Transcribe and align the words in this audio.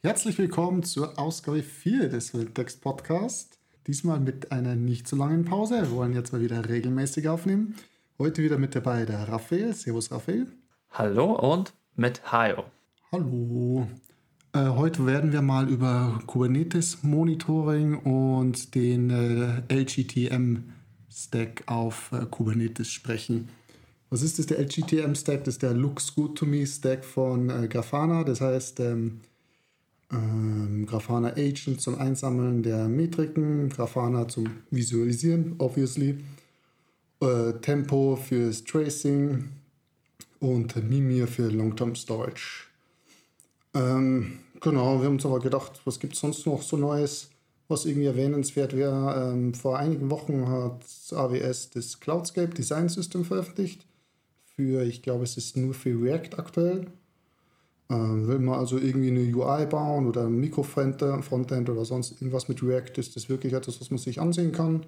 Herzlich 0.00 0.38
willkommen 0.38 0.84
zur 0.84 1.18
Ausgabe 1.18 1.60
4 1.60 2.08
des 2.08 2.32
Wildtext 2.32 2.82
Podcast. 2.82 3.58
Diesmal 3.88 4.20
mit 4.20 4.52
einer 4.52 4.76
nicht 4.76 5.08
so 5.08 5.16
langen 5.16 5.44
Pause. 5.44 5.82
Wir 5.82 5.90
wollen 5.90 6.12
jetzt 6.12 6.32
mal 6.32 6.40
wieder 6.40 6.68
regelmäßig 6.68 7.28
aufnehmen. 7.28 7.74
Heute 8.16 8.44
wieder 8.44 8.58
mit 8.58 8.76
dabei 8.76 9.04
der 9.06 9.28
Raphael. 9.28 9.74
Servus, 9.74 10.12
Raphael. 10.12 10.46
Hallo 10.92 11.32
und 11.32 11.72
mit 11.96 12.30
Hayo. 12.30 12.66
Hallo. 13.10 13.88
Äh, 14.52 14.68
heute 14.68 15.04
werden 15.04 15.32
wir 15.32 15.42
mal 15.42 15.68
über 15.68 16.22
Kubernetes 16.28 17.02
Monitoring 17.02 17.96
und 17.98 18.76
den 18.76 19.10
äh, 19.10 19.62
LGTM 19.74 20.74
Stack 21.10 21.64
auf 21.66 22.12
äh, 22.12 22.24
Kubernetes 22.30 22.88
sprechen. 22.88 23.48
Was 24.10 24.22
ist 24.22 24.38
das, 24.38 24.46
der 24.46 24.60
LGTM 24.60 25.16
Stack? 25.16 25.42
Das 25.42 25.54
ist 25.54 25.62
der 25.62 25.74
Looks 25.74 26.14
Good 26.14 26.38
to 26.38 26.46
Me 26.46 26.64
Stack 26.64 27.04
von 27.04 27.50
äh, 27.50 27.66
Grafana. 27.66 28.22
Das 28.22 28.40
heißt, 28.40 28.78
ähm, 28.78 29.22
ähm, 30.12 30.86
Grafana 30.86 31.30
Agent 31.36 31.80
zum 31.80 31.98
Einsammeln 31.98 32.62
der 32.62 32.88
Metriken, 32.88 33.68
Grafana 33.68 34.28
zum 34.28 34.46
Visualisieren, 34.70 35.56
obviously, 35.58 36.18
äh, 37.20 37.52
Tempo 37.60 38.16
fürs 38.16 38.64
Tracing 38.64 39.50
und 40.40 40.76
Mimir 40.88 41.26
für 41.26 41.48
Long-Term 41.48 41.94
Storage. 41.94 42.64
Ähm, 43.74 44.38
genau, 44.60 45.00
wir 45.00 45.06
haben 45.06 45.14
uns 45.14 45.26
aber 45.26 45.40
gedacht, 45.40 45.80
was 45.84 46.00
gibt 46.00 46.14
es 46.14 46.20
sonst 46.20 46.46
noch 46.46 46.62
so 46.62 46.76
Neues, 46.76 47.30
was 47.68 47.84
irgendwie 47.84 48.06
erwähnenswert 48.06 48.74
wäre. 48.74 49.32
Ähm, 49.32 49.52
vor 49.52 49.78
einigen 49.78 50.10
Wochen 50.10 50.48
hat 50.48 50.84
AWS 51.12 51.70
das 51.70 52.00
Cloudscape 52.00 52.54
Design 52.54 52.88
System 52.88 53.24
veröffentlicht. 53.24 53.84
Für, 54.56 54.82
ich 54.82 55.02
glaube, 55.02 55.24
es 55.24 55.36
ist 55.36 55.56
nur 55.56 55.74
für 55.74 56.00
React 56.00 56.38
aktuell. 56.38 56.86
Ähm, 57.90 58.26
will 58.28 58.38
man 58.38 58.58
also 58.58 58.78
irgendwie 58.78 59.08
eine 59.08 59.20
UI 59.20 59.66
bauen 59.66 60.06
oder 60.06 60.26
ein 60.26 60.38
Mikrofrontend 60.38 61.70
oder 61.70 61.84
sonst 61.84 62.12
irgendwas 62.12 62.48
mit 62.48 62.62
React, 62.62 62.98
ist 62.98 63.16
das 63.16 63.28
wirklich 63.28 63.54
etwas, 63.54 63.80
was 63.80 63.90
man 63.90 63.98
sich 63.98 64.20
ansehen 64.20 64.52
kann. 64.52 64.84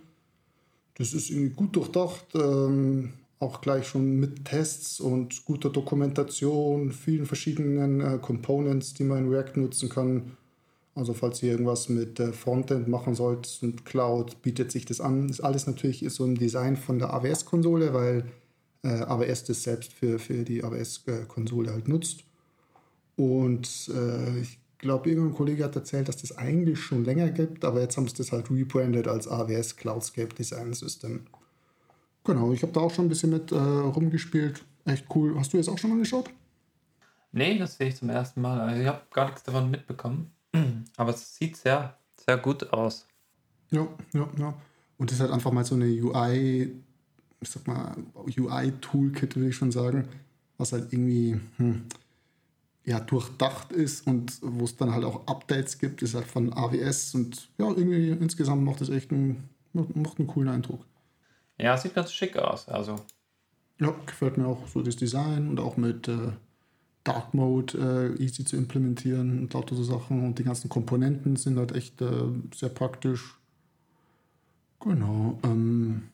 Das 0.97 1.15
ist 1.15 1.31
irgendwie 1.31 1.55
gut 1.55 1.77
durchdacht, 1.77 2.27
ähm, 2.35 3.15
auch 3.39 3.63
gleich 3.63 3.87
schon 3.87 4.21
mit 4.21 4.45
Tests 4.45 5.01
und 5.01 5.47
guter 5.47 5.71
Dokumentation, 5.71 6.93
vielen 6.93 7.25
verschiedenen 7.25 8.03
äh, 8.03 8.19
Components, 8.21 8.93
die 8.93 9.05
man 9.05 9.25
in 9.25 9.31
React 9.31 9.57
nutzen 9.57 9.89
kann. 9.89 10.37
Also 10.95 11.15
falls 11.15 11.43
ihr 11.43 11.53
irgendwas 11.53 11.89
mit 11.89 12.21
äh, 12.21 12.35
Frontend 12.35 12.89
machen 12.89 13.15
sollt 13.15 13.61
und 13.63 13.87
Cloud, 13.87 14.43
bietet 14.43 14.71
sich 14.71 14.85
das 14.85 15.01
an. 15.01 15.29
Das 15.29 15.41
alles 15.41 15.67
natürlich 15.67 16.03
ist 16.03 16.17
so 16.17 16.27
im 16.27 16.37
Design 16.37 16.77
von 16.77 16.99
der 16.99 17.15
AWS-Konsole, 17.15 17.95
weil 17.95 18.25
äh, 18.83 18.89
AWS 18.89 19.45
das 19.45 19.63
selbst 19.63 19.95
für, 19.95 20.19
für 20.19 20.45
die 20.45 20.63
AWS-Konsole 20.63 21.73
halt 21.73 21.89
nutzt. 21.89 22.25
Und 23.21 23.91
äh, 23.95 24.41
ich 24.41 24.59
glaube, 24.79 25.11
irgendein 25.11 25.35
Kollege 25.35 25.63
hat 25.63 25.77
erzählt, 25.77 26.09
dass 26.09 26.17
das 26.17 26.39
eigentlich 26.39 26.81
schon 26.81 27.05
länger 27.05 27.29
gibt, 27.29 27.67
aber 27.67 27.83
jetzt 27.83 27.99
haben 27.99 28.09
sie 28.09 28.15
das 28.15 28.33
halt 28.33 28.51
rebrandet 28.51 29.09
als 29.09 29.29
AWS 29.29 29.77
Cloudscape 29.77 30.35
Design 30.35 30.73
System. 30.73 31.27
Genau, 32.25 32.55
ich 32.55 32.63
habe 32.63 32.73
da 32.73 32.81
auch 32.81 32.91
schon 32.91 33.05
ein 33.05 33.09
bisschen 33.11 33.29
mit 33.29 33.53
äh, 33.53 33.57
rumgespielt. 33.57 34.65
Echt 34.87 35.05
cool. 35.15 35.39
Hast 35.39 35.53
du 35.53 35.59
jetzt 35.59 35.69
auch 35.69 35.77
schon 35.77 35.91
mal 35.91 35.99
geschaut? 35.99 36.31
Nee, 37.33 37.59
das 37.59 37.77
sehe 37.77 37.89
ich 37.89 37.97
zum 37.97 38.09
ersten 38.09 38.41
Mal. 38.41 38.59
Also 38.59 38.81
ich 38.81 38.89
habe 38.89 39.03
gar 39.13 39.27
nichts 39.27 39.43
davon 39.43 39.71
mitbekommen. 39.71 40.31
Aber 40.97 41.11
es 41.11 41.37
sieht 41.37 41.59
sehr, 41.59 41.99
sehr 42.17 42.39
gut 42.39 42.73
aus. 42.73 43.07
Ja, 43.71 43.87
ja, 44.15 44.27
ja. 44.39 44.55
Und 44.97 45.11
das 45.11 45.19
ist 45.19 45.21
halt 45.21 45.33
einfach 45.33 45.53
mal 45.53 45.67
so 45.67 45.75
eine 45.75 45.85
UI, 45.85 46.75
ich 47.39 47.51
sag 47.51 47.67
mal, 47.67 47.99
UI-Toolkit, 48.15 49.37
würde 49.37 49.51
ich 49.51 49.57
schon 49.57 49.73
sagen, 49.73 50.09
was 50.57 50.73
halt 50.73 50.91
irgendwie, 50.91 51.39
hm, 51.59 51.83
ja, 52.91 52.99
durchdacht 52.99 53.71
ist 53.71 54.05
und 54.09 54.41
wo 54.43 54.65
es 54.65 54.77
dann 54.77 54.93
halt 54.93 55.05
auch 55.05 55.25
Updates 55.29 55.79
gibt, 55.79 56.03
ist 56.03 56.17
halt 56.17 56.27
von 56.27 56.53
AWS 56.53 57.15
und 57.15 57.49
ja, 57.57 57.69
irgendwie 57.69 58.09
insgesamt 58.11 58.65
macht 58.65 58.81
das 58.81 58.89
echt 58.89 59.13
einen, 59.13 59.49
macht 59.73 60.19
einen 60.19 60.27
coolen 60.27 60.49
Eindruck. 60.49 60.85
Ja, 61.57 61.77
sieht 61.77 61.95
ganz 61.95 62.13
schick 62.13 62.37
aus. 62.37 62.69
Also. 62.69 62.97
Ja, 63.79 63.95
gefällt 64.07 64.39
mir 64.39 64.47
auch 64.49 64.67
so 64.67 64.83
das 64.83 64.97
Design 64.97 65.49
und 65.49 65.61
auch 65.61 65.77
mit 65.77 66.09
äh, 66.09 66.33
Dark 67.05 67.33
Mode 67.33 68.17
äh, 68.19 68.23
easy 68.23 68.45
zu 68.45 68.57
implementieren 68.57 69.39
und 69.39 69.55
lauter 69.55 69.77
so 69.77 69.85
Sachen 69.85 70.27
und 70.27 70.41
die 70.41 70.45
ganzen 70.45 70.69
Komponenten 70.69 71.37
sind 71.37 71.59
halt 71.59 71.71
echt 71.71 72.03
äh, 72.03 72.27
sehr 72.53 72.71
praktisch. 72.71 73.39
Genau. 74.81 75.39
Ähm, 75.45 76.09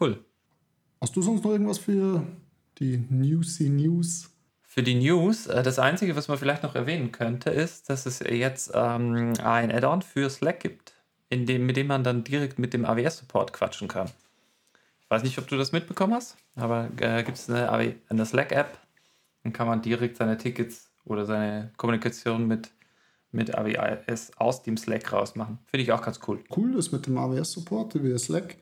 cool. 0.00 0.24
Hast 1.00 1.14
du 1.14 1.22
sonst 1.22 1.44
noch 1.44 1.52
irgendwas 1.52 1.78
für 1.78 2.26
die 2.78 2.96
Newsy 3.10 3.68
News? 3.68 4.33
Für 4.74 4.82
die 4.82 4.96
News, 4.96 5.46
äh, 5.46 5.62
das 5.62 5.78
Einzige, 5.78 6.16
was 6.16 6.26
man 6.26 6.36
vielleicht 6.36 6.64
noch 6.64 6.74
erwähnen 6.74 7.12
könnte, 7.12 7.48
ist, 7.50 7.88
dass 7.88 8.06
es 8.06 8.18
jetzt 8.18 8.72
ähm, 8.74 9.32
ein 9.40 9.70
Add-on 9.70 10.02
für 10.02 10.28
Slack 10.28 10.58
gibt, 10.58 10.94
in 11.28 11.46
dem, 11.46 11.64
mit 11.64 11.76
dem 11.76 11.86
man 11.86 12.02
dann 12.02 12.24
direkt 12.24 12.58
mit 12.58 12.74
dem 12.74 12.84
AWS-Support 12.84 13.52
quatschen 13.52 13.86
kann. 13.86 14.10
Ich 14.98 15.08
weiß 15.08 15.22
nicht, 15.22 15.38
ob 15.38 15.46
du 15.46 15.56
das 15.56 15.70
mitbekommen 15.70 16.14
hast, 16.14 16.36
aber 16.56 16.88
äh, 16.98 17.22
gibt 17.22 17.38
es 17.38 17.48
eine, 17.48 17.70
eine 18.08 18.26
Slack-App, 18.26 18.76
dann 19.44 19.52
kann 19.52 19.68
man 19.68 19.80
direkt 19.80 20.16
seine 20.16 20.38
Tickets 20.38 20.90
oder 21.04 21.24
seine 21.24 21.70
Kommunikation 21.76 22.48
mit, 22.48 22.72
mit 23.30 23.56
AWS 23.56 24.32
aus 24.38 24.64
dem 24.64 24.76
Slack 24.76 25.12
rausmachen. 25.12 25.60
Finde 25.66 25.84
ich 25.84 25.92
auch 25.92 26.02
ganz 26.02 26.18
cool. 26.26 26.42
Cool 26.50 26.74
ist 26.74 26.90
mit 26.90 27.06
dem 27.06 27.16
AWS-Support 27.16 28.02
wie 28.02 28.18
Slack. 28.18 28.56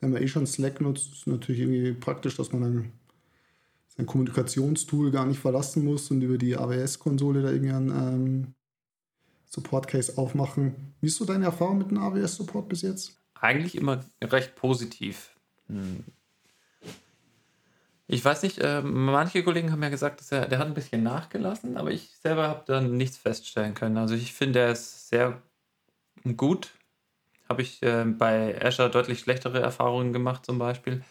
Wenn 0.00 0.12
man 0.12 0.22
eh 0.22 0.28
schon 0.28 0.46
Slack 0.46 0.80
nutzt, 0.80 1.12
ist 1.12 1.18
es 1.18 1.26
natürlich 1.26 1.60
irgendwie 1.60 1.92
praktisch, 1.92 2.38
dass 2.38 2.50
man 2.50 2.62
dann 2.62 2.92
sein 3.96 4.06
Kommunikationstool 4.06 5.10
gar 5.10 5.26
nicht 5.26 5.40
verlassen 5.40 5.84
muss 5.84 6.10
und 6.10 6.22
über 6.22 6.38
die 6.38 6.56
AWS-Konsole 6.56 7.42
da 7.42 7.50
irgendwie 7.50 7.72
einen 7.72 7.90
ähm, 7.90 8.54
Support-Case 9.46 10.16
aufmachen. 10.16 10.94
Wie 11.00 11.08
ist 11.08 11.16
so 11.16 11.24
deine 11.24 11.46
Erfahrung 11.46 11.78
mit 11.78 11.90
dem 11.90 11.98
AWS-Support 11.98 12.68
bis 12.68 12.82
jetzt? 12.82 13.18
Eigentlich 13.34 13.76
immer 13.76 14.04
recht 14.22 14.54
positiv. 14.54 15.30
Hm. 15.66 16.04
Ich 18.12 18.24
weiß 18.24 18.42
nicht, 18.42 18.58
äh, 18.58 18.82
manche 18.82 19.44
Kollegen 19.44 19.70
haben 19.70 19.82
ja 19.82 19.88
gesagt, 19.88 20.20
dass 20.20 20.32
er, 20.32 20.46
der 20.46 20.58
hat 20.58 20.66
ein 20.66 20.74
bisschen 20.74 21.02
nachgelassen, 21.04 21.76
aber 21.76 21.92
ich 21.92 22.10
selber 22.20 22.48
habe 22.48 22.64
dann 22.66 22.96
nichts 22.96 23.16
feststellen 23.16 23.74
können. 23.74 23.96
Also 23.96 24.14
ich 24.14 24.32
finde, 24.32 24.58
er 24.58 24.72
ist 24.72 25.08
sehr 25.08 25.40
gut. 26.36 26.72
Habe 27.48 27.62
ich 27.62 27.82
äh, 27.82 28.04
bei 28.04 28.60
Azure 28.64 28.90
deutlich 28.90 29.20
schlechtere 29.20 29.60
Erfahrungen 29.60 30.12
gemacht 30.12 30.44
zum 30.44 30.58
Beispiel. 30.58 31.04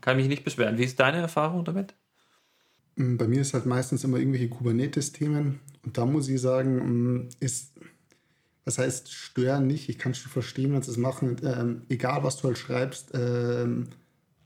Kann 0.00 0.16
mich 0.16 0.28
nicht 0.28 0.44
beschweren. 0.44 0.78
Wie 0.78 0.84
ist 0.84 1.00
deine 1.00 1.18
Erfahrung 1.18 1.64
damit? 1.64 1.94
Mm, 2.96 3.16
bei 3.16 3.28
mir 3.28 3.40
ist 3.40 3.54
halt 3.54 3.66
meistens 3.66 4.04
immer 4.04 4.18
irgendwelche 4.18 4.48
Kubernetes-Themen. 4.48 5.60
Und 5.84 5.98
da 5.98 6.04
muss 6.04 6.28
ich 6.28 6.40
sagen, 6.40 6.76
mm, 6.76 7.28
ist, 7.40 7.72
was 8.64 8.78
heißt 8.78 9.12
stören 9.12 9.66
nicht? 9.66 9.88
Ich 9.88 9.98
kann 9.98 10.14
schon 10.14 10.30
verstehen, 10.30 10.72
wenn 10.72 10.82
sie 10.82 10.90
es 10.90 10.96
machen. 10.96 11.36
Ähm, 11.42 11.82
egal, 11.88 12.24
was 12.24 12.36
du 12.36 12.48
halt 12.48 12.58
schreibst, 12.58 13.12
ähm, 13.14 13.88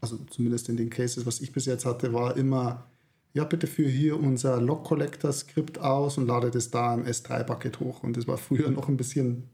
also 0.00 0.18
zumindest 0.30 0.68
in 0.68 0.76
den 0.76 0.90
Cases, 0.90 1.26
was 1.26 1.40
ich 1.40 1.52
bis 1.52 1.66
jetzt 1.66 1.86
hatte, 1.86 2.12
war 2.12 2.36
immer, 2.36 2.86
ja, 3.32 3.44
bitte 3.44 3.66
führe 3.66 3.88
hier 3.88 4.20
unser 4.20 4.60
Log-Collector-Skript 4.60 5.78
aus 5.78 6.18
und 6.18 6.26
lade 6.26 6.50
das 6.50 6.70
da 6.70 6.94
im 6.94 7.04
S3-Bucket 7.04 7.80
hoch. 7.80 8.02
Und 8.02 8.16
das 8.16 8.26
war 8.26 8.36
früher 8.36 8.70
noch 8.72 8.88
ein 8.88 8.96
bisschen 8.96 9.48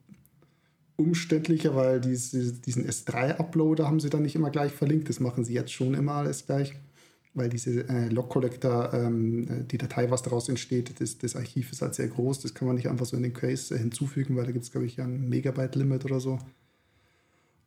umständlicher, 0.98 1.76
weil 1.76 2.00
diese, 2.00 2.52
diesen 2.52 2.84
S3-Uploader 2.86 3.86
haben 3.86 4.00
sie 4.00 4.10
dann 4.10 4.22
nicht 4.22 4.34
immer 4.34 4.50
gleich 4.50 4.72
verlinkt. 4.72 5.08
Das 5.08 5.20
machen 5.20 5.44
sie 5.44 5.54
jetzt 5.54 5.72
schon 5.72 5.94
immer 5.94 6.14
alles 6.14 6.44
gleich, 6.44 6.74
weil 7.34 7.48
diese 7.48 7.88
äh, 7.88 8.08
Log-Collector, 8.08 8.92
ähm, 8.92 9.68
die 9.68 9.78
Datei, 9.78 10.10
was 10.10 10.22
daraus 10.22 10.48
entsteht, 10.48 11.00
das, 11.00 11.16
das, 11.18 11.36
Archiv 11.36 11.70
ist 11.70 11.82
halt 11.82 11.94
sehr 11.94 12.08
groß. 12.08 12.40
Das 12.40 12.52
kann 12.52 12.66
man 12.66 12.76
nicht 12.76 12.88
einfach 12.88 13.06
so 13.06 13.16
in 13.16 13.22
den 13.22 13.32
Case 13.32 13.74
äh, 13.74 13.78
hinzufügen, 13.78 14.36
weil 14.36 14.44
da 14.44 14.50
gibt 14.50 14.64
es, 14.64 14.72
glaube 14.72 14.86
ich, 14.86 15.00
ein 15.00 15.28
Megabyte-Limit 15.28 16.04
oder 16.04 16.18
so. 16.18 16.40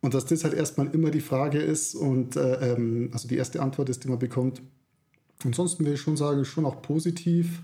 Und 0.02 0.12
dass 0.12 0.26
das 0.26 0.44
halt 0.44 0.54
erstmal 0.54 0.88
immer 0.88 1.10
die 1.10 1.20
Frage 1.20 1.58
ist 1.58 1.94
und 1.94 2.36
äh, 2.36 2.72
ähm, 2.72 3.10
also 3.12 3.28
die 3.28 3.36
erste 3.36 3.62
Antwort 3.62 3.88
ist, 3.88 4.04
die 4.04 4.08
man 4.08 4.18
bekommt. 4.18 4.60
Ansonsten 5.42 5.86
will 5.86 5.94
ich 5.94 6.00
schon 6.00 6.18
sagen, 6.18 6.44
schon 6.44 6.66
auch 6.66 6.82
positiv 6.82 7.62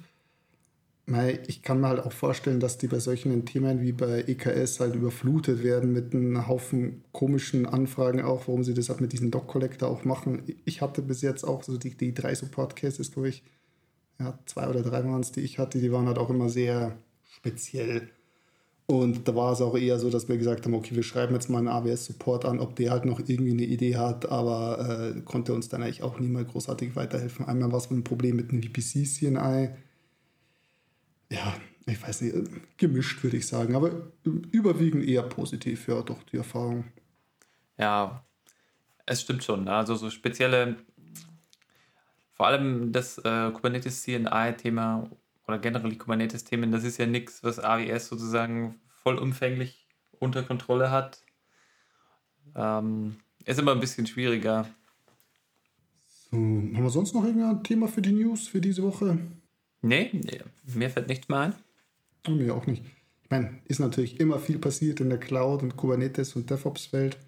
ich 1.46 1.62
kann 1.62 1.80
mir 1.80 1.88
halt 1.88 2.00
auch 2.00 2.12
vorstellen, 2.12 2.60
dass 2.60 2.76
die 2.76 2.86
bei 2.86 2.98
solchen 2.98 3.46
Themen 3.46 3.80
wie 3.80 3.92
bei 3.92 4.24
EKS 4.26 4.80
halt 4.80 4.94
überflutet 4.94 5.62
werden 5.62 5.92
mit 5.92 6.14
einem 6.14 6.46
Haufen 6.46 7.02
komischen 7.12 7.64
Anfragen 7.66 8.20
auch, 8.22 8.46
warum 8.46 8.62
sie 8.62 8.74
das 8.74 8.90
halt 8.90 9.00
mit 9.00 9.12
diesem 9.12 9.30
Doc-Collector 9.30 9.88
auch 9.88 10.04
machen. 10.04 10.42
Ich 10.66 10.82
hatte 10.82 11.00
bis 11.00 11.22
jetzt 11.22 11.44
auch 11.44 11.62
so 11.62 11.78
die, 11.78 11.96
die 11.96 12.12
drei 12.12 12.34
Support-Cases, 12.34 13.10
glaube 13.10 13.30
ich, 13.30 13.42
ja, 14.18 14.38
zwei 14.46 14.68
oder 14.68 14.82
drei 14.82 15.04
waren 15.04 15.20
es, 15.20 15.32
die 15.32 15.40
ich 15.40 15.58
hatte, 15.58 15.78
die 15.78 15.92
waren 15.92 16.06
halt 16.06 16.18
auch 16.18 16.30
immer 16.30 16.48
sehr 16.48 16.98
speziell. 17.24 18.10
Und 18.86 19.28
da 19.28 19.34
war 19.34 19.52
es 19.52 19.60
auch 19.60 19.76
eher 19.76 19.98
so, 19.98 20.10
dass 20.10 20.28
wir 20.28 20.38
gesagt 20.38 20.64
haben, 20.64 20.74
okay, 20.74 20.94
wir 20.94 21.02
schreiben 21.02 21.34
jetzt 21.34 21.50
mal 21.50 21.58
einen 21.58 21.68
AWS-Support 21.68 22.44
an, 22.46 22.58
ob 22.58 22.74
der 22.76 22.90
halt 22.90 23.04
noch 23.04 23.20
irgendwie 23.20 23.52
eine 23.52 23.64
Idee 23.64 23.96
hat, 23.96 24.30
aber 24.30 25.14
äh, 25.16 25.20
konnte 25.22 25.52
uns 25.52 25.68
dann 25.68 25.82
eigentlich 25.82 26.02
auch 26.02 26.18
nie 26.18 26.28
mal 26.28 26.44
großartig 26.44 26.96
weiterhelfen. 26.96 27.46
Einmal 27.46 27.70
war 27.70 27.78
es 27.78 27.90
ein 27.90 28.02
Problem 28.02 28.36
mit 28.36 28.50
einem 28.50 28.62
VPC-CNI, 28.62 29.70
ja, 31.30 31.54
ich 31.86 32.02
weiß 32.02 32.22
nicht, 32.22 32.78
gemischt 32.78 33.22
würde 33.22 33.36
ich 33.36 33.46
sagen, 33.46 33.74
aber 33.74 34.12
überwiegend 34.24 35.04
eher 35.04 35.22
positiv, 35.22 35.88
ja, 35.88 36.02
doch 36.02 36.22
die 36.24 36.36
Erfahrung. 36.36 36.84
Ja, 37.78 38.24
es 39.06 39.22
stimmt 39.22 39.44
schon. 39.44 39.64
Ne? 39.64 39.72
Also 39.72 39.94
so 39.94 40.10
spezielle, 40.10 40.76
vor 42.32 42.46
allem 42.46 42.92
das 42.92 43.18
äh, 43.18 43.50
Kubernetes 43.50 44.02
CNI-Thema 44.02 45.10
oder 45.46 45.58
generell 45.58 45.90
die 45.90 45.98
Kubernetes-Themen, 45.98 46.72
das 46.72 46.84
ist 46.84 46.98
ja 46.98 47.06
nichts, 47.06 47.42
was 47.42 47.58
AWS 47.58 48.08
sozusagen 48.08 48.80
vollumfänglich 49.02 49.86
unter 50.18 50.42
Kontrolle 50.42 50.90
hat. 50.90 51.22
Ähm, 52.54 53.16
ist 53.44 53.58
immer 53.58 53.72
ein 53.72 53.80
bisschen 53.80 54.06
schwieriger. 54.06 54.68
So, 56.30 56.36
haben 56.36 56.82
wir 56.82 56.90
sonst 56.90 57.14
noch 57.14 57.24
irgendein 57.24 57.64
Thema 57.64 57.88
für 57.88 58.02
die 58.02 58.12
News 58.12 58.48
für 58.48 58.60
diese 58.60 58.82
Woche? 58.82 59.18
Nee, 59.82 60.10
nee 60.12 60.40
mir 60.74 60.90
fällt 60.90 61.08
nichts 61.08 61.28
mehr 61.28 61.38
ein. 61.38 61.54
Und 62.26 62.38
mir 62.38 62.54
auch 62.54 62.66
nicht. 62.66 62.84
Ich 63.22 63.30
meine, 63.30 63.58
ist 63.66 63.78
natürlich 63.78 64.20
immer 64.20 64.38
viel 64.38 64.58
passiert 64.58 65.00
in 65.00 65.10
der 65.10 65.18
Cloud 65.18 65.62
und 65.62 65.76
Kubernetes 65.76 66.34
und 66.36 66.50
DevOps-Welt. 66.50 67.18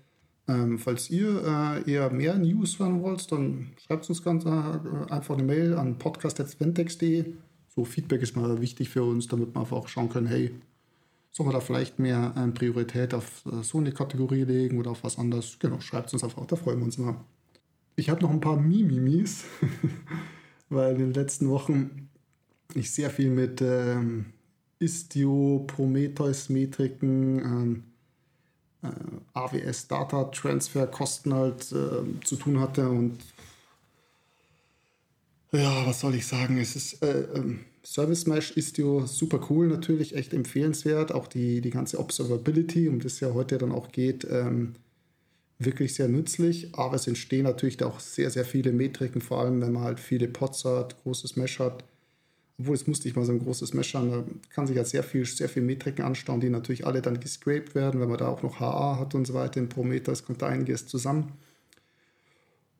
Ähm, 0.49 0.79
falls 0.79 1.11
ihr 1.11 1.45
äh, 1.87 1.91
eher 1.91 2.11
mehr 2.11 2.37
News 2.37 2.79
hören 2.79 3.03
wollt, 3.03 3.31
dann 3.31 3.71
schreibt 3.87 4.09
uns 4.09 4.23
ganz 4.23 4.45
äh, 4.45 4.49
einfach 4.49 5.35
eine 5.35 5.45
Mail 5.45 5.75
an 5.75 5.99
podcast.ventex.de. 5.99 7.35
So 7.69 7.85
Feedback 7.85 8.23
ist 8.23 8.35
mal 8.35 8.61
wichtig 8.61 8.89
für 8.89 9.05
uns, 9.05 9.29
damit 9.29 9.55
wir 9.55 9.61
einfach 9.61 9.77
auch 9.77 9.89
schauen 9.89 10.09
können, 10.09 10.27
hey, 10.27 10.51
soll 11.31 11.47
man 11.47 11.55
da 11.55 11.61
vielleicht 11.61 11.99
mehr 11.99 12.35
ähm, 12.37 12.53
Priorität 12.53 13.15
auf 13.15 13.45
äh, 13.47 13.63
so 13.63 13.79
eine 13.79 13.93
Kategorie 13.93 14.43
legen 14.43 14.79
oder 14.79 14.91
auf 14.91 15.05
was 15.05 15.19
anderes? 15.19 15.59
Genau, 15.61 15.81
schreibt 15.81 16.13
uns 16.13 16.25
einfach, 16.25 16.45
da 16.47 16.57
freuen 16.57 16.79
wir 16.79 16.87
uns 16.87 16.99
immer. 16.99 17.25
Ich 17.95 18.11
habe 18.11 18.23
noch 18.23 18.31
ein 18.31 18.41
paar 18.41 18.57
Mimimis, 18.57 19.45
weil 20.69 20.95
in 20.95 20.99
den 20.99 21.15
letzten 21.15 21.49
Wochen 21.49 22.10
ich 22.79 22.91
sehr 22.91 23.11
viel 23.11 23.31
mit 23.31 23.61
ähm, 23.61 24.27
Istio, 24.79 25.65
Prometheus-Metriken, 25.67 27.39
ähm, 27.39 27.83
äh, 28.83 28.89
AWS 29.35 29.89
Data 29.89 30.25
Transfer 30.25 30.87
Kosten 30.87 31.35
halt 31.35 31.73
äh, 31.73 32.25
zu 32.25 32.37
tun 32.37 32.61
hatte 32.61 32.89
und 32.89 33.19
ja, 35.53 35.85
was 35.87 36.01
soll 36.01 36.15
ich 36.15 36.27
sagen? 36.27 36.59
Es 36.59 36.77
ist 36.77 37.03
äh, 37.03 37.23
ähm, 37.35 37.61
Service 37.85 38.27
Mesh 38.27 38.53
Istio 38.53 39.07
super 39.07 39.41
cool, 39.51 39.67
natürlich 39.67 40.15
echt 40.15 40.33
empfehlenswert. 40.33 41.13
Auch 41.13 41.27
die, 41.27 41.61
die 41.61 41.71
ganze 41.71 41.99
Observability, 41.99 42.89
um 42.89 43.01
das 43.01 43.19
ja 43.21 43.33
heute 43.35 43.59
dann 43.59 43.73
auch 43.73 43.91
geht, 43.91 44.27
ähm, 44.31 44.75
wirklich 45.59 45.95
sehr 45.95 46.09
nützlich. 46.09 46.75
Aber 46.75 46.95
es 46.95 47.07
entstehen 47.07 47.45
natürlich 47.45 47.83
auch 47.83 47.99
sehr, 47.99 48.31
sehr 48.31 48.45
viele 48.45 48.73
Metriken, 48.73 49.21
vor 49.21 49.41
allem 49.41 49.61
wenn 49.61 49.73
man 49.73 49.83
halt 49.83 49.99
viele 49.99 50.29
Pods 50.29 50.65
hat, 50.65 51.03
großes 51.03 51.37
Mesh 51.37 51.59
hat 51.59 51.85
obwohl 52.61 52.75
es 52.75 52.87
musste 52.87 53.09
ich 53.09 53.17
mal 53.17 53.25
so 53.25 53.33
ein 53.33 53.39
großes 53.39 53.73
Mesh 53.73 53.95
haben, 53.95 54.11
da 54.11 54.25
kann 54.51 54.67
sich 54.67 54.77
ja 54.77 54.85
sehr 54.85 55.03
viel, 55.03 55.25
sehr 55.25 55.49
viel 55.49 55.63
Metriken 55.63 56.05
anstauen, 56.05 56.41
die 56.41 56.51
natürlich 56.51 56.87
alle 56.87 57.01
dann 57.01 57.19
gescraped 57.19 57.75
werden, 57.75 58.01
wenn 58.01 58.09
man 58.09 58.19
da 58.19 58.29
auch 58.29 58.43
noch 58.43 58.61
HA 58.61 58.99
hat 58.99 59.15
und 59.15 59.27
so 59.27 59.33
weiter. 59.33 59.59
In 59.61 59.69
Prometheus 59.69 60.25
kommt 60.25 60.43
da 60.43 60.49
einiges 60.49 60.87
zusammen. 60.87 61.33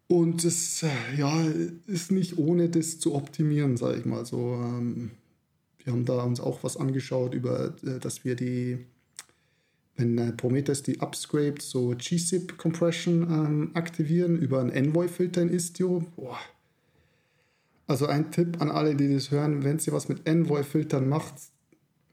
Und 0.07 0.45
es 0.45 0.85
ja, 1.17 1.47
ist 1.87 2.13
nicht 2.13 2.37
ohne 2.37 2.69
das 2.69 2.99
zu 2.99 3.15
optimieren, 3.15 3.77
sage 3.77 4.01
ich 4.01 4.05
mal. 4.05 4.27
So, 4.27 4.55
ähm, 4.55 5.13
wir 5.85 5.93
haben 5.93 6.05
da 6.05 6.23
uns 6.25 6.41
auch 6.41 6.63
was 6.63 6.77
angeschaut 6.77 7.33
über, 7.33 7.75
äh, 7.83 7.99
dass 8.01 8.25
wir 8.25 8.37
die, 8.37 8.79
wenn 9.97 10.19
äh, 10.19 10.33
Prometheus 10.33 10.83
die 10.83 10.99
upscraped, 11.01 11.63
so 11.63 11.95
GZIP 11.97 12.59
Compression 12.59 13.23
ähm, 13.23 13.71
aktivieren 13.75 14.37
über 14.37 14.61
einen 14.61 14.71
Envoy-Filter 14.71 15.43
in 15.43 15.49
Istio. 15.49 16.05
Boah, 16.17 16.39
also 17.91 18.07
ein 18.07 18.31
Tipp 18.31 18.61
an 18.61 18.71
alle, 18.71 18.95
die 18.95 19.13
das 19.13 19.33
hören, 19.33 19.65
wenn 19.65 19.79
ihr 19.85 19.93
was 19.93 20.09
mit 20.09 20.25
Envoy-Filtern 20.25 21.09
macht, 21.09 21.35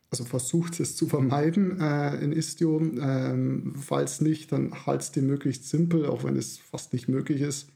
also 0.10 0.24
versucht 0.24 0.80
es 0.80 0.96
zu 0.96 1.06
vermeiden 1.06 1.80
äh, 1.80 2.16
in 2.16 2.32
Istio. 2.32 2.80
Ähm, 2.80 3.76
falls 3.78 4.20
nicht, 4.20 4.52
dann 4.52 4.88
haltet 4.88 5.16
die 5.16 5.22
möglichst 5.22 5.70
simpel, 5.70 6.08
auch 6.08 6.24
wenn 6.24 6.36
es 6.36 6.58
fast 6.58 6.94
nicht 6.94 7.08
möglich 7.08 7.42
ist. 7.42 7.70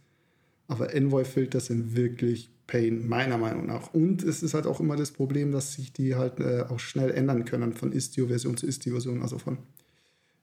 Aber 0.67 0.95
Envoy-Filter 0.95 1.59
sind 1.59 1.95
wirklich 1.95 2.49
Pain, 2.65 3.07
meiner 3.07 3.37
Meinung 3.37 3.67
nach. 3.67 3.93
Und 3.93 4.23
es 4.23 4.41
ist 4.41 4.55
halt 4.55 4.65
auch 4.65 4.79
immer 4.79 4.95
das 4.95 5.11
Problem, 5.11 5.51
dass 5.51 5.73
sich 5.73 5.93
die 5.93 6.15
halt 6.15 6.39
äh, 6.39 6.63
auch 6.69 6.79
schnell 6.79 7.11
ändern 7.11 7.45
können 7.45 7.73
von 7.73 7.91
Istio-Version 7.91 8.57
zu 8.57 8.65
Istio-Version, 8.65 9.21
also 9.21 9.37
von 9.37 9.59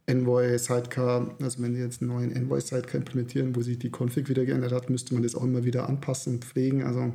Envoy 0.07 0.57
Sidecar. 0.61 1.37
Also 1.43 1.61
wenn 1.61 1.75
die 1.75 1.81
jetzt 1.81 2.03
einen 2.03 2.13
neuen 2.13 2.31
Envoy 2.31 2.61
Sidecar 2.61 2.99
implementieren, 2.99 3.57
wo 3.57 3.63
sich 3.63 3.81
die 3.81 3.91
Config 3.91 4.29
wieder 4.29 4.45
geändert 4.45 4.71
hat, 4.71 4.91
müsste 4.91 5.15
man 5.15 5.25
das 5.25 5.35
auch 5.35 5.43
immer 5.43 5.65
wieder 5.65 5.89
anpassen 5.89 6.35
und 6.35 6.45
pflegen. 6.45 6.85
Also 6.85 7.15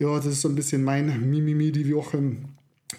ja, 0.00 0.16
das 0.16 0.26
ist 0.26 0.40
so 0.40 0.48
ein 0.48 0.54
bisschen 0.54 0.82
mein 0.82 1.30
Mimimi 1.30 1.70
die 1.70 1.94
Woche. 1.94 2.36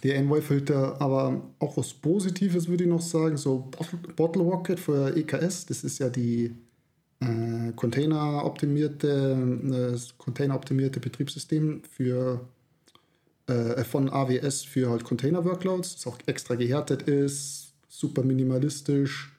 Die 0.03 0.11
Envoy-Filter, 0.11 1.01
aber 1.01 1.41
auch 1.59 1.75
was 1.75 1.93
Positives 1.93 2.69
würde 2.69 2.85
ich 2.85 2.89
noch 2.89 3.01
sagen, 3.01 3.35
so 3.35 3.69
Bottle 4.15 4.41
Rocket 4.41 4.79
für 4.79 5.15
EKS, 5.15 5.65
das 5.65 5.83
ist 5.83 5.99
ja 5.99 6.09
die 6.09 6.55
äh, 7.19 7.73
Container-optimierte, 7.75 9.93
äh, 9.93 9.99
Container-optimierte 10.17 11.01
Betriebssystem 11.01 11.81
für, 11.83 12.47
äh, 13.47 13.83
von 13.83 14.09
AWS 14.09 14.63
für 14.63 14.89
halt 14.89 15.03
Container-Workloads, 15.03 15.95
das 15.95 16.07
auch 16.07 16.17
extra 16.25 16.55
gehärtet 16.55 17.03
ist, 17.03 17.73
super 17.89 18.23
minimalistisch, 18.23 19.30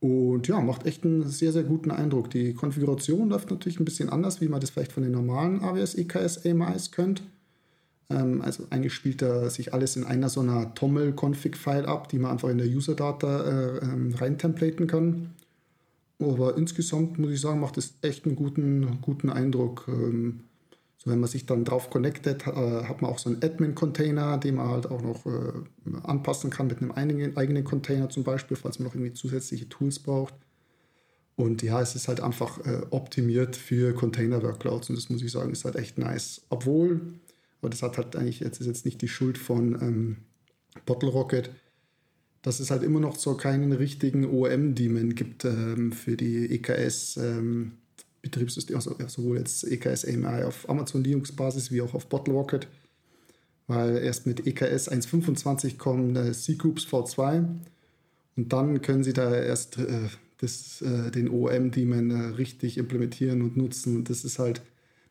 und 0.00 0.46
ja, 0.46 0.60
macht 0.60 0.86
echt 0.86 1.04
einen 1.04 1.28
sehr, 1.28 1.52
sehr 1.52 1.64
guten 1.64 1.90
Eindruck. 1.90 2.30
Die 2.30 2.54
Konfiguration 2.54 3.30
läuft 3.30 3.50
natürlich 3.50 3.80
ein 3.80 3.84
bisschen 3.84 4.08
anders, 4.08 4.40
wie 4.40 4.48
man 4.48 4.60
das 4.60 4.70
vielleicht 4.70 4.92
von 4.92 5.02
den 5.02 5.12
normalen 5.12 5.60
AWS 5.60 5.96
EKS 5.96 6.46
AMIs 6.46 6.92
kennt. 6.92 7.22
Ähm, 8.10 8.40
also 8.42 8.64
eigentlich 8.70 8.94
spielt 8.94 9.22
da 9.22 9.50
sich 9.50 9.74
alles 9.74 9.96
in 9.96 10.04
einer 10.04 10.28
so 10.28 10.40
einer 10.40 10.74
Tommel-Config-File 10.74 11.86
ab, 11.86 12.08
die 12.08 12.18
man 12.18 12.30
einfach 12.32 12.48
in 12.48 12.58
der 12.58 12.68
User-Data 12.68 13.42
äh, 13.42 13.78
ähm, 13.78 14.14
reintemplaten 14.14 14.86
kann. 14.86 15.30
Aber 16.20 16.56
insgesamt 16.56 17.18
muss 17.18 17.32
ich 17.32 17.40
sagen, 17.40 17.60
macht 17.60 17.76
es 17.76 17.94
echt 18.02 18.24
einen 18.24 18.36
guten, 18.36 19.00
guten 19.02 19.30
Eindruck. 19.30 19.86
Ähm, 19.88 20.40
so, 20.98 21.10
wenn 21.10 21.20
man 21.20 21.30
sich 21.30 21.46
dann 21.46 21.64
drauf 21.64 21.90
connectet, 21.90 22.46
äh, 22.48 22.84
hat 22.84 23.02
man 23.02 23.10
auch 23.12 23.20
so 23.20 23.30
einen 23.30 23.42
Admin-Container, 23.42 24.36
den 24.38 24.56
man 24.56 24.68
halt 24.68 24.90
auch 24.90 25.00
noch 25.00 25.26
äh, 25.26 25.52
anpassen 26.02 26.50
kann 26.50 26.66
mit 26.66 26.78
einem 26.78 26.90
eigenen, 26.90 27.64
Container 27.64 28.10
zum 28.10 28.24
Beispiel, 28.24 28.56
falls 28.56 28.80
man 28.80 28.88
noch 28.88 28.96
irgendwie 28.96 29.12
zusätzliche 29.12 29.68
Tools 29.68 30.00
braucht. 30.00 30.34
Und 31.36 31.62
ja, 31.62 31.80
es 31.80 31.94
ist 31.94 32.08
halt 32.08 32.20
einfach 32.20 32.58
äh, 32.66 32.82
optimiert 32.90 33.54
für 33.54 33.94
Container-Workloads 33.94 34.90
und 34.90 34.96
das 34.96 35.08
muss 35.08 35.22
ich 35.22 35.30
sagen, 35.30 35.52
ist 35.52 35.64
halt 35.64 35.76
echt 35.76 35.98
nice. 35.98 36.42
Obwohl, 36.48 37.14
aber 37.60 37.70
das 37.70 37.82
hat 37.82 37.96
halt 37.96 38.16
eigentlich, 38.16 38.40
jetzt 38.40 38.60
ist 38.60 38.66
jetzt 38.66 38.84
nicht 38.84 39.00
die 39.00 39.08
Schuld 39.08 39.38
von 39.38 39.80
ähm, 39.80 40.16
Bottle 40.84 41.10
Rocket, 41.10 41.50
dass 42.42 42.58
es 42.58 42.72
halt 42.72 42.82
immer 42.82 42.98
noch 42.98 43.14
so 43.14 43.36
keinen 43.36 43.70
richtigen 43.70 44.24
OM-Daemon 44.24 45.14
gibt 45.14 45.44
ähm, 45.44 45.92
für 45.92 46.16
die 46.16 46.50
EKS. 46.50 47.18
Ähm, 47.18 47.78
Betriebssystem, 48.22 48.76
also 48.76 48.96
sowohl 49.06 49.38
jetzt 49.38 49.64
EKS 49.64 50.04
AMI 50.04 50.44
auf 50.44 50.68
Amazon 50.68 51.04
Linux 51.04 51.32
Basis 51.32 51.70
wie 51.70 51.82
auch 51.82 51.94
auf 51.94 52.06
Bottle 52.06 52.34
Rocket, 52.34 52.66
weil 53.66 53.98
erst 53.98 54.26
mit 54.26 54.46
EKS 54.46 54.90
1.25 54.90 55.76
kommen 55.76 56.16
äh, 56.16 56.32
C-Groups 56.32 56.86
V2 56.86 57.44
und 58.36 58.52
dann 58.52 58.82
können 58.82 59.04
sie 59.04 59.12
da 59.12 59.34
erst 59.34 59.78
äh, 59.78 60.08
das, 60.38 60.80
äh, 60.82 61.10
den 61.10 61.28
OM-Daemon 61.28 62.10
äh, 62.10 62.24
richtig 62.36 62.78
implementieren 62.78 63.42
und 63.42 63.56
nutzen. 63.56 64.04
Das 64.04 64.24
ist 64.24 64.38
halt, 64.38 64.62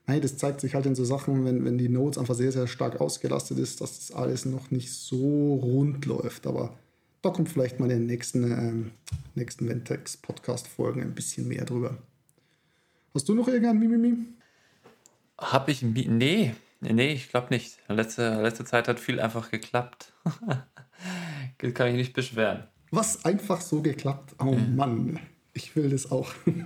nein, 0.06 0.22
das 0.22 0.38
zeigt 0.38 0.62
sich 0.62 0.76
halt 0.76 0.86
in 0.86 0.96
so 0.96 1.06
Sachen, 1.06 1.46
wenn, 1.46 1.66
wenn 1.66 1.78
die 1.78 1.90
Nodes 1.90 2.18
einfach 2.18 2.36
sehr, 2.36 2.52
sehr 2.52 2.68
stark 2.68 3.02
ausgelastet 3.02 3.60
ist, 3.60 3.82
dass 3.82 4.00
das 4.00 4.12
alles 4.16 4.46
noch 4.46 4.72
nicht 4.72 4.92
so 4.92 5.56
rund 5.56 6.06
läuft. 6.06 6.48
Aber 6.48 6.78
da 7.22 7.30
kommt 7.30 7.50
vielleicht 7.50 7.80
mal 7.80 7.92
in 7.92 8.00
den 8.00 8.08
nächsten, 8.08 8.44
ähm, 8.44 8.92
nächsten 9.36 9.68
Ventex-Podcast-Folgen 9.68 11.02
ein 11.02 11.14
bisschen 11.14 11.48
mehr 11.48 11.66
drüber. 11.66 11.98
Hast 13.14 13.30
du 13.30 13.34
noch 13.34 13.48
irgendein 13.48 13.80
Mimimi? 13.80 14.18
Hab 15.38 15.70
ich. 15.70 15.82
Nee, 15.82 16.54
nee, 16.82 17.14
ich 17.14 17.30
glaube 17.30 17.48
nicht. 17.50 17.78
Letzte, 17.88 18.42
letzte 18.42 18.66
Zeit 18.66 18.88
hat 18.88 19.00
viel 19.00 19.20
einfach 19.20 19.52
geklappt. 19.52 20.14
kann 21.74 21.88
ich 21.88 21.96
nicht 21.96 22.14
beschweren. 22.14 22.64
Was 22.92 23.26
einfach 23.26 23.62
so 23.62 23.82
geklappt? 23.82 24.36
Oh. 24.40 24.54
Mann, 24.54 25.20
ich 25.54 25.76
will 25.76 25.90
das 25.90 26.12
auch. 26.12 26.32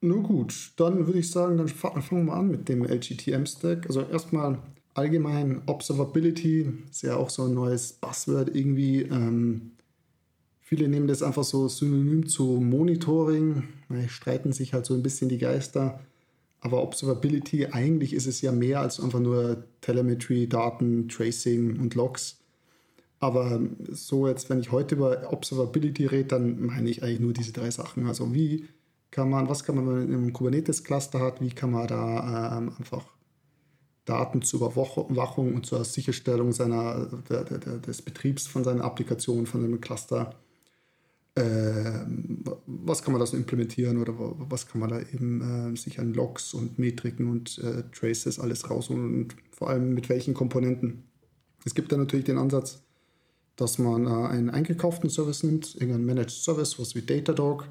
Nur 0.00 0.22
gut, 0.22 0.72
dann 0.76 1.06
würde 1.06 1.18
ich 1.18 1.30
sagen, 1.30 1.56
dann 1.56 1.68
fangen 1.68 2.26
wir 2.26 2.34
an 2.34 2.48
mit 2.48 2.68
dem 2.68 2.84
LGTM-Stack. 2.84 3.86
Also 3.86 4.02
erstmal 4.02 4.58
allgemein 4.94 5.62
Observability, 5.66 6.72
ist 6.90 7.02
ja 7.02 7.16
auch 7.16 7.30
so 7.30 7.44
ein 7.44 7.54
neues 7.54 7.94
Buzzword 7.94 8.54
irgendwie. 8.54 9.02
Ähm, 9.02 9.72
Viele 10.68 10.88
nehmen 10.88 11.06
das 11.06 11.22
einfach 11.22 11.44
so 11.44 11.68
synonym 11.68 12.26
zu 12.26 12.42
Monitoring, 12.60 13.68
streiten 14.08 14.52
sich 14.52 14.74
halt 14.74 14.84
so 14.84 14.94
ein 14.94 15.02
bisschen 15.04 15.28
die 15.28 15.38
Geister. 15.38 16.00
Aber 16.58 16.82
Observability, 16.82 17.66
eigentlich 17.66 18.12
ist 18.12 18.26
es 18.26 18.40
ja 18.40 18.50
mehr 18.50 18.80
als 18.80 18.98
einfach 18.98 19.20
nur 19.20 19.62
Telemetry, 19.80 20.48
Daten, 20.48 21.08
Tracing 21.08 21.78
und 21.78 21.94
Logs. 21.94 22.38
Aber 23.20 23.60
so 23.92 24.26
jetzt, 24.26 24.50
wenn 24.50 24.58
ich 24.58 24.72
heute 24.72 24.96
über 24.96 25.32
Observability 25.32 26.06
rede, 26.06 26.30
dann 26.30 26.60
meine 26.60 26.90
ich 26.90 27.00
eigentlich 27.00 27.20
nur 27.20 27.32
diese 27.32 27.52
drei 27.52 27.70
Sachen. 27.70 28.08
Also 28.08 28.34
wie 28.34 28.66
kann 29.12 29.30
man, 29.30 29.48
was 29.48 29.62
kann 29.62 29.76
man, 29.76 29.86
wenn 29.86 30.10
man 30.10 30.12
einem 30.12 30.32
Kubernetes-Cluster 30.32 31.20
hat, 31.20 31.40
wie 31.40 31.50
kann 31.50 31.70
man 31.70 31.86
da 31.86 32.58
ähm, 32.58 32.72
einfach 32.76 33.04
Daten 34.04 34.42
zur 34.42 34.66
Überwachung 34.66 35.54
und 35.54 35.64
zur 35.64 35.84
Sicherstellung 35.84 36.50
seiner, 36.50 37.06
der, 37.28 37.44
der, 37.44 37.78
des 37.78 38.02
Betriebs 38.02 38.48
von 38.48 38.64
seiner 38.64 38.82
Applikation, 38.82 39.46
von 39.46 39.62
einem 39.62 39.80
Cluster 39.80 40.34
was 41.36 43.02
kann 43.02 43.12
man 43.12 43.20
da 43.20 43.26
so 43.26 43.36
implementieren 43.36 44.00
oder 44.00 44.14
was 44.16 44.66
kann 44.66 44.80
man 44.80 44.88
da 44.88 45.00
eben 45.00 45.74
äh, 45.74 45.76
sich 45.76 46.00
an 46.00 46.14
Logs 46.14 46.54
und 46.54 46.78
Metriken 46.78 47.30
und 47.30 47.58
äh, 47.58 47.82
Traces 47.92 48.40
alles 48.40 48.70
rausholen 48.70 49.04
und 49.04 49.36
vor 49.50 49.68
allem 49.68 49.92
mit 49.92 50.08
welchen 50.08 50.32
Komponenten. 50.32 51.04
Es 51.66 51.74
gibt 51.74 51.92
da 51.92 51.98
natürlich 51.98 52.24
den 52.24 52.38
Ansatz, 52.38 52.82
dass 53.56 53.78
man 53.78 54.06
äh, 54.06 54.28
einen 54.28 54.48
eingekauften 54.48 55.10
Service 55.10 55.42
nimmt, 55.42 55.74
irgendeinen 55.74 56.06
Managed 56.06 56.30
Service, 56.30 56.78
was 56.78 56.94
wie 56.94 57.02
Datadog. 57.02 57.68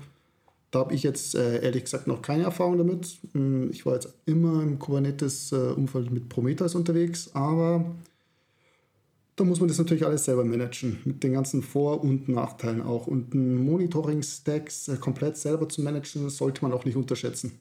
Da 0.69 0.79
habe 0.79 0.93
ich 0.93 1.01
jetzt 1.01 1.33
äh, 1.33 1.63
ehrlich 1.63 1.85
gesagt 1.85 2.05
noch 2.05 2.21
keine 2.21 2.43
Erfahrung 2.43 2.77
damit. 2.77 3.17
Hm, 3.31 3.71
ich 3.71 3.85
war 3.85 3.93
jetzt 3.93 4.13
immer 4.25 4.61
im 4.61 4.77
Kubernetes-Umfeld 4.77 6.11
mit 6.11 6.29
Prometheus 6.29 6.75
unterwegs, 6.75 7.31
aber 7.33 7.95
da 9.35 9.43
muss 9.43 9.59
man 9.59 9.67
das 9.67 9.77
natürlich 9.77 10.05
alles 10.05 10.25
selber 10.25 10.45
managen, 10.45 10.99
mit 11.03 11.23
den 11.23 11.33
ganzen 11.33 11.61
Vor- 11.61 12.01
und 12.03 12.29
Nachteilen 12.29 12.81
auch. 12.81 13.07
Und 13.07 13.33
ein 13.33 13.55
Monitoring-Stacks 13.65 14.87
äh, 14.87 14.97
komplett 14.97 15.37
selber 15.37 15.67
zu 15.67 15.81
managen, 15.81 16.29
sollte 16.29 16.61
man 16.61 16.71
auch 16.71 16.85
nicht 16.85 16.95
unterschätzen. 16.95 17.59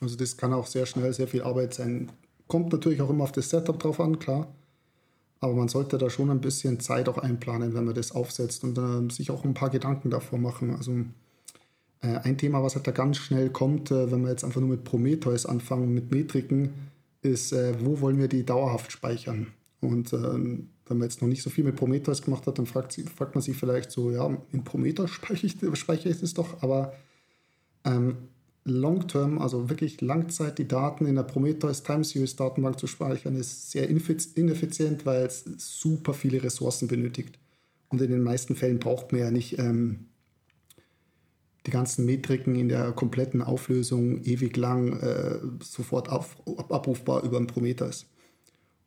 Also 0.00 0.16
das 0.16 0.36
kann 0.36 0.52
auch 0.52 0.66
sehr 0.66 0.86
schnell 0.86 1.12
sehr 1.12 1.28
viel 1.28 1.42
Arbeit 1.42 1.74
sein. 1.74 2.10
Kommt 2.48 2.72
natürlich 2.72 3.00
auch 3.00 3.10
immer 3.10 3.24
auf 3.24 3.32
das 3.32 3.48
Setup 3.48 3.78
drauf 3.78 4.00
an, 4.00 4.18
klar. 4.18 4.54
Aber 5.40 5.54
man 5.54 5.68
sollte 5.68 5.96
da 5.96 6.10
schon 6.10 6.30
ein 6.30 6.42
bisschen 6.42 6.80
Zeit 6.80 7.08
auch 7.08 7.16
einplanen, 7.16 7.72
wenn 7.72 7.84
man 7.84 7.94
das 7.94 8.12
aufsetzt 8.12 8.62
und 8.62 8.76
äh, 8.76 9.12
sich 9.12 9.30
auch 9.30 9.44
ein 9.44 9.54
paar 9.54 9.70
Gedanken 9.70 10.10
davor 10.10 10.38
machen. 10.38 10.74
Also 10.74 10.92
äh, 12.02 12.18
ein 12.18 12.36
Thema, 12.36 12.62
was 12.62 12.74
halt 12.74 12.86
da 12.86 12.90
ganz 12.90 13.16
schnell 13.16 13.48
kommt, 13.48 13.90
äh, 13.90 14.10
wenn 14.10 14.22
wir 14.22 14.30
jetzt 14.30 14.44
einfach 14.44 14.60
nur 14.60 14.68
mit 14.68 14.84
Prometheus 14.84 15.46
anfangen, 15.46 15.94
mit 15.94 16.10
Metriken, 16.10 16.74
ist, 17.22 17.52
äh, 17.52 17.74
wo 17.80 18.02
wollen 18.02 18.18
wir 18.18 18.28
die 18.28 18.44
dauerhaft 18.44 18.92
speichern? 18.92 19.46
Und 19.80 20.12
ähm, 20.12 20.68
wenn 20.90 20.98
man 20.98 21.08
jetzt 21.08 21.22
noch 21.22 21.28
nicht 21.28 21.42
so 21.42 21.50
viel 21.50 21.64
mit 21.64 21.76
Prometheus 21.76 22.20
gemacht 22.20 22.46
hat, 22.46 22.58
dann 22.58 22.66
fragt, 22.66 22.92
sie, 22.92 23.04
fragt 23.04 23.34
man 23.36 23.42
sich 23.42 23.56
vielleicht 23.56 23.92
so, 23.92 24.10
ja, 24.10 24.36
in 24.52 24.64
Prometheus 24.64 25.10
speichere 25.10 25.46
ich, 25.46 25.78
speichere 25.78 26.10
ich 26.10 26.20
das 26.20 26.34
doch, 26.34 26.62
aber 26.62 26.92
ähm, 27.84 28.16
Long-Term, 28.64 29.38
also 29.38 29.70
wirklich 29.70 30.00
Langzeit 30.00 30.58
die 30.58 30.68
Daten 30.68 31.06
in 31.06 31.14
der 31.14 31.22
Prometheus 31.22 31.82
Time 31.82 32.04
Series 32.04 32.36
Datenbank 32.36 32.78
zu 32.78 32.88
speichern, 32.88 33.36
ist 33.36 33.70
sehr 33.70 33.88
ineffizient, 33.88 35.06
weil 35.06 35.24
es 35.24 35.44
super 35.56 36.12
viele 36.12 36.42
Ressourcen 36.42 36.88
benötigt. 36.88 37.38
Und 37.88 38.02
in 38.02 38.10
den 38.10 38.22
meisten 38.22 38.56
Fällen 38.56 38.78
braucht 38.78 39.12
man 39.12 39.20
ja 39.20 39.30
nicht 39.30 39.58
ähm, 39.58 40.08
die 41.66 41.70
ganzen 41.70 42.04
Metriken 42.04 42.54
in 42.54 42.68
der 42.68 42.92
kompletten 42.92 43.42
Auflösung 43.42 44.22
ewig 44.24 44.56
lang 44.56 44.98
äh, 45.00 45.38
sofort 45.62 46.08
auf, 46.08 46.36
abrufbar 46.68 47.22
über 47.22 47.38
den 47.38 47.46
Prometheus. 47.46 48.06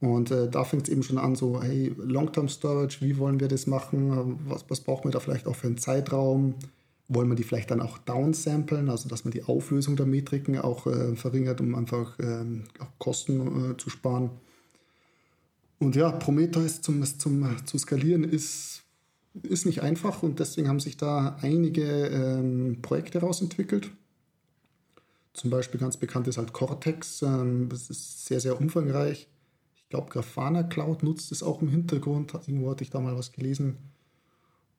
Und 0.04 0.32
äh, 0.32 0.50
da 0.50 0.66
fängt 0.66 0.84
es 0.84 0.90
eben 0.90 1.02
schon 1.02 1.18
an, 1.18 1.34
so, 1.34 1.64
hey, 1.64 1.96
Long-Term 1.98 2.50
Storage, 2.50 2.98
wie 3.00 3.18
wollen 3.18 3.40
wir 3.40 3.48
das 3.48 3.68
machen? 3.68 4.38
Was, 4.50 4.66
was 4.68 4.82
brauchen 4.82 5.06
wir 5.06 5.12
da 5.12 5.22
vielleicht 5.22 5.48
auch 5.48 5.56
für 5.56 5.68
einen 5.68 5.78
Zeitraum? 5.78 6.56
Wollen 7.08 7.30
wir 7.30 7.38
die 7.38 7.44
vielleicht 7.44 7.72
dann 7.72 7.80
auch 7.80 8.00
downsamplen, 8.00 8.90
also 8.90 9.08
dass 9.08 9.24
man 9.24 9.32
die 9.32 9.46
Auflösung 9.46 9.96
der 9.96 10.06
Metriken 10.06 10.58
auch 10.58 10.88
äh, 10.88 11.16
verringert, 11.16 11.62
um 11.62 11.74
einfach 11.74 12.20
äh, 12.20 12.44
auch 12.80 13.00
Kosten 13.00 13.72
äh, 13.72 13.78
zu 13.78 13.90
sparen? 13.90 14.32
Und 15.80 15.96
ja, 15.96 16.12
Prometheus 16.12 16.82
zum, 16.82 17.02
zum, 17.06 17.56
zu 17.66 17.78
skalieren 17.78 18.26
ist, 18.26 18.82
ist 19.42 19.66
nicht 19.66 19.84
einfach 19.84 20.22
und 20.22 20.38
deswegen 20.38 20.68
haben 20.68 20.82
sich 20.82 20.98
da 20.98 21.38
einige 21.42 22.08
ähm, 22.08 22.80
Projekte 22.82 23.20
rausentwickelt. 23.20 23.90
Zum 25.32 25.50
Beispiel 25.50 25.80
ganz 25.80 25.96
bekannt 25.96 26.28
ist 26.28 26.38
halt 26.38 26.52
Cortex. 26.52 27.22
Ähm, 27.22 27.70
das 27.70 27.90
ist 27.90 28.26
sehr, 28.26 28.42
sehr 28.42 28.60
umfangreich 28.60 29.30
glaube, 29.94 30.10
Grafana 30.10 30.64
Cloud 30.64 31.04
nutzt 31.04 31.32
es 31.32 31.44
auch 31.44 31.62
im 31.62 31.68
Hintergrund. 31.68 32.34
Irgendwo 32.34 32.72
hatte 32.72 32.84
ich 32.84 32.90
da 32.90 33.00
mal 33.00 33.16
was 33.16 33.32
gelesen. 33.32 33.78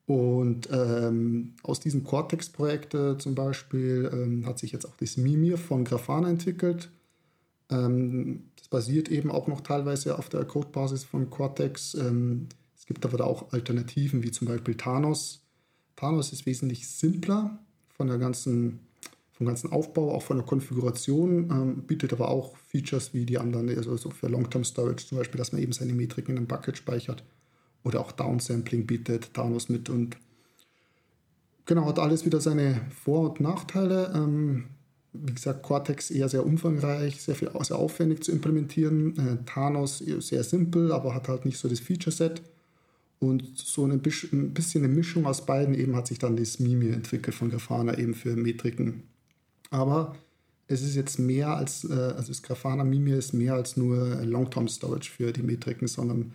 Und 0.07 0.67
ähm, 0.73 1.53
aus 1.63 1.79
diesem 1.79 2.03
Cortex-Projekt 2.03 2.93
äh, 2.93 3.17
zum 3.17 3.33
Beispiel 3.33 4.09
ähm, 4.11 4.45
hat 4.45 4.59
sich 4.59 4.73
jetzt 4.73 4.85
auch 4.85 4.97
das 4.97 5.15
Mimir 5.15 5.57
von 5.57 5.85
Grafana 5.85 6.29
entwickelt. 6.29 6.91
Ähm, 7.69 8.51
das 8.57 8.67
basiert 8.67 9.07
eben 9.07 9.31
auch 9.31 9.47
noch 9.47 9.61
teilweise 9.61 10.19
auf 10.19 10.27
der 10.27 10.43
Codebasis 10.43 11.05
von 11.05 11.29
Cortex. 11.29 11.93
Ähm, 11.93 12.49
es 12.77 12.85
gibt 12.85 13.05
aber 13.05 13.17
da 13.17 13.23
auch 13.23 13.53
Alternativen, 13.53 14.21
wie 14.21 14.31
zum 14.31 14.49
Beispiel 14.49 14.75
Thanos. 14.75 15.45
Thanos 15.95 16.33
ist 16.33 16.45
wesentlich 16.45 16.89
simpler 16.89 17.57
von 17.87 18.07
der 18.07 18.17
ganzen 18.17 18.81
vom 19.37 19.47
ganzen 19.47 19.71
Aufbau, 19.71 20.13
auch 20.13 20.23
von 20.23 20.37
der 20.37 20.45
Konfiguration, 20.45 21.49
ähm, 21.51 21.83
bietet 21.83 22.13
aber 22.13 22.29
auch 22.29 22.55
Features 22.67 23.13
wie 23.13 23.25
die 23.25 23.37
anderen, 23.37 23.69
also 23.69 23.97
so 23.97 24.09
für 24.09 24.27
Long-Term 24.27 24.63
Storage 24.63 25.07
zum 25.07 25.17
Beispiel, 25.17 25.37
dass 25.37 25.51
man 25.51 25.61
eben 25.61 25.73
seine 25.73 25.93
Metriken 25.93 26.31
in 26.31 26.37
einem 26.37 26.47
Bucket 26.47 26.77
speichert 26.77 27.23
oder 27.83 27.99
auch 27.99 28.13
Downsampling 28.13 28.85
bietet, 28.85 29.33
Thanos 29.33 29.67
mit 29.67 29.89
und 29.89 30.17
genau, 31.65 31.85
hat 31.85 31.99
alles 31.99 32.25
wieder 32.25 32.39
seine 32.39 32.81
Vor- 33.03 33.29
und 33.29 33.39
Nachteile. 33.41 34.13
Ähm, 34.15 34.65
wie 35.11 35.33
gesagt, 35.33 35.63
Cortex 35.63 36.11
eher 36.11 36.29
sehr 36.29 36.45
umfangreich, 36.45 37.21
sehr, 37.21 37.35
viel, 37.35 37.49
sehr 37.61 37.77
aufwendig 37.77 38.23
zu 38.23 38.31
implementieren. 38.31 39.17
Äh, 39.17 39.45
Thanos 39.45 39.99
sehr 39.99 40.43
simpel, 40.43 40.91
aber 40.91 41.13
hat 41.13 41.27
halt 41.27 41.45
nicht 41.45 41.57
so 41.57 41.67
das 41.67 41.79
Feature-Set. 41.79 42.41
Und 43.19 43.57
so 43.57 43.85
ein 43.85 44.01
bisschen 44.01 44.83
eine 44.83 44.93
Mischung 44.93 45.25
aus 45.25 45.45
beiden 45.45 45.73
eben 45.73 45.95
hat 45.95 46.07
sich 46.07 46.19
dann 46.19 46.35
das 46.35 46.59
Mimi 46.59 46.89
entwickelt 46.89 47.35
von 47.35 47.49
Grafana 47.49 47.97
eben 47.97 48.13
für 48.13 48.35
Metriken 48.35 49.03
aber 49.69 50.15
es 50.67 50.81
ist 50.81 50.95
jetzt 50.95 51.19
mehr 51.19 51.55
als, 51.55 51.83
äh, 51.83 51.93
also 51.93 52.29
das 52.29 52.41
Grafana 52.41 52.83
Mimir 52.83 53.17
ist 53.17 53.33
mehr 53.33 53.53
als 53.53 53.77
nur 53.77 54.23
Long-Term 54.23 54.67
Storage 54.67 55.11
für 55.11 55.31
die 55.31 55.43
Metriken, 55.43 55.87
sondern 55.87 56.33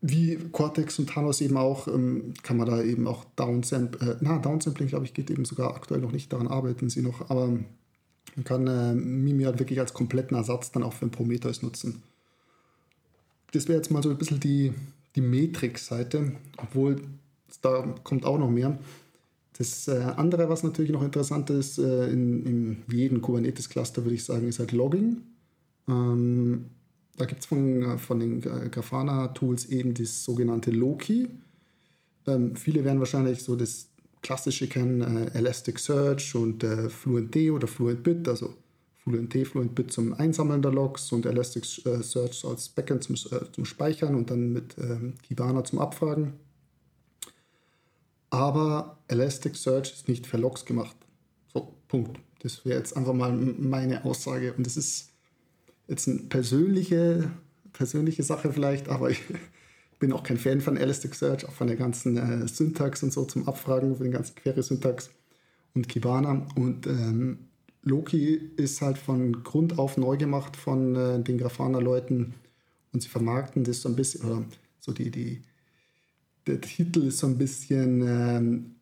wie 0.00 0.36
Cortex 0.52 0.98
und 0.98 1.10
Thanos 1.10 1.40
eben 1.40 1.56
auch, 1.56 1.88
ähm, 1.88 2.34
kann 2.42 2.56
man 2.56 2.68
da 2.68 2.82
eben 2.82 3.06
auch 3.06 3.24
Downsampling, 3.36 4.08
äh, 4.08 4.16
na, 4.20 4.38
Downsampling, 4.38 4.88
glaube 4.88 5.04
ich, 5.04 5.14
geht 5.14 5.30
eben 5.30 5.44
sogar 5.44 5.74
aktuell 5.74 6.00
noch 6.00 6.12
nicht, 6.12 6.32
daran 6.32 6.46
arbeiten 6.46 6.88
sie 6.88 7.02
noch, 7.02 7.30
aber 7.30 7.48
man 7.48 8.44
kann 8.44 8.66
äh, 8.68 8.94
Mimir 8.94 9.48
halt 9.48 9.58
wirklich 9.58 9.80
als 9.80 9.94
kompletten 9.94 10.36
Ersatz 10.36 10.70
dann 10.70 10.84
auch 10.84 10.92
für 10.92 11.06
ein 11.06 11.10
Prometheus 11.10 11.62
nutzen. 11.62 12.02
Das 13.52 13.66
wäre 13.66 13.78
jetzt 13.78 13.90
mal 13.90 14.02
so 14.02 14.10
ein 14.10 14.18
bisschen 14.18 14.40
die, 14.40 14.72
die 15.16 15.20
Metrik-Seite, 15.20 16.32
obwohl 16.58 17.00
da 17.62 17.94
kommt 18.04 18.24
auch 18.24 18.38
noch 18.38 18.50
mehr. 18.50 18.78
Das 19.58 19.88
äh, 19.88 20.12
andere, 20.16 20.48
was 20.48 20.62
natürlich 20.62 20.92
noch 20.92 21.02
interessant 21.02 21.50
ist, 21.50 21.78
äh, 21.78 22.08
in, 22.10 22.46
in 22.46 22.82
jedem 22.90 23.20
Kubernetes-Cluster 23.20 24.04
würde 24.04 24.14
ich 24.14 24.24
sagen, 24.24 24.46
ist 24.46 24.60
halt 24.60 24.70
Logging. 24.70 25.22
Ähm, 25.88 26.66
da 27.16 27.24
gibt 27.24 27.40
es 27.40 27.46
von, 27.46 27.82
äh, 27.82 27.98
von 27.98 28.20
den 28.20 28.40
Grafana-Tools 28.40 29.66
eben 29.66 29.94
das 29.94 30.22
sogenannte 30.22 30.70
Loki. 30.70 31.28
Ähm, 32.28 32.54
viele 32.54 32.84
werden 32.84 33.00
wahrscheinlich 33.00 33.42
so 33.42 33.56
das 33.56 33.88
klassische 34.22 34.68
kennen, 34.68 35.00
äh, 35.00 35.36
Elasticsearch 35.36 36.36
und 36.36 36.62
äh, 36.62 36.88
FluentD 36.88 37.50
oder 37.50 37.66
FluentBit, 37.66 38.28
also 38.28 38.54
FluentD, 39.02 39.44
FluentBit 39.44 39.90
zum 39.90 40.14
Einsammeln 40.14 40.62
der 40.62 40.72
Logs 40.72 41.10
und 41.10 41.26
Elasticsearch 41.26 42.44
als 42.44 42.68
Backend 42.68 43.02
zum, 43.02 43.16
äh, 43.16 43.44
zum 43.50 43.64
Speichern 43.64 44.14
und 44.14 44.30
dann 44.30 44.52
mit 44.52 44.76
ähm, 44.78 45.14
Kibana 45.22 45.64
zum 45.64 45.80
Abfragen. 45.80 46.34
Aber 48.30 48.98
Elasticsearch 49.08 49.92
ist 49.92 50.08
nicht 50.08 50.26
für 50.26 50.36
Logs 50.36 50.64
gemacht. 50.64 50.96
So, 51.52 51.74
Punkt. 51.88 52.20
Das 52.40 52.64
wäre 52.64 52.78
jetzt 52.78 52.96
einfach 52.96 53.14
mal 53.14 53.32
meine 53.32 54.04
Aussage. 54.04 54.52
Und 54.52 54.66
das 54.66 54.76
ist 54.76 55.10
jetzt 55.88 56.08
eine 56.08 56.18
persönliche, 56.20 57.30
persönliche 57.72 58.22
Sache 58.22 58.52
vielleicht, 58.52 58.88
aber 58.88 59.10
ich 59.10 59.20
bin 59.98 60.12
auch 60.12 60.22
kein 60.22 60.36
Fan 60.36 60.60
von 60.60 60.76
Elasticsearch, 60.76 61.46
auch 61.46 61.52
von 61.52 61.66
der 61.66 61.76
ganzen 61.76 62.16
äh, 62.16 62.46
Syntax 62.46 63.02
und 63.02 63.12
so 63.12 63.24
zum 63.24 63.48
Abfragen, 63.48 63.96
von 63.96 64.04
den 64.04 64.12
ganzen 64.12 64.36
Query-Syntax 64.36 65.10
und 65.74 65.88
Kibana. 65.88 66.46
Und 66.54 66.86
ähm, 66.86 67.48
Loki 67.82 68.34
ist 68.56 68.82
halt 68.82 68.98
von 68.98 69.42
Grund 69.42 69.78
auf 69.78 69.96
neu 69.96 70.16
gemacht 70.16 70.56
von 70.56 70.94
äh, 70.94 71.22
den 71.22 71.38
Grafana-Leuten 71.38 72.34
und 72.92 73.02
sie 73.02 73.08
vermarkten 73.08 73.64
das 73.64 73.82
so 73.82 73.88
ein 73.88 73.96
bisschen, 73.96 74.24
oder 74.24 74.44
so 74.80 74.92
die, 74.92 75.10
die 75.10 75.42
der 76.48 76.60
Titel 76.60 77.04
ist 77.04 77.18
so 77.18 77.26
ein 77.26 77.38
bisschen 77.38 78.02
ähm, 78.06 78.74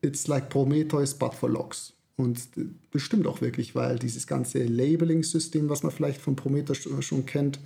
It's 0.00 0.28
like 0.28 0.48
Prometheus 0.48 1.14
but 1.14 1.34
for 1.34 1.50
Logs. 1.50 1.94
Und 2.16 2.48
das 2.92 3.02
stimmt 3.02 3.26
auch 3.26 3.40
wirklich, 3.40 3.74
weil 3.74 3.98
dieses 3.98 4.26
ganze 4.26 4.64
Labeling-System, 4.64 5.68
was 5.68 5.82
man 5.82 5.92
vielleicht 5.92 6.20
von 6.20 6.34
Prometheus 6.34 6.88
schon 7.00 7.26
kennt, 7.26 7.60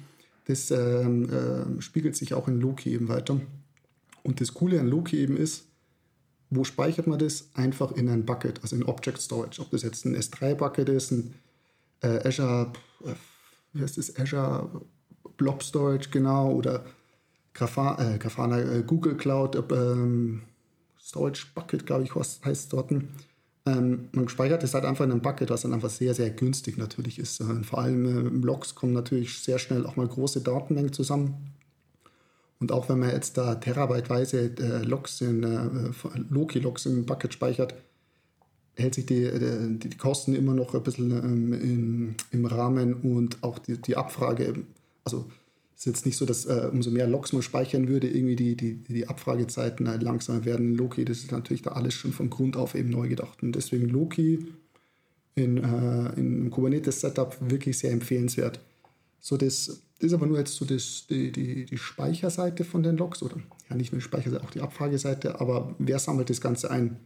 das 0.46 0.70
ähm, 0.70 1.28
äh, 1.30 1.80
spiegelt 1.80 2.16
sich 2.16 2.34
auch 2.34 2.48
in 2.48 2.60
Loki 2.60 2.92
eben 2.92 3.08
weiter. 3.08 3.40
Und 4.22 4.40
das 4.40 4.54
Coole 4.54 4.80
an 4.80 4.88
Loki 4.88 5.18
eben 5.18 5.36
ist, 5.36 5.64
wo 6.50 6.64
speichert 6.64 7.06
man 7.06 7.18
das? 7.18 7.48
Einfach 7.54 7.92
in 7.92 8.08
ein 8.10 8.26
Bucket, 8.26 8.60
also 8.62 8.76
in 8.76 8.84
Object 8.84 9.20
Storage. 9.20 9.60
Ob 9.60 9.70
das 9.70 9.82
jetzt 9.82 10.04
ein 10.04 10.14
S3-Bucket 10.14 10.88
ist, 10.90 11.12
ein 11.12 11.34
äh, 12.02 12.28
Azure, 12.28 12.72
äh, 13.04 13.14
wie 13.72 13.82
heißt 13.82 13.96
das, 13.96 14.18
Azure 14.18 14.82
Blob 15.38 15.62
Storage 15.62 16.10
genau, 16.10 16.52
oder 16.52 16.84
Grafana, 17.54 18.14
äh, 18.14 18.18
Grafana 18.18 18.60
äh, 18.60 18.82
Google 18.82 19.16
Cloud 19.16 19.56
ähm, 19.72 20.42
Storage 20.98 21.46
Bucket, 21.54 21.84
glaube 21.84 22.04
ich, 22.04 22.14
was 22.14 22.40
heißt 22.44 22.72
dort. 22.72 22.90
Ähm, 23.64 24.08
man 24.12 24.28
speichert 24.28 24.62
es 24.62 24.74
halt 24.74 24.84
einfach 24.84 25.04
in 25.04 25.12
einem 25.12 25.20
Bucket, 25.20 25.50
was 25.50 25.62
dann 25.62 25.72
einfach 25.72 25.90
sehr, 25.90 26.14
sehr 26.14 26.30
günstig 26.30 26.78
natürlich 26.78 27.18
ist. 27.18 27.40
Und 27.40 27.64
vor 27.64 27.80
allem 27.80 28.06
äh, 28.06 28.28
im 28.28 28.42
Logs 28.42 28.74
kommen 28.74 28.92
natürlich 28.92 29.40
sehr 29.40 29.58
schnell 29.58 29.86
auch 29.86 29.96
mal 29.96 30.06
große 30.06 30.40
Datenmengen 30.40 30.92
zusammen. 30.92 31.52
Und 32.58 32.72
auch 32.72 32.88
wenn 32.88 33.00
man 33.00 33.10
jetzt 33.10 33.36
da 33.36 33.56
terabyteweise 33.56 34.52
äh, 34.56 34.84
Logs 34.84 35.20
in 35.20 35.42
äh, 35.42 35.90
Loki-Logs 36.30 36.86
im 36.86 37.04
Bucket 37.06 37.34
speichert, 37.34 37.74
hält 38.74 38.94
sich 38.94 39.06
die, 39.06 39.30
die, 39.78 39.88
die, 39.88 39.96
Kosten 39.96 40.34
immer 40.34 40.54
noch 40.54 40.74
ein 40.74 40.82
bisschen 40.82 41.10
ähm, 41.10 41.52
in, 41.52 42.14
im 42.30 42.46
Rahmen 42.46 42.94
und 42.94 43.42
auch 43.42 43.58
die, 43.58 43.80
die 43.80 43.96
Abfrage, 43.96 44.64
also 45.04 45.26
ist 45.82 45.86
jetzt 45.86 46.06
nicht 46.06 46.16
so, 46.16 46.26
dass 46.26 46.46
äh, 46.46 46.68
umso 46.70 46.92
mehr 46.92 47.08
Logs 47.08 47.32
man 47.32 47.42
speichern 47.42 47.88
würde, 47.88 48.08
irgendwie 48.08 48.36
die, 48.36 48.56
die, 48.56 48.76
die 48.84 49.08
Abfragezeiten 49.08 49.88
halt 49.88 50.04
langsamer 50.04 50.44
werden 50.44 50.76
Loki. 50.76 51.04
Das 51.04 51.18
ist 51.18 51.32
natürlich 51.32 51.62
da 51.62 51.72
alles 51.72 51.94
schon 51.94 52.12
von 52.12 52.30
Grund 52.30 52.56
auf 52.56 52.76
eben 52.76 52.88
neu 52.88 53.08
gedacht. 53.08 53.42
Und 53.42 53.56
deswegen 53.56 53.88
Loki 53.88 54.46
in, 55.34 55.56
äh, 55.58 56.12
in 56.12 56.50
Kubernetes-Setup 56.50 57.36
wirklich 57.50 57.78
sehr 57.78 57.90
empfehlenswert. 57.90 58.60
So, 59.18 59.36
das 59.36 59.82
ist 59.98 60.12
aber 60.12 60.26
nur 60.26 60.38
jetzt 60.38 60.54
so 60.54 60.64
das, 60.64 61.08
die, 61.10 61.32
die, 61.32 61.64
die 61.64 61.78
Speicherseite 61.78 62.62
von 62.62 62.84
den 62.84 62.96
Logs 62.96 63.20
oder 63.20 63.38
ja 63.68 63.74
nicht 63.74 63.90
nur 63.90 63.98
die 63.98 64.04
Speicherseite, 64.04 64.44
auch 64.44 64.50
die 64.50 64.60
Abfrageseite, 64.60 65.40
aber 65.40 65.74
wer 65.80 65.98
sammelt 65.98 66.30
das 66.30 66.40
Ganze 66.40 66.70
ein? 66.70 66.96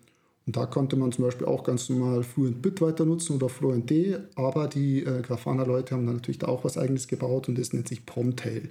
Und 0.47 0.57
da 0.57 0.67
konnte 0.67 0.97
man 0.97 1.11
zum 1.11 1.25
Beispiel 1.25 1.47
auch 1.47 1.65
ganz 1.65 1.89
normal 1.89 2.23
Fluent 2.23 2.63
Bit 2.63 2.81
weiter 2.81 3.05
nutzen 3.05 3.35
oder 3.35 3.49
Fluent 3.49 3.91
D, 3.91 4.17
aber 4.37 4.69
die 4.69 5.03
äh, 5.03 5.21
Grafana-Leute 5.21 5.95
haben 5.95 6.07
dann 6.07 6.17
natürlich 6.17 6.39
da 6.39 6.47
auch 6.47 6.65
was 6.65 6.79
eigenes 6.79 7.09
gebaut 7.09 7.49
und 7.49 7.59
das 7.59 7.73
nennt 7.73 7.89
sich 7.89 8.07
Promtail. 8.07 8.71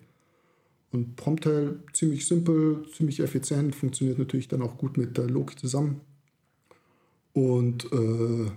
Und 0.91 1.17
Promtail 1.17 1.79
ziemlich 1.91 2.25
simpel, 2.25 2.85
ziemlich 2.95 3.19
effizient, 3.19 3.75
funktioniert 3.75 4.17
natürlich 4.17 4.47
dann 4.47 4.61
auch 4.61 4.77
gut 4.77 4.97
mit 4.97 5.17
der 5.17 5.27
Loki 5.27 5.57
zusammen. 5.57 5.99
Und 7.33 7.91
äh, 7.91 8.49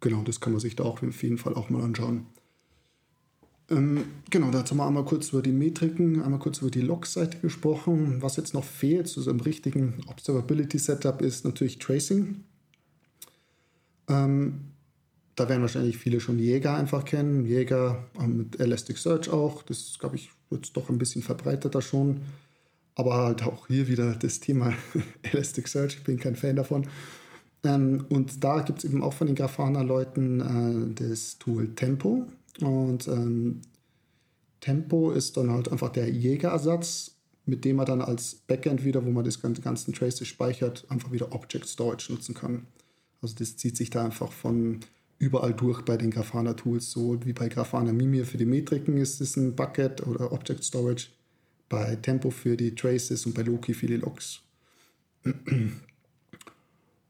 genau, 0.00 0.22
das 0.22 0.40
kann 0.40 0.52
man 0.52 0.60
sich 0.60 0.76
da 0.76 0.84
auch 0.84 1.02
auf 1.02 1.22
jeden 1.22 1.38
Fall 1.38 1.54
auch 1.54 1.70
mal 1.70 1.82
anschauen. 1.82 2.26
Ähm, 3.70 4.04
genau, 4.28 4.50
dazu 4.50 4.72
haben 4.72 4.78
wir 4.78 4.86
einmal 4.86 5.04
kurz 5.06 5.30
über 5.30 5.40
die 5.40 5.52
Metriken, 5.52 6.22
einmal 6.22 6.40
kurz 6.40 6.58
über 6.58 6.70
die 6.70 6.82
Log-Seite 6.82 7.38
gesprochen. 7.38 8.20
Was 8.20 8.36
jetzt 8.36 8.52
noch 8.52 8.64
fehlt 8.64 9.08
zu 9.08 9.22
so 9.22 9.30
einem 9.30 9.40
richtigen 9.40 10.00
Observability-Setup 10.08 11.22
ist 11.22 11.46
natürlich 11.46 11.78
Tracing. 11.78 12.44
Ähm, 14.08 14.72
da 15.38 15.48
werden 15.48 15.62
wahrscheinlich 15.62 15.98
viele 15.98 16.20
schon 16.20 16.38
Jäger 16.38 16.74
einfach 16.74 17.04
kennen. 17.04 17.46
Jäger 17.46 18.04
mit 18.26 18.58
Elasticsearch 18.58 19.30
auch. 19.30 19.62
Das 19.62 19.96
glaube 19.98 20.16
ich, 20.16 20.30
wird 20.50 20.76
doch 20.76 20.88
ein 20.88 20.98
bisschen 20.98 21.22
verbreiteter 21.22 21.80
schon. 21.80 22.22
Aber 22.96 23.14
halt 23.18 23.44
auch 23.44 23.68
hier 23.68 23.86
wieder 23.86 24.16
das 24.16 24.40
Thema 24.40 24.74
Elasticsearch. 25.22 25.98
Ich 25.98 26.04
bin 26.04 26.18
kein 26.18 26.34
Fan 26.34 26.56
davon. 26.56 26.88
Ähm, 27.64 28.04
und 28.08 28.42
da 28.42 28.62
gibt 28.62 28.80
es 28.80 28.84
eben 28.84 29.02
auch 29.02 29.12
von 29.12 29.28
den 29.28 29.36
Grafana-Leuten 29.36 30.94
äh, 30.96 31.04
das 31.04 31.38
Tool 31.38 31.74
Tempo. 31.74 32.26
Und 32.60 33.06
ähm, 33.06 33.60
Tempo 34.60 35.12
ist 35.12 35.36
dann 35.36 35.50
halt 35.50 35.70
einfach 35.70 35.90
der 35.90 36.10
Jägerersatz, 36.10 37.12
mit 37.46 37.64
dem 37.64 37.76
man 37.76 37.86
dann 37.86 38.02
als 38.02 38.34
Backend 38.34 38.84
wieder, 38.84 39.04
wo 39.04 39.10
man 39.10 39.24
das 39.24 39.40
ganze 39.40 39.62
ganzen 39.62 39.94
Traces 39.94 40.26
speichert, 40.26 40.84
einfach 40.88 41.12
wieder 41.12 41.32
Object 41.32 41.66
Storage 41.66 42.12
nutzen 42.12 42.34
kann. 42.34 42.66
Also 43.20 43.34
das 43.36 43.56
zieht 43.56 43.76
sich 43.76 43.90
da 43.90 44.04
einfach 44.04 44.32
von 44.32 44.80
überall 45.18 45.52
durch 45.52 45.82
bei 45.82 45.96
den 45.96 46.10
Grafana 46.10 46.54
Tools, 46.54 46.90
so 46.90 47.18
wie 47.24 47.32
bei 47.32 47.48
Grafana 47.48 47.92
Mimir 47.92 48.24
für 48.24 48.38
die 48.38 48.44
Metriken 48.44 48.96
ist 48.98 49.20
es 49.20 49.36
ein 49.36 49.56
Bucket 49.56 50.06
oder 50.06 50.32
Object 50.32 50.62
Storage, 50.62 51.08
bei 51.68 51.96
Tempo 51.96 52.30
für 52.30 52.56
die 52.56 52.74
Traces 52.74 53.26
und 53.26 53.34
bei 53.34 53.42
Loki 53.42 53.74
für 53.74 53.86
die 53.86 53.96
Logs. 53.96 54.40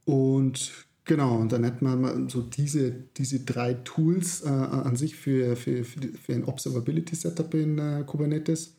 Und 0.06 0.72
genau, 1.04 1.36
und 1.36 1.52
dann 1.52 1.64
hätte 1.64 1.84
man 1.84 2.28
so 2.30 2.40
diese, 2.40 2.90
diese 2.90 3.40
drei 3.40 3.74
Tools 3.74 4.40
äh, 4.42 4.48
an 4.48 4.96
sich 4.96 5.16
für, 5.16 5.54
für, 5.54 5.84
für, 5.84 6.00
für 6.00 6.32
ein 6.32 6.44
Observability-Setup 6.44 7.52
in 7.54 7.78
äh, 7.78 8.04
Kubernetes. 8.06 8.74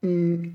Mhm 0.00 0.54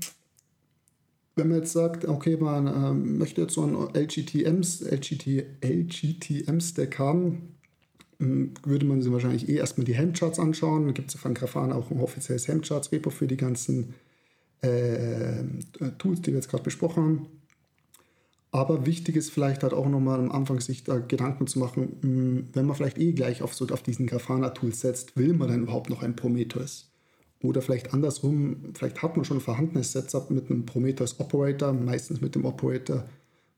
wenn 1.36 1.48
man 1.48 1.58
jetzt 1.58 1.72
sagt, 1.72 2.06
okay, 2.06 2.36
man 2.38 2.66
ähm, 2.66 3.18
möchte 3.18 3.42
jetzt 3.42 3.54
so 3.54 3.62
ein 3.62 3.74
LGTMs, 3.94 4.80
LGT, 4.80 5.44
LGTM-Stack 5.62 6.98
haben, 6.98 7.56
ähm, 8.18 8.54
würde 8.64 8.86
man 8.86 9.02
sich 9.02 9.12
wahrscheinlich 9.12 9.48
eh 9.48 9.56
erstmal 9.56 9.84
die 9.84 9.94
Helmcharts 9.94 10.38
anschauen. 10.38 10.86
Da 10.86 10.92
gibt 10.92 11.14
es 11.14 11.20
von 11.20 11.34
Grafana 11.34 11.74
auch 11.74 11.90
ein 11.90 12.00
offizielles 12.00 12.48
Helmcharts-Repo 12.48 13.10
für 13.10 13.26
die 13.26 13.36
ganzen 13.36 13.94
äh, 14.62 15.44
Tools, 15.98 16.22
die 16.22 16.28
wir 16.28 16.36
jetzt 16.36 16.48
gerade 16.48 16.64
besprochen 16.64 17.02
haben. 17.02 17.26
Aber 18.50 18.86
wichtig 18.86 19.16
ist 19.16 19.30
vielleicht 19.30 19.62
halt 19.62 19.74
auch 19.74 19.88
nochmal 19.88 20.18
am 20.18 20.32
Anfang 20.32 20.60
sich 20.60 20.84
da 20.84 20.98
Gedanken 20.98 21.46
zu 21.46 21.58
machen, 21.58 21.98
hm, 22.00 22.48
wenn 22.54 22.64
man 22.64 22.74
vielleicht 22.74 22.96
eh 22.96 23.12
gleich 23.12 23.42
auf, 23.42 23.54
so, 23.54 23.66
auf 23.66 23.82
diesen 23.82 24.06
Grafana-Tools 24.06 24.80
setzt, 24.80 25.16
will 25.18 25.34
man 25.34 25.48
dann 25.48 25.64
überhaupt 25.64 25.90
noch 25.90 26.02
ein 26.02 26.16
Prometheus? 26.16 26.90
Oder 27.42 27.62
vielleicht 27.62 27.92
andersrum, 27.92 28.72
vielleicht 28.74 29.02
hat 29.02 29.16
man 29.16 29.24
schon 29.24 29.38
ein 29.38 29.42
vorhandenes 29.42 29.92
Setup 29.92 30.30
mit 30.30 30.50
einem 30.50 30.64
Prometheus 30.64 31.20
Operator, 31.20 31.72
meistens 31.72 32.20
mit 32.20 32.34
dem 32.34 32.44
Operator, 32.44 33.04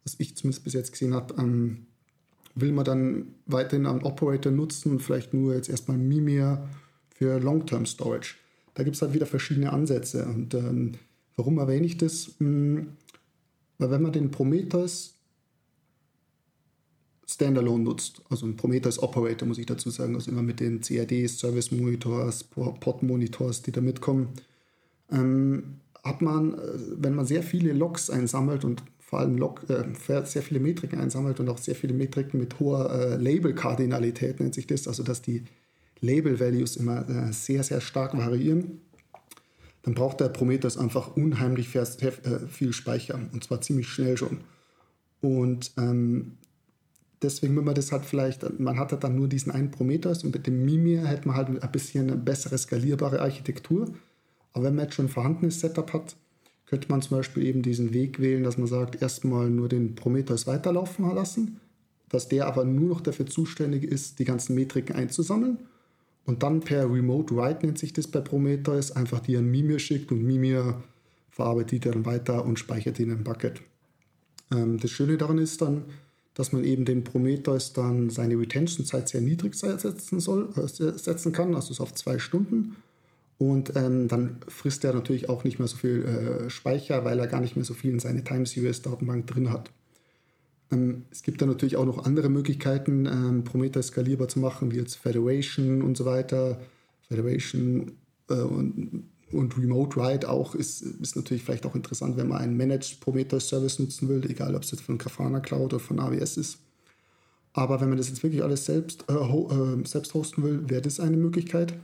was 0.05 0.17
ich 0.19 0.37
zumindest 0.37 0.65
bis 0.65 0.73
jetzt 0.73 0.93
gesehen 0.93 1.15
habe, 1.15 1.35
ähm, 1.39 1.87
will 2.55 2.73
man 2.73 2.85
dann 2.85 3.35
weiterhin 3.47 3.87
einen 3.87 4.03
Operator 4.03 4.51
nutzen, 4.51 4.99
vielleicht 4.99 5.33
nur 5.33 5.55
jetzt 5.55 5.69
erstmal 5.69 5.97
Mimir 5.97 6.69
für 7.11 7.39
Long-Term 7.39 7.87
Storage. 7.87 8.35
Da 8.75 8.83
gibt 8.83 8.97
es 8.97 9.03
halt 9.03 9.15
wieder 9.15 9.27
verschiedene 9.27 9.73
Ansätze. 9.73 10.25
Und 10.25 10.55
ähm, 10.55 10.93
warum 11.37 11.59
erwähne 11.59 11.87
ich 11.87 11.99
das? 11.99 12.35
Hm, 12.39 12.97
weil 13.79 13.91
wenn 13.91 14.03
man 14.03 14.13
den 14.13 14.31
Prometheus 14.31 15.18
Standalone 17.29 17.85
nutzt. 17.85 18.23
Also 18.31 18.47
ein 18.47 18.57
Prometheus 18.57 19.03
Operator, 19.03 19.47
muss 19.47 19.59
ich 19.59 19.67
dazu 19.67 19.91
sagen. 19.91 20.15
Also 20.15 20.31
immer 20.31 20.43
mit 20.43 20.61
den 20.61 20.81
CADs, 20.81 21.39
Service 21.39 21.71
Monitors, 21.71 22.45
Pod 22.45 23.03
Monitors, 23.03 23.63
die 23.63 23.73
da 23.73 23.81
mitkommen. 23.81 24.31
Ähm, 25.11 25.81
hat 26.03 26.23
man, 26.23 26.55
äh, 26.55 26.59
wenn 26.97 27.15
man 27.15 27.27
sehr 27.27 27.43
viele 27.43 27.73
Logs 27.73 28.09
einsammelt 28.11 28.65
und 28.65 28.83
vor 28.99 29.21
allem 29.21 29.39
Log, 29.39 29.65
äh, 29.71 29.85
sehr 30.25 30.43
viele 30.43 30.61
Metriken 30.61 31.01
einsammelt 31.01 31.41
und 31.41 31.49
auch 31.49 31.59
sehr 31.59 31.75
viele 31.75 31.95
Metriken 31.95 32.39
mit 32.39 32.61
hoher 32.61 32.91
äh, 32.91 33.17
Label-Kardinalität 33.17 34.41
nennt 34.41 34.55
sich 34.55 34.67
das, 34.67 34.87
also 34.87 35.03
dass 35.03 35.23
die 35.23 35.45
Label-Values 36.01 36.77
immer 36.77 37.09
äh, 37.09 37.33
sehr, 37.33 37.63
sehr 37.63 37.81
stark 37.81 38.17
variieren, 38.17 38.83
dann 39.83 39.95
braucht 39.95 40.21
der 40.21 40.29
Prometheus 40.29 40.77
einfach 40.77 41.17
unheimlich 41.17 41.75
äh, 41.75 41.87
viel 42.49 42.73
Speicher 42.75 43.19
und 43.33 43.45
zwar 43.45 43.63
ziemlich 43.63 43.89
schnell 43.89 44.17
schon. 44.17 44.43
Und 45.23 45.73
ähm, 45.79 46.33
deswegen, 47.23 47.57
wenn 47.57 47.65
man 47.65 47.75
das 47.75 47.93
halt 47.93 48.05
vielleicht, 48.05 48.59
man 48.59 48.79
hat 48.79 48.93
halt 48.93 49.05
dann 49.05 49.17
nur 49.17 49.29
diesen 49.29 49.53
einen 49.53 49.71
Prometheus 49.71 50.25
und 50.25 50.35
mit 50.35 50.47
dem 50.47 50.65
Mimir 50.65 51.07
hätte 51.07 51.29
man 51.29 51.37
halt 51.37 51.63
ein 51.63 51.73
bisschen 51.73 52.09
eine 52.09 52.17
bessere 52.17 52.59
skalierbare 52.59 53.21
Architektur. 53.21 53.89
Aber 54.53 54.65
wenn 54.65 54.75
man 54.75 54.87
jetzt 54.87 54.95
schon 54.95 55.07
ein 55.07 55.11
vorhandenes 55.11 55.61
Setup 55.61 55.93
hat, 55.93 56.17
könnte 56.67 56.89
man 56.89 57.03
zum 57.03 57.17
Beispiel 57.17 57.45
eben 57.45 57.63
diesen 57.63 57.93
Weg 57.95 58.21
wählen, 58.21 58.43
dass 58.45 58.59
man 58.59 58.67
sagt, 58.67 59.01
erstmal 59.01 59.49
nur 59.49 59.69
den 59.69 59.95
Prometheus 59.95 60.47
weiterlaufen 60.47 61.15
lassen, 61.15 61.61
dass 62.09 62.29
der 62.29 62.47
aber 62.47 62.65
nur 62.65 62.89
noch 62.89 63.01
dafür 63.01 63.27
zuständig 63.27 63.85
ist, 63.85 64.19
die 64.19 64.25
ganzen 64.25 64.55
Metriken 64.55 64.95
einzusammeln 64.95 65.59
und 66.29 66.43
dann 66.43 66.61
per 66.61 66.93
Remote 66.93 67.35
Write 67.35 67.65
nennt 67.65 67.79
sich 67.79 67.95
das 67.95 68.07
bei 68.07 68.21
Prometheus, 68.21 68.93
einfach 68.93 69.21
die 69.21 69.39
an 69.39 69.51
Mimir 69.51 69.79
schickt 69.79 70.13
und 70.13 70.23
Mimir 70.23 70.83
verarbeitet 71.31 71.71
die 71.71 71.91
dann 71.91 72.05
weiter 72.05 72.45
und 72.45 72.59
speichert 72.59 72.99
die 72.99 73.05
in 73.05 73.13
ein 73.13 73.25
Bucket. 73.25 73.63
Ähm, 74.53 74.79
das 74.79 74.91
Schöne 74.91 75.17
daran 75.17 75.39
ist 75.39 75.63
dann, 75.63 75.85
dass 76.39 76.53
man 76.53 76.63
eben 76.63 76.85
den 76.85 77.03
Prometheus 77.03 77.73
dann 77.73 78.11
seine 78.11 78.39
Retention-Zeit 78.39 79.09
sehr 79.09 79.21
niedrig 79.21 79.57
setzen, 79.57 80.21
soll, 80.21 80.51
äh, 80.57 80.69
setzen 80.69 81.33
kann, 81.33 81.57
also 81.57 81.75
so 81.75 81.83
auf 81.83 81.93
zwei 81.95 82.21
Stunden. 82.21 82.77
Und 83.39 83.75
ähm, 83.75 84.07
dann 84.07 84.39
frisst 84.47 84.85
er 84.85 84.95
natürlich 84.95 85.29
auch 85.29 85.43
nicht 85.43 85.59
mehr 85.59 85.67
so 85.67 85.77
viel 85.77 86.05
äh, 86.05 86.49
Speicher, 86.49 87.05
weil 87.05 87.19
er 87.19 87.27
gar 87.27 87.41
nicht 87.41 87.57
mehr 87.57 87.65
so 87.65 87.75
viel 87.75 87.91
in 87.91 87.99
seine 87.99 88.23
Time 88.23 88.47
Series 88.47 88.83
Datenbank 88.83 89.27
drin 89.27 89.51
hat. 89.51 89.73
Ähm, 90.71 91.07
es 91.11 91.25
gibt 91.25 91.43
dann 91.43 91.49
natürlich 91.49 91.77
auch 91.77 91.87
noch 91.87 92.05
andere 92.05 92.29
Möglichkeiten, 92.29 93.07
ähm, 93.07 93.43
Prometheus 93.43 93.89
skalierbar 93.89 94.29
zu 94.29 94.39
machen, 94.39 94.71
wie 94.71 94.77
jetzt 94.77 94.95
Federation 94.95 95.83
und 95.83 95.97
so 95.97 96.05
weiter. 96.05 96.61
Federation 97.09 97.93
äh, 98.31 98.35
und 98.35 99.09
und 99.33 99.57
Remote 99.59 99.97
Write 99.97 100.29
auch 100.29 100.55
ist, 100.55 100.83
ist 100.83 101.17
natürlich 101.17 101.43
vielleicht 101.43 101.67
auch 101.67 101.75
interessant, 101.75 102.17
wenn 102.17 102.29
man 102.29 102.39
einen 102.39 102.57
Managed 102.57 103.01
Prometheus 103.01 103.49
Service 103.49 103.79
nutzen 103.79 104.09
will, 104.09 104.29
egal 104.31 104.55
ob 104.55 104.63
es 104.63 104.71
jetzt 104.71 104.83
von 104.83 104.99
Grafana 104.99 105.41
Cloud 105.41 105.75
oder 105.75 105.81
von 105.81 106.01
AWS 106.01 106.37
ist. 106.37 106.59
Aber 107.53 107.81
wenn 107.81 107.89
man 107.89 107.99
das 107.99 108.09
jetzt 108.09 108.23
wirklich 108.23 108.43
alles 108.43 108.65
selbst, 108.65 109.05
äh, 109.09 109.15
ho 109.15 109.51
äh, 109.51 109.87
selbst 109.87 110.15
hosten 110.15 110.43
will, 110.43 110.69
wäre 110.69 110.83
das 110.83 111.01
eine 111.01 111.17
Möglichkeit. 111.17 111.75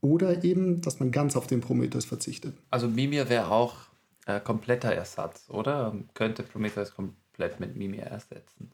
Oder 0.00 0.42
eben, 0.44 0.80
dass 0.80 0.98
man 1.00 1.12
ganz 1.12 1.36
auf 1.36 1.46
den 1.46 1.60
Prometheus 1.60 2.04
verzichtet. 2.04 2.54
Also 2.70 2.88
Mimir 2.88 3.28
wäre 3.28 3.50
auch 3.50 3.76
äh, 4.26 4.40
kompletter 4.40 4.92
Ersatz, 4.92 5.44
oder? 5.48 5.96
Könnte 6.14 6.42
Prometheus 6.42 6.92
komplett 6.94 7.60
mit 7.60 7.76
Mimir 7.76 8.02
ersetzen? 8.02 8.72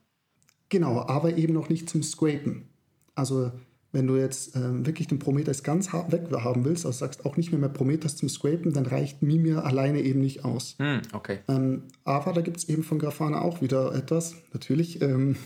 Genau, 0.71 1.01
aber 1.07 1.37
eben 1.37 1.55
noch 1.55 1.69
nicht 1.69 1.88
zum 1.88 2.03
Scrapen. 2.03 2.69
Also 3.14 3.53
wenn 3.92 4.07
du 4.07 4.16
jetzt 4.16 4.55
ähm, 4.55 4.87
wirklich 4.87 5.09
den 5.09 5.18
Prometheus 5.18 5.62
ganz 5.62 5.92
weg 5.92 6.29
haben 6.33 6.64
willst, 6.64 6.85
also 6.85 6.98
sagst 6.98 7.24
auch 7.24 7.37
nicht 7.37 7.51
mehr, 7.51 7.61
mehr 7.61 7.70
Prometheus 7.70 8.16
zum 8.16 8.29
Scrapen, 8.29 8.72
dann 8.72 8.87
reicht 8.87 9.22
Mimir 9.22 9.64
alleine 9.64 10.03
eben 10.03 10.20
nicht 10.20 10.44
aus. 10.44 10.77
Hm, 10.79 11.01
okay. 11.12 11.38
Ähm, 11.48 11.85
aber 12.05 12.33
da 12.33 12.42
gibt 12.42 12.59
es 12.59 12.68
eben 12.68 12.83
von 12.83 12.98
Grafana 12.98 13.40
auch 13.40 13.62
wieder 13.62 13.94
etwas. 13.94 14.35
Natürlich, 14.53 15.01
ähm, 15.01 15.37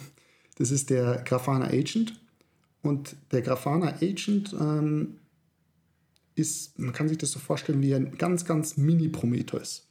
das 0.58 0.70
ist 0.70 0.90
der 0.90 1.22
Grafana 1.24 1.66
Agent. 1.66 2.20
Und 2.82 3.14
der 3.30 3.42
Grafana 3.42 3.94
Agent 4.00 4.56
ähm, 4.58 5.18
ist, 6.34 6.78
man 6.80 6.92
kann 6.92 7.08
sich 7.08 7.18
das 7.18 7.30
so 7.30 7.38
vorstellen 7.38 7.80
wie 7.80 7.94
ein 7.94 8.18
ganz, 8.18 8.44
ganz 8.44 8.76
Mini-Prometheus. 8.76 9.88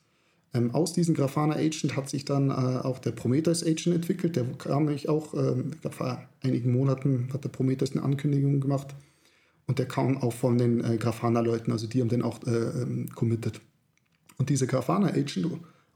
Ähm, 0.53 0.71
aus 0.71 0.93
diesem 0.93 1.15
Grafana 1.15 1.55
Agent 1.55 1.95
hat 1.95 2.09
sich 2.09 2.25
dann 2.25 2.49
äh, 2.49 2.53
auch 2.53 2.99
der 2.99 3.11
Prometheus 3.11 3.63
Agent 3.63 3.95
entwickelt. 3.95 4.35
Der 4.35 4.43
kam 4.57 4.85
nämlich 4.85 5.07
auch, 5.07 5.33
ähm, 5.33 5.71
ich 5.73 5.81
glaube, 5.81 5.95
vor 5.95 6.21
einigen 6.41 6.73
Monaten 6.73 7.29
hat 7.33 7.43
der 7.43 7.49
Prometheus 7.49 7.93
eine 7.93 8.03
Ankündigung 8.03 8.59
gemacht. 8.59 8.93
Und 9.67 9.79
der 9.79 9.87
kam 9.87 10.17
auch 10.17 10.33
von 10.33 10.57
den 10.57 10.83
äh, 10.83 10.97
Grafana-Leuten, 10.97 11.71
also 11.71 11.87
die 11.87 12.01
haben 12.01 12.09
den 12.09 12.21
auch 12.21 12.45
äh, 12.45 12.51
ähm, 12.51 13.09
committed. 13.15 13.61
Und 14.37 14.49
dieser 14.49 14.65
Grafana 14.65 15.07
Agent, 15.07 15.47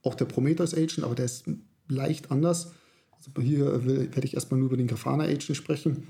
auch 0.04 0.15
der 0.15 0.26
Prometheus 0.26 0.74
Agent, 0.74 1.04
aber 1.04 1.15
der 1.15 1.26
ist 1.26 1.46
leicht 1.89 2.32
anders. 2.32 2.72
Also 3.18 3.32
hier 3.41 3.86
werde 3.86 4.26
ich 4.26 4.36
erstmal 4.36 4.60
nur 4.60 4.68
über 4.68 4.78
den 4.78 4.88
Grafana 4.88 5.26
Agent 5.26 5.58
sprechen. 5.58 6.08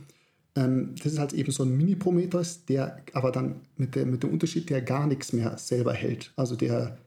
Ähm, 0.56 0.94
das 1.02 1.14
ist 1.14 1.20
halt 1.20 1.34
eben 1.34 1.52
so 1.52 1.64
ein 1.64 1.76
Mini-Prometheus, 1.76 2.66
der 2.66 3.02
aber 3.14 3.32
dann 3.32 3.62
mit, 3.78 3.96
der, 3.96 4.06
mit 4.06 4.22
dem 4.22 4.32
Unterschied, 4.32 4.70
der 4.70 4.82
gar 4.82 5.08
nichts 5.08 5.34
mehr 5.34 5.58
selber 5.58 5.94
hält. 5.94 6.34
Also 6.36 6.56
der 6.56 6.98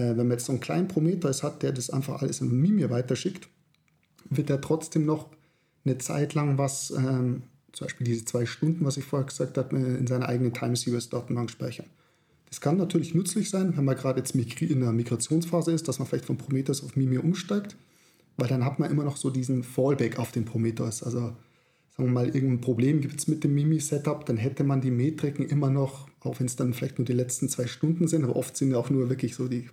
wenn 0.00 0.16
man 0.16 0.32
jetzt 0.32 0.46
so 0.46 0.52
einen 0.52 0.60
kleinen 0.60 0.88
Prometheus 0.88 1.42
hat, 1.42 1.62
der 1.62 1.72
das 1.72 1.88
einfach 1.88 2.20
alles 2.20 2.40
in 2.40 2.60
Mimir 2.60 2.90
weiterschickt, 2.90 3.48
wird 4.28 4.50
er 4.50 4.60
trotzdem 4.60 5.06
noch 5.06 5.28
eine 5.84 5.98
Zeit 5.98 6.34
lang 6.34 6.58
was, 6.58 6.90
ähm, 6.90 7.42
zum 7.72 7.86
Beispiel 7.86 8.06
diese 8.06 8.24
zwei 8.24 8.46
Stunden, 8.46 8.84
was 8.84 8.96
ich 8.96 9.04
vorher 9.04 9.26
gesagt 9.26 9.58
habe, 9.58 9.76
äh, 9.76 9.96
in 9.96 10.06
seiner 10.06 10.28
eigenen 10.28 10.52
Time 10.52 10.76
Series 10.76 11.10
Datenbank 11.10 11.50
speichern. 11.50 11.86
Das 12.48 12.60
kann 12.60 12.76
natürlich 12.76 13.14
nützlich 13.14 13.50
sein, 13.50 13.76
wenn 13.76 13.84
man 13.84 13.96
gerade 13.96 14.20
jetzt 14.20 14.34
in 14.34 14.80
der 14.80 14.92
Migrationsphase 14.92 15.72
ist, 15.72 15.88
dass 15.88 15.98
man 15.98 16.06
vielleicht 16.06 16.26
von 16.26 16.38
Prometheus 16.38 16.84
auf 16.84 16.94
Mimir 16.94 17.24
umsteigt, 17.24 17.76
weil 18.36 18.48
dann 18.48 18.64
hat 18.64 18.78
man 18.78 18.90
immer 18.90 19.04
noch 19.04 19.16
so 19.16 19.30
diesen 19.30 19.64
Fallback 19.64 20.18
auf 20.18 20.30
den 20.30 20.44
Prometheus. 20.44 21.02
Also 21.02 21.18
sagen 21.96 22.08
wir 22.08 22.12
mal, 22.12 22.26
irgendein 22.26 22.60
Problem 22.60 23.00
gibt 23.00 23.18
es 23.18 23.28
mit 23.28 23.44
dem 23.44 23.54
Mimi-Setup, 23.54 24.24
dann 24.26 24.36
hätte 24.36 24.64
man 24.64 24.80
die 24.80 24.90
Metriken 24.90 25.46
immer 25.46 25.70
noch, 25.70 26.08
auch 26.20 26.38
wenn 26.38 26.46
es 26.46 26.56
dann 26.56 26.74
vielleicht 26.74 26.98
nur 26.98 27.06
die 27.06 27.12
letzten 27.12 27.48
zwei 27.48 27.66
Stunden 27.66 28.06
sind, 28.08 28.24
aber 28.24 28.36
oft 28.36 28.56
sind 28.56 28.70
ja 28.70 28.78
auch 28.78 28.90
nur 28.90 29.08
wirklich 29.08 29.34
so 29.34 29.48
die 29.48 29.68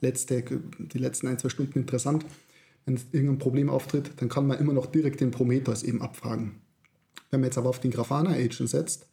letzte, 0.00 0.42
die 0.42 0.98
letzten 0.98 1.28
ein, 1.28 1.38
zwei 1.38 1.48
Stunden 1.48 1.78
interessant. 1.78 2.24
Wenn 2.86 2.98
irgendein 3.12 3.38
Problem 3.38 3.68
auftritt, 3.68 4.12
dann 4.16 4.28
kann 4.28 4.46
man 4.46 4.58
immer 4.58 4.72
noch 4.72 4.86
direkt 4.86 5.20
den 5.20 5.30
Prometheus 5.30 5.82
eben 5.82 6.00
abfragen. 6.00 6.56
Wenn 7.30 7.40
man 7.40 7.48
jetzt 7.48 7.58
aber 7.58 7.68
auf 7.68 7.80
den 7.80 7.90
Grafana 7.90 8.30
Agent 8.30 8.70
setzt, 8.70 9.06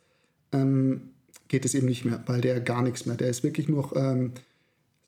ähm, 0.53 1.09
geht 1.47 1.65
es 1.65 1.75
eben 1.75 1.87
nicht 1.87 2.05
mehr, 2.05 2.23
weil 2.27 2.41
der 2.41 2.61
gar 2.61 2.81
nichts 2.81 3.05
mehr. 3.05 3.17
Der 3.17 3.29
ist 3.29 3.43
wirklich 3.43 3.67
nur, 3.67 3.95
ähm, 3.95 4.31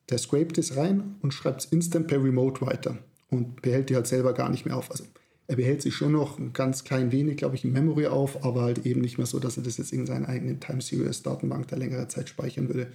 der 0.10 0.18
scrapt 0.18 0.58
es 0.58 0.76
rein 0.76 1.16
und 1.22 1.34
schreibt 1.34 1.62
es 1.62 1.72
instant 1.72 2.08
per 2.08 2.22
Remote 2.22 2.66
weiter 2.66 2.98
und 3.30 3.62
behält 3.62 3.90
die 3.90 3.96
halt 3.96 4.08
selber 4.08 4.34
gar 4.34 4.50
nicht 4.50 4.66
mehr 4.66 4.76
auf. 4.76 4.92
Also 4.92 5.06
er 5.48 5.56
behält 5.56 5.82
sich 5.82 5.96
schon 5.96 6.12
noch 6.12 6.38
ein 6.38 6.52
ganz 6.52 6.84
klein 6.84 7.14
wenig, 7.14 7.38
glaube 7.38 7.56
ich, 7.56 7.64
in 7.64 7.72
Memory 7.72 8.08
auf, 8.08 8.44
aber 8.44 8.64
halt 8.64 8.86
eben 8.86 9.00
nicht 9.00 9.18
mehr 9.18 9.28
so, 9.28 9.40
dass 9.40 9.56
er 9.56 9.64
das 9.64 9.78
jetzt 9.78 9.94
in 9.94 10.06
seiner 10.06 10.28
eigenen 10.28 10.60
Time 10.60 10.82
Series 10.82 11.24
Datenbank 11.24 11.70
der 11.70 11.78
längere 11.78 12.10
Zeit 12.10 12.28
speichern 12.28 12.68
würde. 12.68 12.92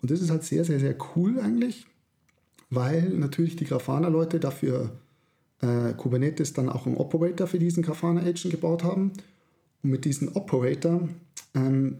Und 0.00 0.12
das 0.12 0.20
ist 0.20 0.30
halt 0.30 0.44
sehr, 0.44 0.64
sehr, 0.64 0.78
sehr 0.78 0.96
cool 1.16 1.40
eigentlich 1.40 1.86
weil 2.74 3.10
natürlich 3.10 3.56
die 3.56 3.64
Grafana-Leute 3.64 4.40
dafür 4.40 4.90
äh, 5.60 5.92
Kubernetes 5.94 6.52
dann 6.52 6.68
auch 6.68 6.86
einen 6.86 6.96
Operator 6.96 7.46
für 7.46 7.58
diesen 7.58 7.82
Grafana 7.82 8.20
Agent 8.20 8.50
gebaut 8.50 8.84
haben. 8.84 9.12
Und 9.82 9.90
mit 9.90 10.04
diesem 10.04 10.34
Operator, 10.36 11.08
ähm, 11.54 11.98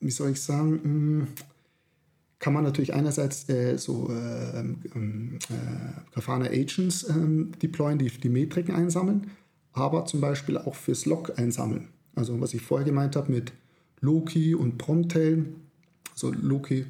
wie 0.00 0.10
soll 0.10 0.30
ich 0.30 0.40
sagen, 0.40 0.70
mh, 0.72 0.82
hm, 0.82 1.26
kann 2.38 2.52
man 2.52 2.62
natürlich 2.62 2.94
einerseits 2.94 3.48
äh, 3.48 3.76
so 3.76 4.10
äh, 4.10 4.60
ähm, 4.60 5.38
äh, 5.50 6.12
Grafana 6.12 6.46
Agents 6.46 7.08
ähm, 7.08 7.52
deployen, 7.60 7.98
die 7.98 8.08
die 8.08 8.28
Metriken 8.28 8.74
einsammeln, 8.74 9.30
aber 9.72 10.04
zum 10.04 10.20
Beispiel 10.20 10.56
auch 10.56 10.76
fürs 10.76 11.04
Log 11.04 11.36
einsammeln. 11.36 11.88
Also 12.14 12.40
was 12.40 12.54
ich 12.54 12.62
vorher 12.62 12.86
gemeint 12.86 13.16
habe 13.16 13.32
mit 13.32 13.52
Loki 14.00 14.54
und 14.54 14.78
Promtail. 14.78 15.46
Also 16.12 16.32
Loki 16.32 16.86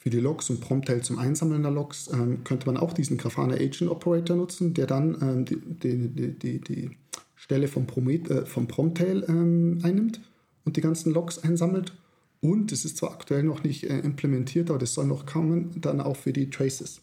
für 0.00 0.08
die 0.08 0.18
Logs 0.18 0.48
und 0.48 0.62
Promptail 0.62 1.02
zum 1.02 1.18
Einsammeln 1.18 1.62
der 1.62 1.70
Logs 1.70 2.08
ähm, 2.10 2.42
könnte 2.42 2.66
man 2.66 2.78
auch 2.78 2.94
diesen 2.94 3.18
Grafana 3.18 3.54
Agent 3.54 3.90
Operator 3.90 4.34
nutzen, 4.34 4.72
der 4.72 4.86
dann 4.86 5.16
ähm, 5.20 5.44
die, 5.44 5.56
die, 5.56 6.32
die, 6.32 6.58
die, 6.58 6.90
Stelle 7.36 7.68
vom, 7.68 7.86
Promet, 7.86 8.30
äh, 8.30 8.46
vom 8.46 8.66
Promptail 8.66 9.24
ähm, 9.28 9.78
einnimmt 9.82 10.20
und 10.64 10.76
die 10.76 10.80
ganzen 10.80 11.12
Logs 11.12 11.38
einsammelt. 11.38 11.92
Und 12.40 12.70
es 12.72 12.84
ist 12.84 12.96
zwar 12.98 13.12
aktuell 13.12 13.42
noch 13.42 13.62
nicht 13.62 13.84
äh, 13.84 13.98
implementiert, 14.00 14.70
aber 14.70 14.78
das 14.78 14.94
soll 14.94 15.06
noch 15.06 15.26
kommen, 15.26 15.70
dann 15.80 16.00
auch 16.00 16.16
für 16.16 16.32
die 16.32 16.48
Traces. 16.48 17.00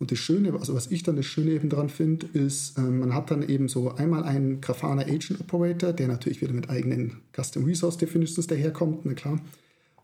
Und 0.00 0.10
das 0.10 0.18
Schöne, 0.18 0.52
also 0.54 0.74
was 0.74 0.90
ich 0.90 1.02
dann 1.02 1.16
das 1.16 1.26
Schöne 1.26 1.50
eben 1.50 1.68
daran 1.68 1.90
finde, 1.90 2.26
ist, 2.32 2.78
äh, 2.78 2.80
man 2.80 3.14
hat 3.14 3.30
dann 3.30 3.48
eben 3.48 3.68
so 3.68 3.90
einmal 3.90 4.24
einen 4.24 4.60
Grafana 4.60 5.02
Agent 5.02 5.40
Operator, 5.40 5.92
der 5.92 6.08
natürlich 6.08 6.40
wieder 6.40 6.54
mit 6.54 6.70
eigenen 6.70 7.20
Custom 7.36 7.64
Resource 7.64 7.98
Definitions 7.98 8.46
daherkommt, 8.46 9.04
na 9.04 9.14
klar. 9.14 9.40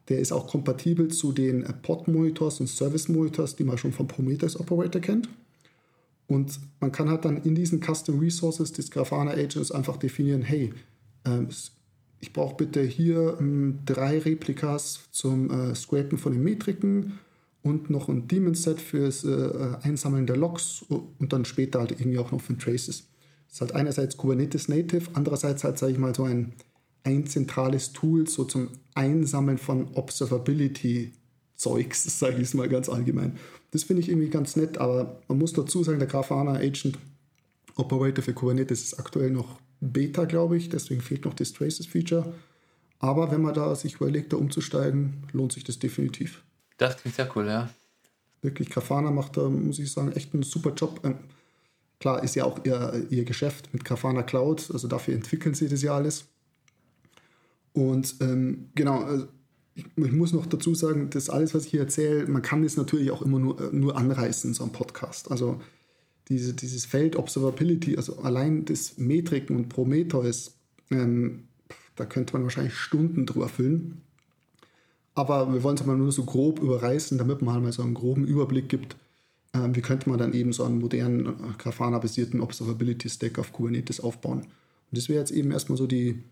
Der 0.08 0.18
ist 0.20 0.32
auch 0.32 0.46
kompatibel 0.46 1.08
zu 1.08 1.32
den 1.32 1.64
Pod-Monitors 1.82 2.60
und 2.60 2.68
Service-Monitors, 2.68 3.56
die 3.56 3.64
man 3.64 3.78
schon 3.78 3.92
vom 3.92 4.06
Prometheus 4.06 4.58
Operator 4.58 5.00
kennt. 5.00 5.28
Und 6.28 6.60
man 6.80 6.92
kann 6.92 7.08
halt 7.08 7.24
dann 7.24 7.42
in 7.42 7.54
diesen 7.54 7.80
Custom 7.80 8.18
Resources 8.18 8.72
des 8.72 8.90
Grafana 8.90 9.32
Agents 9.32 9.70
einfach 9.70 9.96
definieren, 9.96 10.42
hey, 10.42 10.72
ähm, 11.24 11.48
ich 12.20 12.32
brauche 12.32 12.56
bitte 12.56 12.82
hier 12.82 13.36
ähm, 13.38 13.80
drei 13.84 14.18
Replikas 14.18 15.00
zum 15.10 15.50
äh, 15.50 15.74
Scrapen 15.74 16.18
von 16.18 16.32
den 16.32 16.42
Metriken 16.42 17.18
und 17.62 17.90
noch 17.90 18.08
ein 18.08 18.26
Daemon-Set 18.26 18.80
fürs 18.80 19.24
äh, 19.24 19.76
Einsammeln 19.82 20.26
der 20.26 20.36
Logs 20.36 20.84
und 20.88 21.32
dann 21.32 21.44
später 21.44 21.80
halt 21.80 21.92
irgendwie 21.92 22.18
auch 22.18 22.32
noch 22.32 22.40
für 22.40 22.56
Traces. 22.56 23.04
Das 23.46 23.54
ist 23.54 23.60
halt 23.60 23.74
einerseits 23.74 24.16
Kubernetes 24.16 24.68
Native, 24.68 25.10
andererseits 25.12 25.64
halt, 25.64 25.78
sage 25.78 25.92
ich 25.92 25.98
mal, 25.98 26.14
so 26.14 26.24
ein 26.24 26.52
ein 27.06 27.26
zentrales 27.26 27.92
Tool 27.92 28.28
so 28.28 28.44
zum 28.44 28.68
Einsammeln 28.94 29.58
von 29.58 29.94
Observability-Zeugs, 29.94 32.04
sage 32.18 32.36
ich 32.36 32.42
es 32.42 32.54
mal 32.54 32.68
ganz 32.68 32.88
allgemein. 32.88 33.36
Das 33.70 33.84
finde 33.84 34.02
ich 34.02 34.08
irgendwie 34.08 34.28
ganz 34.28 34.56
nett, 34.56 34.78
aber 34.78 35.20
man 35.28 35.38
muss 35.38 35.52
dazu 35.52 35.84
sagen, 35.84 36.00
der 36.00 36.08
Grafana 36.08 36.54
Agent 36.54 36.98
Operator 37.76 38.24
für 38.24 38.32
Kubernetes 38.32 38.82
ist 38.82 38.98
aktuell 38.98 39.30
noch 39.30 39.60
Beta, 39.80 40.24
glaube 40.24 40.56
ich, 40.56 40.68
deswegen 40.68 41.02
fehlt 41.02 41.26
noch 41.26 41.34
das 41.34 41.52
Traces-Feature. 41.52 42.34
Aber 42.98 43.30
wenn 43.30 43.42
man 43.42 43.54
da 43.54 43.74
sich 43.74 43.96
überlegt, 43.96 44.32
da 44.32 44.38
umzusteigen, 44.38 45.24
lohnt 45.32 45.52
sich 45.52 45.64
das 45.64 45.78
definitiv. 45.78 46.42
Das 46.78 46.96
klingt 46.96 47.14
sehr 47.14 47.30
cool, 47.36 47.46
ja. 47.46 47.68
Wirklich, 48.42 48.70
Grafana 48.70 49.10
macht 49.10 49.36
da, 49.36 49.48
muss 49.48 49.78
ich 49.78 49.92
sagen, 49.92 50.12
echt 50.12 50.34
einen 50.34 50.42
super 50.42 50.72
Job. 50.74 51.00
Ähm, 51.04 51.18
klar, 52.00 52.24
ist 52.24 52.34
ja 52.34 52.44
auch 52.44 52.64
ihr, 52.64 53.06
ihr 53.10 53.24
Geschäft 53.24 53.72
mit 53.72 53.84
Grafana 53.84 54.22
Cloud, 54.22 54.70
also 54.72 54.88
dafür 54.88 55.14
entwickeln 55.14 55.54
sie 55.54 55.68
das 55.68 55.82
ja 55.82 55.94
alles. 55.94 56.24
Und 57.76 58.16
ähm, 58.20 58.70
genau, 58.74 59.02
also 59.02 59.26
ich, 59.74 59.84
ich, 59.96 60.12
muss 60.12 60.32
noch 60.32 60.46
dazu 60.46 60.74
sagen, 60.74 61.10
dass 61.10 61.28
alles, 61.28 61.54
was 61.54 61.66
ich 61.66 61.72
hier 61.72 61.80
erzähle, 61.80 62.26
man 62.26 62.40
kann 62.40 62.62
das 62.62 62.78
natürlich 62.78 63.10
auch 63.10 63.20
immer 63.20 63.38
nur, 63.38 63.60
äh, 63.60 63.68
nur 63.70 63.98
anreißen, 63.98 64.54
so 64.54 64.64
ein 64.64 64.72
Podcast. 64.72 65.30
Also 65.30 65.60
diese, 66.28 66.54
dieses 66.54 66.86
Feld 66.86 67.16
Observability, 67.16 67.98
also 67.98 68.16
allein 68.20 68.64
das 68.64 68.96
Metriken 68.96 69.56
und 69.56 69.68
Prometheus, 69.68 70.54
ähm, 70.90 71.48
da 71.96 72.06
könnte 72.06 72.32
man 72.32 72.44
wahrscheinlich 72.44 72.74
Stunden 72.74 73.26
drüber 73.26 73.50
füllen. 73.50 74.00
Aber 75.14 75.52
wir 75.52 75.62
wollen 75.62 75.76
es 75.76 75.84
mal 75.84 75.98
nur 75.98 76.12
so 76.12 76.24
grob 76.24 76.60
überreißen, 76.60 77.18
damit 77.18 77.42
man 77.42 77.56
halt 77.56 77.62
mal 77.62 77.72
so 77.72 77.82
einen 77.82 77.92
groben 77.92 78.24
Überblick 78.26 78.70
gibt, 78.70 78.96
ähm, 79.52 79.76
wie 79.76 79.82
könnte 79.82 80.08
man 80.08 80.18
dann 80.18 80.32
eben 80.32 80.54
so 80.54 80.64
einen 80.64 80.78
modernen, 80.78 81.26
äh, 81.26 81.32
Grafana-basierten 81.58 82.40
Observability-Stack 82.40 83.38
auf 83.38 83.52
Kubernetes 83.52 84.00
aufbauen. 84.00 84.38
Und 84.40 84.98
das 84.98 85.10
wäre 85.10 85.20
jetzt 85.20 85.32
eben 85.32 85.50
erstmal 85.50 85.76
so 85.76 85.86
die, 85.86 86.22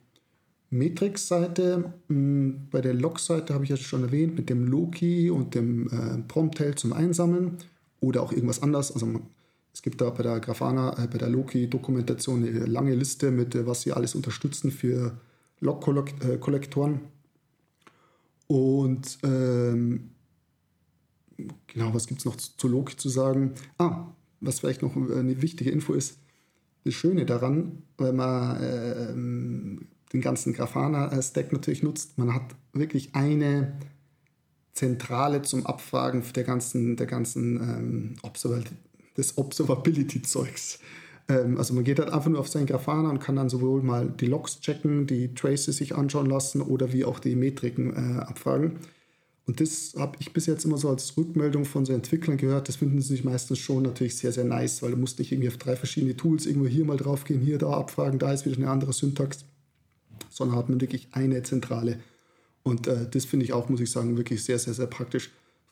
Matrix-Seite, 0.75 1.93
hm, 2.09 2.69
bei 2.71 2.81
der 2.81 2.95
Log-Seite 2.95 3.55
habe 3.55 3.65
ich 3.65 3.71
ja 3.71 3.77
schon 3.77 4.03
erwähnt, 4.03 4.37
mit 4.37 4.51
dem 4.51 4.67
Loki 4.67 5.31
und 5.31 5.55
dem 5.55 5.89
äh, 5.89 6.19
Promptail 6.27 6.75
zum 6.75 6.93
Einsammeln 6.93 7.59
oder 8.01 8.23
auch 8.23 8.33
irgendwas 8.33 8.63
anderes. 8.63 8.93
Also 8.93 9.21
es 9.73 9.83
gibt 9.83 10.01
da 10.01 10.11
bei 10.11 10.23
der 10.23 10.41
Grafana, 10.41 11.03
äh, 11.03 11.07
bei 11.07 11.19
der 11.19 11.31
Loki-Dokumentation 11.31 12.45
eine 12.45 12.67
lange 12.67 12.95
Liste 12.95 13.31
mit, 13.31 13.55
äh, 13.55 13.67
was 13.67 13.83
sie 13.83 13.93
alles 13.93 14.15
unterstützen 14.15 14.71
für 14.71 15.19
Log-Kollektoren. 15.61 17.01
Und 18.47 19.19
ähm, 19.23 20.11
genau, 21.67 21.95
was 21.95 22.07
gibt 22.07 22.21
es 22.21 22.25
noch 22.25 22.37
zu 22.37 22.69
Loki 22.69 22.97
zu 22.97 23.09
sagen? 23.09 23.53
Ah, 23.79 24.09
was 24.41 24.61
vielleicht 24.61 24.83
noch 24.83 24.95
eine 24.97 25.41
wichtige 25.41 25.71
Info 25.71 25.95
ist, 25.95 26.19
das 26.85 26.95
Schöne 26.95 27.25
daran, 27.25 27.83
wenn 27.97 28.17
man 28.17 28.63
äh, 28.63 29.94
den 30.15 30.21
ganzen 30.21 30.55
Grafana-Stack 30.55 31.53
natürlich 31.53 31.83
nutzt. 31.83 32.17
Man 32.17 32.33
hat 32.33 32.55
wirklich 32.73 33.15
eine 33.15 33.75
Zentrale 34.73 35.43
zum 35.43 35.67
Abfragen 35.67 36.23
der 36.35 36.45
ganzen, 36.45 36.97
der 36.97 37.07
ganzen 37.07 37.57
ähm, 37.57 38.15
Observability, 38.23 38.77
des 39.17 39.37
Observability-Zeugs. 39.37 40.79
Ähm, 41.29 41.59
also 41.59 41.75
man 41.75 41.85
geht 41.85 41.99
halt 41.99 42.11
einfach 42.11 42.31
nur 42.31 42.41
auf 42.41 42.49
seinen 42.49 42.67
Grafana 42.67 43.11
und 43.11 43.19
kann 43.19 43.37
dann 43.37 43.49
sowohl 43.49 43.83
mal 43.83 44.09
die 44.09 44.27
Logs 44.27 44.61
checken, 44.61 45.07
die 45.07 45.35
Traces 45.35 45.77
sich 45.77 45.95
anschauen 45.95 46.27
lassen 46.27 46.63
oder 46.63 46.93
wie 46.93 47.05
auch 47.05 47.19
die 47.19 47.35
Metriken 47.35 47.93
äh, 47.93 48.21
abfragen. 48.21 48.79
Und 49.47 49.61
das 49.61 49.95
habe 49.99 50.17
ich 50.21 50.33
bis 50.33 50.47
jetzt 50.47 50.65
immer 50.65 50.79
so 50.79 50.89
als 50.89 51.17
Rückmeldung 51.17 51.67
von 51.67 51.85
so 51.85 51.93
Entwicklern 51.93 52.39
gehört. 52.39 52.69
Das 52.69 52.77
finden 52.77 53.01
sie 53.01 53.09
sich 53.09 53.25
meistens 53.25 53.59
schon 53.59 53.83
natürlich 53.83 54.17
sehr, 54.17 54.33
sehr 54.33 54.45
nice, 54.45 54.83
weil 54.83 54.93
du 54.93 54.97
musst 54.97 55.19
nicht 55.19 55.33
irgendwie 55.33 55.49
auf 55.49 55.59
drei 55.59 55.77
verschiedene 55.77 56.17
Tools 56.17 56.47
irgendwo 56.47 56.69
hier 56.69 56.85
mal 56.85 56.97
drauf 56.97 57.25
gehen, 57.25 57.41
hier, 57.41 57.59
da 57.59 57.71
abfragen, 57.71 58.19
da 58.19 58.33
ist 58.33 58.47
wieder 58.47 58.57
eine 58.57 58.71
andere 58.71 58.93
Syntax 58.93 59.45
sondern 60.35 60.57
hat 60.57 60.69
man 60.69 60.81
wirklich 60.81 61.09
eine 61.13 61.43
Zentrale. 61.43 62.01
Und 62.63 62.87
äh, 62.87 63.09
das 63.09 63.25
finde 63.25 63.45
ich 63.45 63.53
auch, 63.53 63.69
muss 63.69 63.81
ich 63.81 63.91
sagen, 63.91 64.17
wirklich 64.17 64.43
sehr, 64.45 64.59
sehr, 64.59 64.75
sehr 64.75 64.87
praktisch. 64.87 65.31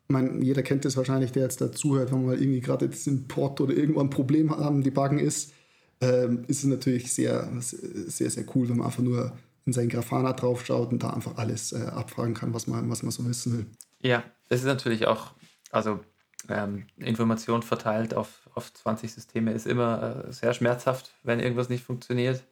meine, 0.08 0.42
jeder 0.44 0.62
kennt 0.62 0.84
das 0.84 0.96
wahrscheinlich, 0.96 1.32
der 1.32 1.44
jetzt 1.44 1.60
dazuhört, 1.60 2.12
wenn 2.12 2.18
man 2.18 2.26
mal 2.26 2.40
irgendwie 2.40 2.60
gerade 2.60 2.84
jetzt 2.84 3.06
im 3.06 3.26
Port 3.28 3.60
oder 3.60 3.74
irgendwo 3.74 4.00
ein 4.00 4.10
Problem 4.10 4.50
haben, 4.50 4.82
debuggen 4.82 5.18
ist, 5.18 5.52
ähm, 6.00 6.44
ist 6.48 6.58
es 6.58 6.64
natürlich 6.64 7.12
sehr, 7.12 7.48
sehr, 7.60 8.30
sehr 8.30 8.44
cool, 8.54 8.68
wenn 8.68 8.76
man 8.76 8.86
einfach 8.86 9.02
nur 9.02 9.32
in 9.64 9.72
sein 9.72 9.88
Grafana 9.88 10.32
draufschaut 10.32 10.92
und 10.92 11.02
da 11.02 11.10
einfach 11.10 11.36
alles 11.36 11.72
äh, 11.72 11.78
abfragen 11.78 12.34
kann, 12.34 12.52
was 12.52 12.66
man, 12.66 12.90
was 12.90 13.02
man 13.02 13.12
so 13.12 13.24
wissen 13.26 13.58
will. 13.58 13.66
Ja, 14.02 14.24
es 14.48 14.60
ist 14.60 14.66
natürlich 14.66 15.06
auch, 15.06 15.32
also 15.70 16.00
ähm, 16.48 16.86
Information 16.98 17.62
verteilt 17.62 18.14
auf, 18.14 18.48
auf 18.54 18.72
20 18.72 19.12
Systeme 19.12 19.52
ist 19.52 19.66
immer 19.66 20.26
äh, 20.28 20.32
sehr 20.32 20.52
schmerzhaft, 20.54 21.12
wenn 21.22 21.40
irgendwas 21.40 21.68
nicht 21.68 21.84
funktioniert. 21.84 22.42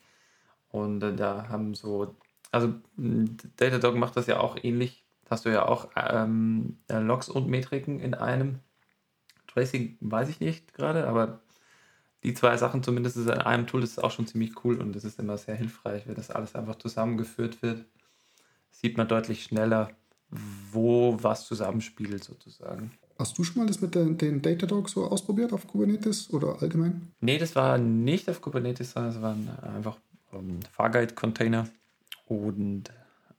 Und 0.70 1.02
äh, 1.02 1.14
da 1.14 1.48
haben 1.48 1.74
so, 1.74 2.14
also 2.50 2.74
Datadog 2.96 3.96
macht 3.96 4.16
das 4.16 4.26
ja 4.26 4.40
auch 4.40 4.56
ähnlich. 4.62 5.04
Hast 5.28 5.44
du 5.44 5.50
ja 5.50 5.66
auch 5.66 5.90
ähm, 5.96 6.78
äh, 6.88 6.98
Logs 6.98 7.28
und 7.28 7.48
Metriken 7.48 8.00
in 8.00 8.14
einem. 8.14 8.60
Tracing 9.46 9.96
weiß 10.00 10.28
ich 10.28 10.40
nicht 10.40 10.74
gerade, 10.74 11.06
aber 11.06 11.40
die 12.22 12.34
zwei 12.34 12.56
Sachen 12.56 12.82
zumindest 12.82 13.16
in 13.16 13.30
einem 13.30 13.66
Tool 13.66 13.82
ist 13.82 14.02
auch 14.02 14.10
schon 14.10 14.26
ziemlich 14.26 14.64
cool 14.64 14.80
und 14.80 14.94
es 14.94 15.04
ist 15.04 15.18
immer 15.18 15.38
sehr 15.38 15.54
hilfreich, 15.54 16.06
wenn 16.06 16.14
das 16.14 16.30
alles 16.30 16.54
einfach 16.54 16.76
zusammengeführt 16.76 17.62
wird. 17.62 17.84
Sieht 18.70 18.96
man 18.96 19.08
deutlich 19.08 19.42
schneller, 19.42 19.90
wo 20.70 21.16
was 21.20 21.46
zusammenspielt 21.46 22.22
sozusagen. 22.22 22.92
Hast 23.18 23.36
du 23.36 23.44
schon 23.44 23.62
mal 23.62 23.66
das 23.66 23.80
mit 23.80 23.94
den, 23.94 24.16
den 24.16 24.40
Datadog 24.40 24.88
so 24.88 25.06
ausprobiert 25.06 25.52
auf 25.52 25.66
Kubernetes 25.66 26.32
oder 26.32 26.62
allgemein? 26.62 27.12
Nee, 27.20 27.38
das 27.38 27.54
war 27.56 27.78
nicht 27.78 28.30
auf 28.30 28.40
Kubernetes, 28.40 28.92
sondern 28.92 29.12
es 29.12 29.20
waren 29.20 29.50
einfach 29.74 29.98
ähm, 30.32 30.60
Fargate-Container 30.72 31.68
und 32.26 32.90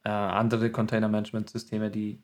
äh, 0.03 0.09
andere 0.09 0.71
Container-Management-Systeme, 0.71 1.91
die 1.91 2.21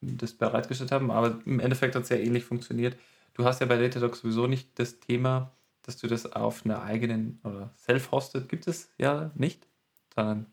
das 0.00 0.34
bereitgestellt 0.34 0.92
haben. 0.92 1.10
Aber 1.10 1.40
im 1.44 1.60
Endeffekt 1.60 1.94
hat 1.94 2.04
es 2.04 2.08
ja 2.08 2.16
ähnlich 2.16 2.44
funktioniert. 2.44 2.96
Du 3.34 3.44
hast 3.44 3.60
ja 3.60 3.66
bei 3.66 3.76
Datadog 3.76 4.16
sowieso 4.16 4.46
nicht 4.46 4.78
das 4.78 5.00
Thema, 5.00 5.50
dass 5.82 5.96
du 5.96 6.06
das 6.06 6.30
auf 6.32 6.64
einer 6.64 6.82
eigenen 6.82 7.40
oder 7.44 7.70
self-hosted 7.76 8.48
gibt 8.48 8.66
es 8.66 8.90
ja 8.98 9.30
nicht, 9.34 9.66
sondern 10.14 10.46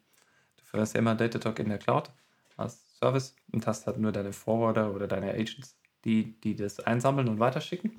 du 0.58 0.64
verwendest 0.66 0.96
ja 0.96 1.00
immer 1.00 1.16
Datadog 1.16 1.60
in 1.60 1.70
der 1.70 1.78
Cloud 1.78 2.12
als 2.58 2.98
Service 2.98 3.36
und 3.52 3.66
hast 3.68 3.88
halt 3.88 3.98
nur 3.98 4.12
deine 4.12 4.34
Forwarder 4.34 4.94
oder 4.94 5.08
deine 5.08 5.32
Agents, 5.32 5.78
die, 6.06 6.40
die 6.42 6.56
das 6.56 6.80
einsammeln 6.80 7.30
und 7.30 7.40
weiterschicken. 7.40 7.94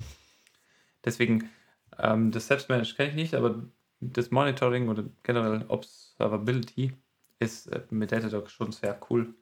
Deswegen, 1.03 1.49
ähm, 1.97 2.31
das 2.31 2.47
Selbstmanaged 2.47 2.95
kenne 2.95 3.09
ich 3.09 3.15
nicht, 3.15 3.33
aber 3.35 3.63
das 4.11 4.31
Monitoring 4.31 4.89
oder 4.89 5.05
generell 5.23 5.65
Observability 5.67 6.93
ist 7.39 7.67
äh, 7.67 7.83
mit 7.89 8.11
Datadog 8.11 8.49
schon 8.49 8.71
sehr 8.71 8.99
cool. 9.09 9.33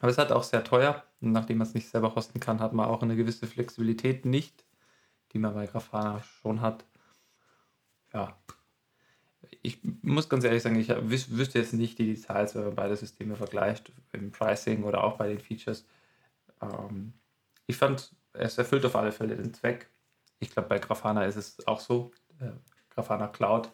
Aber 0.00 0.10
es 0.10 0.18
halt 0.18 0.32
auch 0.32 0.42
sehr 0.42 0.64
teuer. 0.64 1.04
Nachdem 1.20 1.58
man 1.58 1.66
es 1.66 1.74
nicht 1.74 1.88
selber 1.88 2.14
hosten 2.14 2.40
kann, 2.40 2.60
hat 2.60 2.72
man 2.72 2.86
auch 2.86 3.02
eine 3.02 3.16
gewisse 3.16 3.46
Flexibilität 3.46 4.24
nicht, 4.24 4.64
die 5.32 5.38
man 5.38 5.54
bei 5.54 5.66
Grafana 5.66 6.22
schon 6.22 6.60
hat. 6.60 6.84
Ja, 8.12 8.36
ich 9.62 9.80
muss 10.02 10.28
ganz 10.28 10.44
ehrlich 10.44 10.62
sagen, 10.62 10.76
ich 10.76 10.88
wüs 10.88 11.30
wüsste 11.30 11.58
jetzt 11.58 11.72
nicht 11.74 11.98
die 11.98 12.14
Details, 12.14 12.54
wenn 12.54 12.64
man 12.64 12.74
beide 12.74 12.96
Systeme 12.96 13.36
vergleicht, 13.36 13.92
im 14.12 14.32
Pricing 14.32 14.84
oder 14.84 15.04
auch 15.04 15.16
bei 15.16 15.28
den 15.28 15.38
Features. 15.38 15.84
Ähm, 16.60 17.12
ich 17.66 17.76
fand, 17.76 18.14
es 18.32 18.58
erfüllt 18.58 18.84
auf 18.84 18.96
alle 18.96 19.12
Fälle 19.12 19.36
den 19.36 19.54
Zweck. 19.54 19.90
Ich 20.40 20.50
glaube, 20.50 20.68
bei 20.68 20.78
Grafana 20.78 21.24
ist 21.26 21.36
es 21.36 21.66
auch 21.66 21.80
so. 21.80 22.12
Grafana 22.94 23.28
Cloud 23.28 23.70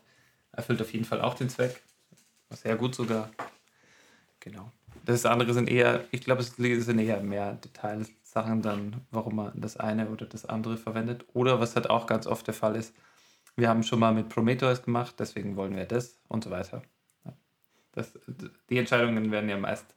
erfüllt 0.53 0.81
auf 0.81 0.93
jeden 0.93 1.05
Fall 1.05 1.21
auch 1.21 1.35
den 1.35 1.49
Zweck. 1.49 1.83
Sehr 2.51 2.77
gut 2.77 2.95
sogar. 2.95 3.31
Genau. 4.41 4.73
Das 5.05 5.27
andere 5.27 5.55
sind 5.55 5.69
eher, 5.69 6.05
ich 6.11 6.21
glaube, 6.21 6.43
es 6.43 6.57
sind 6.57 6.99
eher 6.99 7.21
mehr 7.21 7.55
Detailsachen 7.55 8.63
dann, 8.63 9.07
warum 9.11 9.37
man 9.37 9.61
das 9.61 9.77
eine 9.77 10.09
oder 10.09 10.27
das 10.27 10.45
andere 10.45 10.77
verwendet. 10.77 11.25
Oder 11.33 11.61
was 11.61 11.77
halt 11.77 11.91
auch 11.91 12.07
ganz 12.07 12.27
oft 12.27 12.47
der 12.47 12.55
Fall 12.55 12.77
ist, 12.77 12.95
wir 13.57 13.69
haben 13.69 13.83
schon 13.83 13.99
mal 13.99 14.15
mit 14.15 14.29
Prometheus 14.29 14.83
gemacht, 14.83 15.17
deswegen 15.19 15.57
wollen 15.57 15.75
wir 15.75 15.85
das 15.85 16.21
und 16.29 16.45
so 16.45 16.51
weiter. 16.51 16.83
Das, 17.93 18.17
die 18.71 18.79
Entscheidungen 18.79 19.33
werden 19.33 19.51
ja 19.51 19.57
meist 19.57 19.97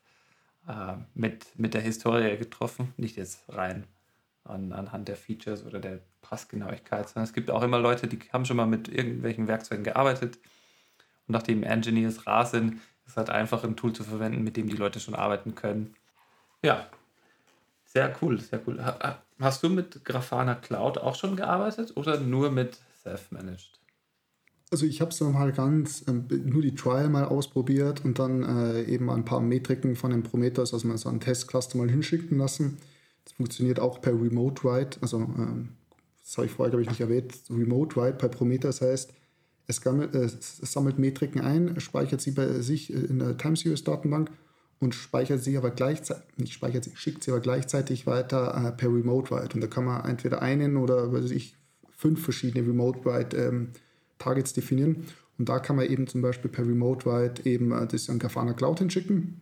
äh, 0.68 0.96
mit, 1.14 1.60
mit 1.60 1.74
der 1.74 1.82
Historie 1.82 2.38
getroffen, 2.38 2.94
nicht 2.98 3.18
jetzt 3.18 3.44
rein 3.50 3.86
an, 4.44 4.74
anhand 4.74 5.08
der 5.08 5.16
Features 5.16 5.64
oder 5.66 5.80
der 5.80 6.00
Passgenauigkeit, 6.22 7.10
sondern 7.10 7.26
es 7.26 7.34
gibt 7.34 7.52
auch 7.52 7.64
immer 7.64 7.80
Leute, 7.80 8.08
die 8.08 8.20
haben 8.32 8.46
schon 8.46 8.58
mal 8.58 8.68
mit 8.68 8.88
irgendwelchen 8.88 9.48
Werkzeugen 9.48 9.84
gearbeitet 9.84 10.38
und 11.28 11.34
nachdem 11.34 11.64
Engineers 11.64 12.26
rar 12.28 12.46
sind, 12.46 12.80
ist 13.06 13.18
halt 13.18 13.30
einfach 13.30 13.64
ein 13.64 13.76
Tool 13.76 13.94
zu 13.94 14.04
verwenden, 14.04 14.44
mit 14.44 14.58
dem 14.58 14.70
die 14.70 14.78
Leute 14.78 15.00
schon 15.00 15.16
arbeiten 15.16 15.56
können. 15.56 15.96
Ja, 16.64 16.88
sehr 17.86 18.16
cool, 18.22 18.40
sehr 18.40 18.62
cool. 18.68 18.82
Hast 19.40 19.64
du 19.64 19.70
mit 19.70 20.06
Grafana 20.06 20.56
Cloud 20.56 20.98
auch 20.98 21.16
schon 21.16 21.36
gearbeitet 21.36 21.98
oder 21.98 22.20
nur 22.20 22.52
mit 22.52 22.80
self-managed? 23.04 23.82
Also 24.72 24.86
ich 24.86 25.02
habe 25.02 25.12
es 25.12 25.18
dann 25.18 25.34
mal 25.34 25.52
ganz, 25.52 26.08
äh, 26.08 26.14
nur 26.14 26.62
die 26.62 26.76
Trial 26.76 27.10
mal 27.10 27.26
ausprobiert 27.26 28.06
und 28.06 28.20
dann 28.20 28.44
äh, 28.44 28.84
eben 28.84 29.10
ein 29.10 29.26
paar 29.26 29.42
Metriken 29.42 29.98
von 29.98 30.12
dem 30.12 30.24
Prometheus, 30.24 30.74
also 30.74 30.88
mal 30.88 30.98
so 30.98 31.10
einen 31.10 31.20
Testcluster 31.20 31.78
mal 31.78 31.90
hinschicken 31.90 32.38
lassen. 32.38 32.78
Das 33.26 33.34
funktioniert 33.34 33.82
auch 33.82 34.00
per 34.00 34.14
Remote 34.14 34.64
Write, 34.64 35.00
also 35.02 35.18
ähm, 35.18 35.76
das 36.24 36.38
habe 36.38 36.48
ich 36.48 36.54
vorher, 36.54 36.72
glaube 36.72 36.84
ich, 36.84 36.90
nicht 36.90 37.02
erwähnt. 37.02 37.34
Remote 37.50 37.96
Write 37.96 38.18
bei 38.18 38.28
Prometheus 38.28 38.82
heißt, 38.82 39.14
es, 39.68 39.82
gammelt, 39.82 40.14
es 40.16 40.58
sammelt 40.62 41.00
Metriken 41.00 41.42
ein, 41.42 41.80
speichert 41.80 42.22
sie 42.22 42.32
bei 42.32 42.48
sich 42.62 42.92
in 42.94 43.20
der 43.20 43.38
Time 43.38 43.56
Series 43.56 43.84
Datenbank 43.84 44.32
und 44.80 44.96
speichert 44.96 45.44
sie 45.44 45.58
aber 45.58 45.72
gleichzeitig, 45.72 46.24
nicht 46.38 46.54
speichert 46.54 46.84
sie, 46.84 46.96
schickt 46.96 47.24
sie 47.24 47.32
aber 47.32 47.40
gleichzeitig 47.40 48.08
weiter 48.08 48.66
äh, 48.68 48.72
per 48.72 48.90
Remote 48.90 49.32
Write. 49.32 49.56
Und 49.56 49.62
da 49.62 49.68
kann 49.68 49.86
man 49.86 50.06
entweder 50.06 50.42
einen 50.42 50.76
oder 50.76 51.14
weiß 51.14 51.32
ich, 51.32 51.56
fünf 51.96 52.24
verschiedene 52.24 52.68
Remote 52.68 53.06
Write 53.06 53.38
ähm, 53.38 53.70
Targets 54.18 54.54
definieren. 54.54 55.06
Und 55.38 55.50
da 55.50 55.60
kann 55.60 55.76
man 55.76 55.88
eben 55.88 56.08
zum 56.08 56.22
Beispiel 56.22 56.50
per 56.50 56.66
Remote 56.66 57.06
Write 57.06 57.46
eben 57.48 57.72
äh, 57.72 57.88
das 57.88 58.10
an 58.10 58.20
Grafana 58.20 58.54
Cloud 58.54 58.80
hinschicken. 58.80 59.42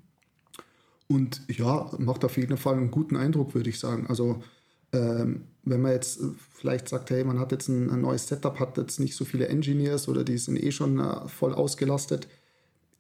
Und 1.08 1.42
ja, 1.48 1.90
macht 1.98 2.24
auf 2.26 2.38
jeden 2.38 2.58
Fall 2.58 2.76
einen 2.76 2.92
guten 2.92 3.16
Eindruck, 3.16 3.56
würde 3.56 3.70
ich 3.70 3.80
sagen. 3.80 4.08
Also 4.08 4.44
ähm, 4.94 5.46
wenn 5.64 5.82
man 5.82 5.92
jetzt 5.92 6.20
äh, 6.20 6.26
vielleicht 6.52 6.90
sagt, 6.90 7.10
hey, 7.10 7.24
man 7.24 7.40
hat 7.40 7.52
jetzt 7.52 7.68
ein, 7.68 7.90
ein, 7.90 8.02
neues 8.02 8.28
Setup, 8.28 8.60
hat 8.60 8.78
jetzt 8.78 9.00
nicht 9.00 9.16
so 9.16 9.26
viele 9.26 9.48
Engineers 9.48 10.08
oder 10.08 10.24
die 10.24 10.38
sind 10.38 10.62
eh 10.62 10.72
schon 10.72 11.00
äh, 11.00 11.28
voll 11.28 11.54
ausgelastet. 11.54 12.28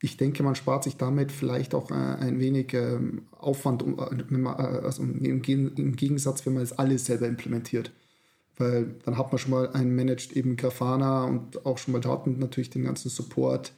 Ich 0.01 0.15
denke, 0.17 0.43
man 0.43 0.55
spart 0.55 0.85
sich 0.85 0.95
damit 0.95 1.31
vielleicht 1.31 1.75
auch 1.75 1.91
äh, 1.91 1.93
ein 1.93 2.39
wenig 2.39 2.73
ähm, 2.73 3.23
Aufwand, 3.37 3.83
um, 3.83 3.99
äh, 3.99 4.23
man, 4.29 4.53
äh, 4.57 4.85
also 4.85 5.03
im, 5.03 5.23
im, 5.23 5.95
Gegensatz, 5.95 6.45
wenn 6.45 6.53
man 6.53 6.63
es 6.63 6.77
alles 6.77 7.05
selber 7.05 7.27
implementiert 7.27 7.91
weil 8.59 8.93
dann 9.05 9.17
hat 9.17 9.31
man 9.31 9.39
schon 9.39 9.51
mal 9.51 9.69
ein 9.69 9.95
Managed 9.95 10.33
eben 10.33 10.57
Grafana 10.57 11.23
und 11.23 11.65
auch 11.65 11.77
schon 11.77 11.93
mal 11.93 12.01
dort 12.01 12.27
natürlich 12.27 12.69
den 12.69 12.83
ganzen 12.83 13.09
Support, 13.09 13.71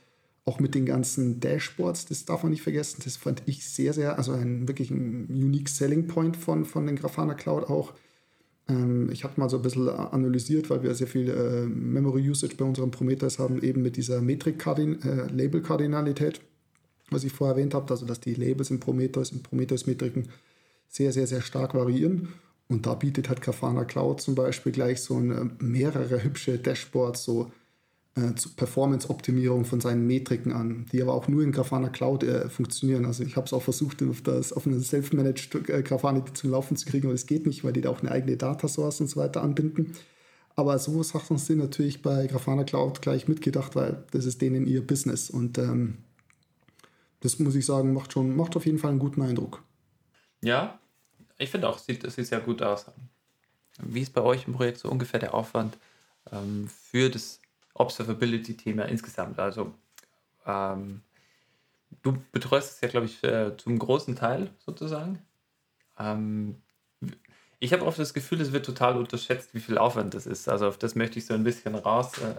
auch 0.46 0.60
mit 0.60 0.74
den 0.74 0.86
ganzen 0.86 1.40
Dashboards, 1.40 2.08
das 2.08 2.26
darf 2.26 2.42
man 2.44 2.52
nicht 2.52 2.64
vergessen. 2.64 3.02
Das 3.04 3.18
fand 3.18 3.44
ich 3.46 3.66
sehr, 3.66 3.94
sehr, 3.94 4.18
also 4.18 4.32
ein 4.32 4.68
wirklich 4.68 4.90
ein 4.90 5.28
unique 5.30 5.70
Selling 5.70 6.08
Point 6.08 6.36
von, 6.36 6.66
von 6.66 6.88
den 6.88 6.96
Grafana 6.96 7.36
Cloud 7.36 7.70
auch. 7.70 7.94
Ähm, 8.68 9.10
ich 9.12 9.24
habe 9.24 9.40
mal 9.40 9.50
so 9.50 9.58
ein 9.58 9.62
bisschen 9.62 9.88
analysiert, 9.90 10.70
weil 10.70 10.84
wir 10.84 10.94
sehr 10.96 11.08
viel 11.08 11.30
äh, 11.30 11.66
Memory 11.68 12.30
Usage 12.30 12.56
bei 12.58 12.66
unserem 12.66 12.92
Prometheus 12.92 13.40
haben, 13.40 13.62
eben 13.62 13.82
mit 13.84 13.98
dieser 13.98 14.22
Metrik-Label-Kardinalität, 14.22 16.38
äh, 16.38 16.42
was 17.12 17.24
ich 17.24 17.34
vorher 17.34 17.56
erwähnt 17.56 17.76
habe, 17.76 17.90
also 17.92 18.06
dass 18.06 18.20
die 18.20 18.34
Labels 18.34 18.72
in 18.72 18.80
Prometheus, 18.80 19.32
in 19.32 19.44
Prometheus-Metriken 19.44 20.30
sehr, 20.88 21.14
sehr, 21.14 21.28
sehr 21.28 21.42
stark 21.42 21.76
variieren. 21.76 22.30
Und 22.68 22.88
da 22.88 22.96
bietet 22.96 23.30
halt 23.30 23.42
Grafana 23.42 23.86
Cloud 23.86 24.22
zum 24.22 24.34
Beispiel 24.34 24.72
gleich 24.72 25.02
so 25.02 25.18
eine, 25.18 25.52
mehrere 25.60 26.24
hübsche 26.24 26.58
Dashboards, 26.58 27.24
so 27.24 27.52
äh, 28.16 28.34
Performance-Optimierung 28.58 29.64
von 29.64 29.80
seinen 29.80 30.06
Metriken 30.06 30.52
an, 30.52 30.86
die 30.92 31.02
aber 31.02 31.14
auch 31.14 31.28
nur 31.28 31.44
in 31.44 31.52
Grafana 31.52 31.90
Cloud 31.90 32.24
äh, 32.24 32.50
funktionieren. 32.50 33.06
Also 33.06 33.24
ich 33.24 33.36
habe 33.38 33.46
es 33.46 33.54
auch 33.54 33.62
versucht, 33.62 34.04
auf, 34.04 34.22
das, 34.22 34.52
auf 34.52 34.68
eine 34.68 34.80
self-managed 34.80 35.70
äh, 35.70 35.82
Grafana 35.82 36.24
zum 36.34 36.52
Laufen 36.52 36.76
zu 36.76 36.86
kriegen, 36.86 37.08
aber 37.08 37.16
es 37.16 37.26
geht 37.26 37.46
nicht, 37.46 37.64
weil 37.64 37.74
die 37.74 37.82
da 37.82 37.90
auch 37.90 38.02
eine 38.02 38.12
eigene 38.12 38.38
Data-Source 38.38 39.02
und 39.02 39.08
so 39.08 39.20
weiter 39.20 39.42
anbinden. 39.42 39.94
Aber 40.56 40.78
so 40.80 41.02
Sachen 41.04 41.38
sind 41.38 41.60
natürlich 41.60 42.02
bei 42.02 42.28
Grafana 42.28 42.66
Cloud 42.66 43.02
gleich 43.02 43.28
mitgedacht, 43.28 43.76
weil 43.76 44.04
das 44.12 44.26
ist 44.26 44.42
denen 44.42 44.68
ihr 44.68 44.86
Business. 44.86 45.30
Und 45.30 45.58
ähm, 45.58 46.00
das 47.22 47.40
muss 47.40 47.56
ich 47.56 47.66
sagen, 47.66 47.94
macht 47.94 48.12
schon, 48.12 48.36
macht 48.36 48.56
auf 48.58 48.66
jeden 48.66 48.78
Fall 48.78 48.92
einen 48.92 49.00
guten 49.00 49.22
Eindruck. 49.22 49.64
Ja, 50.42 50.80
ich 51.38 51.50
finde 51.50 51.70
auch, 51.70 51.78
sieht, 51.78 52.10
sieht 52.12 52.28
sehr 52.28 52.42
gut 52.42 52.62
aus. 52.62 52.86
Wie 53.82 54.02
ist 54.02 54.14
bei 54.14 54.22
euch 54.22 54.48
im 54.48 54.54
Projekt 54.54 54.80
so 54.80 54.90
ungefähr 54.90 55.20
der 55.20 55.34
Aufwand 55.34 55.78
ähm, 56.32 56.68
für 56.68 57.10
das 57.10 57.41
Observability-Thema 57.74 58.84
insgesamt? 58.86 59.40
Also, 59.40 59.74
ähm, 60.46 61.02
du 62.04 62.18
betreust 62.32 62.76
es 62.76 62.82
ja, 62.82 62.88
glaube 62.88 63.06
ich, 63.06 63.24
äh, 63.24 63.56
zum 63.58 63.78
großen 63.80 64.16
Teil 64.16 64.50
sozusagen. 64.60 65.20
Ähm, 66.00 66.62
ich 67.60 67.74
habe 67.74 67.86
oft 67.86 68.00
das 68.00 68.14
Gefühl, 68.14 68.42
es 68.42 68.54
wird 68.54 68.66
total 68.66 68.98
unterschätzt, 68.98 69.54
wie 69.54 69.60
viel 69.60 69.78
Aufwand 69.78 70.14
das 70.14 70.26
ist. 70.26 70.50
Also, 70.50 70.68
auf 70.68 70.78
das 70.78 70.96
möchte 70.96 71.20
ich 71.20 71.26
so 71.26 71.34
ein 71.34 71.44
bisschen 71.44 71.76
raus. 71.76 72.18
Äh, 72.18 72.36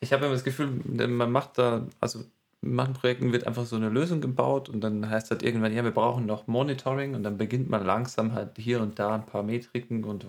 ich 0.00 0.12
habe 0.12 0.26
immer 0.26 0.34
das 0.34 0.44
Gefühl, 0.44 0.66
man 0.66 1.32
macht 1.32 1.58
da, 1.58 1.86
also 2.00 2.24
in 2.64 2.74
manchen 2.74 2.94
Projekten 2.94 3.32
wird 3.32 3.46
einfach 3.46 3.66
so 3.66 3.76
eine 3.76 3.90
Lösung 3.90 4.20
gebaut 4.20 4.68
und 4.68 4.80
dann 4.80 5.08
heißt 5.08 5.30
halt 5.30 5.42
irgendwann, 5.42 5.72
ja, 5.74 5.84
wir 5.84 5.90
brauchen 5.90 6.26
noch 6.26 6.46
Monitoring 6.46 7.14
und 7.14 7.22
dann 7.22 7.36
beginnt 7.36 7.68
man 7.68 7.84
langsam 7.84 8.32
halt 8.32 8.56
hier 8.56 8.80
und 8.80 8.98
da 8.98 9.16
ein 9.16 9.26
paar 9.26 9.42
Metriken 9.42 10.04
und, 10.04 10.26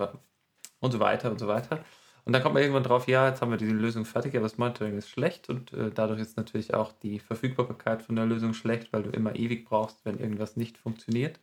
und 0.79 0.91
so 0.91 0.99
weiter 0.99 1.31
und 1.31 1.39
so 1.39 1.47
weiter. 1.47 1.79
Und 2.25 2.33
dann 2.33 2.41
kommt 2.41 2.55
man 2.55 2.63
irgendwann 2.63 2.83
drauf, 2.83 3.07
ja, 3.07 3.29
jetzt 3.29 3.41
haben 3.41 3.51
wir 3.51 3.57
diese 3.57 3.71
Lösung 3.71 4.03
fertig, 4.03 4.35
aber 4.35 4.45
das 4.45 4.57
Monitoring 4.57 4.97
ist 4.97 5.09
schlecht 5.09 5.47
und 5.47 5.71
äh, 5.73 5.91
dadurch 5.91 6.19
ist 6.19 6.37
natürlich 6.37 6.73
auch 6.73 6.91
die 6.91 7.19
Verfügbarkeit 7.19 8.01
von 8.01 8.15
der 8.15 8.25
Lösung 8.25 8.55
schlecht, 8.55 8.91
weil 8.91 9.03
du 9.03 9.11
immer 9.11 9.35
ewig 9.35 9.65
brauchst, 9.65 10.03
wenn 10.05 10.17
irgendwas 10.17 10.57
nicht 10.57 10.77
funktioniert. 10.79 11.39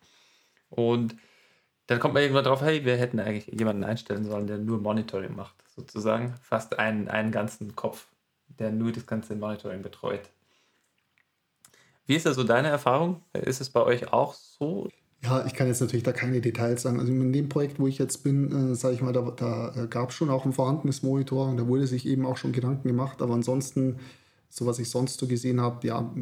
Und 0.70 1.16
dann 1.86 2.00
kommt 2.00 2.14
man 2.14 2.22
irgendwann 2.22 2.44
drauf, 2.44 2.62
hey, 2.62 2.84
wir 2.84 2.96
hätten 2.96 3.20
eigentlich 3.20 3.46
jemanden 3.58 3.84
einstellen 3.84 4.24
sollen, 4.24 4.48
der 4.48 4.58
nur 4.58 4.78
Monitoring 4.78 5.36
macht, 5.36 5.54
sozusagen. 5.68 6.34
Fast 6.42 6.78
einen, 6.78 7.08
einen 7.08 7.30
ganzen 7.30 7.76
Kopf, 7.76 8.08
der 8.48 8.72
nur 8.72 8.90
das 8.90 9.06
ganze 9.06 9.36
Monitoring 9.36 9.82
betreut. 9.82 10.30
Wie 12.06 12.16
ist 12.16 12.26
da 12.26 12.34
so 12.34 12.42
deine 12.42 12.68
Erfahrung? 12.68 13.22
Ist 13.32 13.60
es 13.60 13.70
bei 13.70 13.82
euch 13.82 14.12
auch 14.12 14.34
so? 14.34 14.88
Ja, 15.24 15.46
ich 15.46 15.54
kann 15.54 15.68
jetzt 15.68 15.80
natürlich 15.80 16.02
da 16.02 16.12
keine 16.12 16.40
Details 16.40 16.82
sagen. 16.82 16.98
Also 16.98 17.12
in 17.12 17.32
dem 17.32 17.48
Projekt, 17.48 17.78
wo 17.78 17.86
ich 17.86 17.98
jetzt 17.98 18.24
bin, 18.24 18.72
äh, 18.72 18.74
sage 18.74 18.94
ich 18.94 19.02
mal, 19.02 19.12
da, 19.12 19.22
da 19.30 19.84
äh, 19.84 19.86
gab 19.86 20.10
es 20.10 20.16
schon 20.16 20.30
auch 20.30 20.44
ein 20.44 20.52
vorhandenes 20.52 21.02
Monitoring, 21.04 21.56
da 21.56 21.66
wurde 21.68 21.86
sich 21.86 22.06
eben 22.06 22.26
auch 22.26 22.36
schon 22.36 22.52
Gedanken 22.52 22.88
gemacht, 22.88 23.22
aber 23.22 23.34
ansonsten, 23.34 23.98
so 24.48 24.66
was 24.66 24.80
ich 24.80 24.90
sonst 24.90 25.20
so 25.20 25.28
gesehen 25.28 25.60
habe, 25.60 25.86
ja, 25.86 26.12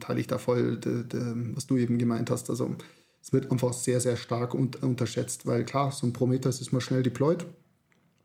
teile 0.00 0.20
ich 0.20 0.26
da 0.26 0.38
voll, 0.38 0.78
de, 0.78 1.04
de, 1.04 1.20
was 1.54 1.66
du 1.66 1.76
eben 1.76 1.96
gemeint 1.98 2.30
hast. 2.30 2.50
Also 2.50 2.74
es 3.22 3.32
wird 3.32 3.52
einfach 3.52 3.72
sehr, 3.72 4.00
sehr 4.00 4.16
stark 4.16 4.54
un 4.54 4.70
unterschätzt, 4.80 5.46
weil 5.46 5.64
klar, 5.64 5.92
so 5.92 6.06
ein 6.06 6.12
Prometheus 6.12 6.60
ist 6.60 6.72
mal 6.72 6.80
schnell 6.80 7.02
deployed, 7.04 7.46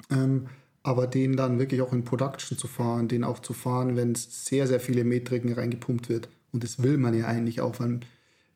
ähm, 0.10 0.48
aber 0.82 1.06
den 1.08 1.36
dann 1.38 1.60
wirklich 1.60 1.82
auch 1.82 1.94
in 1.94 2.04
Production 2.04 2.58
zu 2.58 2.68
fahren, 2.68 3.08
den 3.08 3.24
auch 3.24 3.40
zu 3.40 3.54
fahren, 3.54 3.96
wenn 3.96 4.16
sehr, 4.16 4.66
sehr 4.66 4.80
viele 4.80 5.04
Metriken 5.04 5.54
reingepumpt 5.54 6.10
wird. 6.10 6.30
Und 6.52 6.64
das 6.64 6.82
will 6.82 6.98
man 6.98 7.14
ja 7.14 7.28
eigentlich 7.28 7.62
auch, 7.62 7.80
weil 7.80 8.00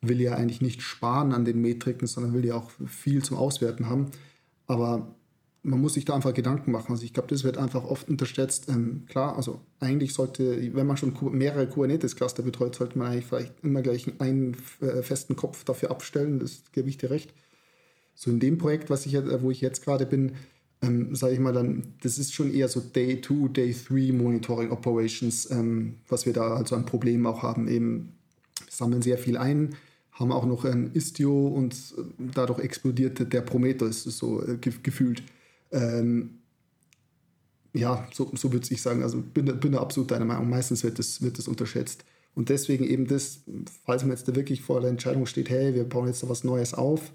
will 0.08 0.22
ja 0.22 0.36
eigentlich 0.36 0.62
nicht 0.62 0.82
sparen 0.82 1.34
an 1.34 1.46
den 1.46 1.62
Metriken, 1.62 2.08
sondern 2.08 2.34
will 2.34 2.46
ja 2.46 2.56
auch 2.56 2.72
viel 2.88 3.24
zum 3.24 3.38
Auswerten 3.38 3.90
haben. 3.90 4.12
Aber 4.68 5.16
man 5.64 5.80
muss 5.80 5.94
sich 5.94 6.06
da 6.06 6.14
einfach 6.14 6.34
Gedanken 6.34 6.72
machen. 6.72 6.92
Also 6.92 7.04
ich 7.04 7.14
glaube, 7.14 7.30
das 7.30 7.44
wird 7.44 7.58
einfach 7.58 7.86
oft 7.86 8.10
unterschätzt. 8.10 8.68
Ähm, 8.70 9.06
klar, 9.08 9.38
also 9.38 9.62
eigentlich 9.80 10.14
sollte, 10.14 10.74
wenn 10.76 10.86
man 10.86 10.98
schon 10.98 11.16
mehrere 11.32 11.68
Kubernetes-Cluster 11.68 12.44
betreut, 12.44 12.76
sollte 12.76 12.98
man 12.98 13.12
eigentlich 13.12 13.26
vielleicht 13.26 13.64
immer 13.64 13.82
gleich 13.82 14.08
einen 14.20 14.58
äh, 14.82 15.02
festen 15.02 15.36
Kopf 15.36 15.64
dafür 15.64 15.90
abstellen. 15.90 16.40
Das 16.40 16.64
gebe 16.74 16.90
ich 16.90 16.98
dir 16.98 17.10
recht. 17.10 17.34
So 18.14 18.30
in 18.30 18.40
dem 18.40 18.58
Projekt, 18.58 18.90
was 18.90 19.06
ich, 19.06 19.16
wo 19.16 19.52
ich 19.52 19.62
jetzt 19.62 19.84
gerade 19.84 20.06
bin, 20.06 20.34
ähm, 20.82 21.16
sage 21.16 21.34
ich 21.34 21.40
mal 21.40 21.54
dann, 21.54 21.94
das 22.02 22.18
ist 22.18 22.34
schon 22.34 22.54
eher 22.54 22.68
so 22.68 22.82
Day 22.82 23.22
2, 23.22 23.48
Day 23.48 23.74
3 23.74 24.12
Monitoring 24.12 24.70
Operations, 24.70 25.50
ähm, 25.50 25.96
was 26.10 26.26
wir 26.26 26.34
da 26.34 26.56
also 26.56 26.76
an 26.76 26.86
Problemen 26.86 27.26
auch 27.26 27.42
haben. 27.42 27.70
Eben 27.70 28.18
sammeln 28.70 29.02
sehr 29.02 29.18
viel 29.18 29.38
ein, 29.38 29.76
haben 30.14 30.32
auch 30.32 30.46
noch 30.46 30.66
ein 30.66 30.92
Istio 30.94 31.48
und 31.48 31.74
äh, 31.74 32.02
dadurch 32.34 32.60
explodierte 32.60 33.26
der 33.26 33.42
Prometheus 33.42 34.04
so 34.04 34.46
äh, 34.46 34.58
gefühlt. 34.58 35.24
Ähm, 35.72 36.40
ja, 37.74 38.08
so, 38.14 38.32
so 38.36 38.54
würde 38.54 38.68
ich 38.70 38.82
sagen. 38.82 39.02
Also 39.02 39.22
bin, 39.22 39.46
bin 39.60 39.72
da 39.72 39.82
absolut 39.82 40.12
deiner 40.12 40.26
Meinung. 40.26 40.50
Meistens 40.50 40.84
wird 40.84 41.00
das, 41.00 41.22
wird 41.22 41.40
das 41.40 41.48
unterschätzt. 41.48 42.06
Und 42.36 42.50
deswegen 42.50 42.84
eben 42.84 43.08
das, 43.08 43.42
falls 43.86 44.04
man 44.04 44.12
jetzt 44.12 44.28
da 44.28 44.36
wirklich 44.36 44.62
vor 44.62 44.82
der 44.82 44.90
Entscheidung 44.90 45.26
steht, 45.26 45.50
hey, 45.50 45.74
wir 45.74 45.84
bauen 45.84 46.08
jetzt 46.08 46.24
da 46.24 46.30
was 46.30 46.44
Neues 46.44 46.74
auf, 46.74 47.12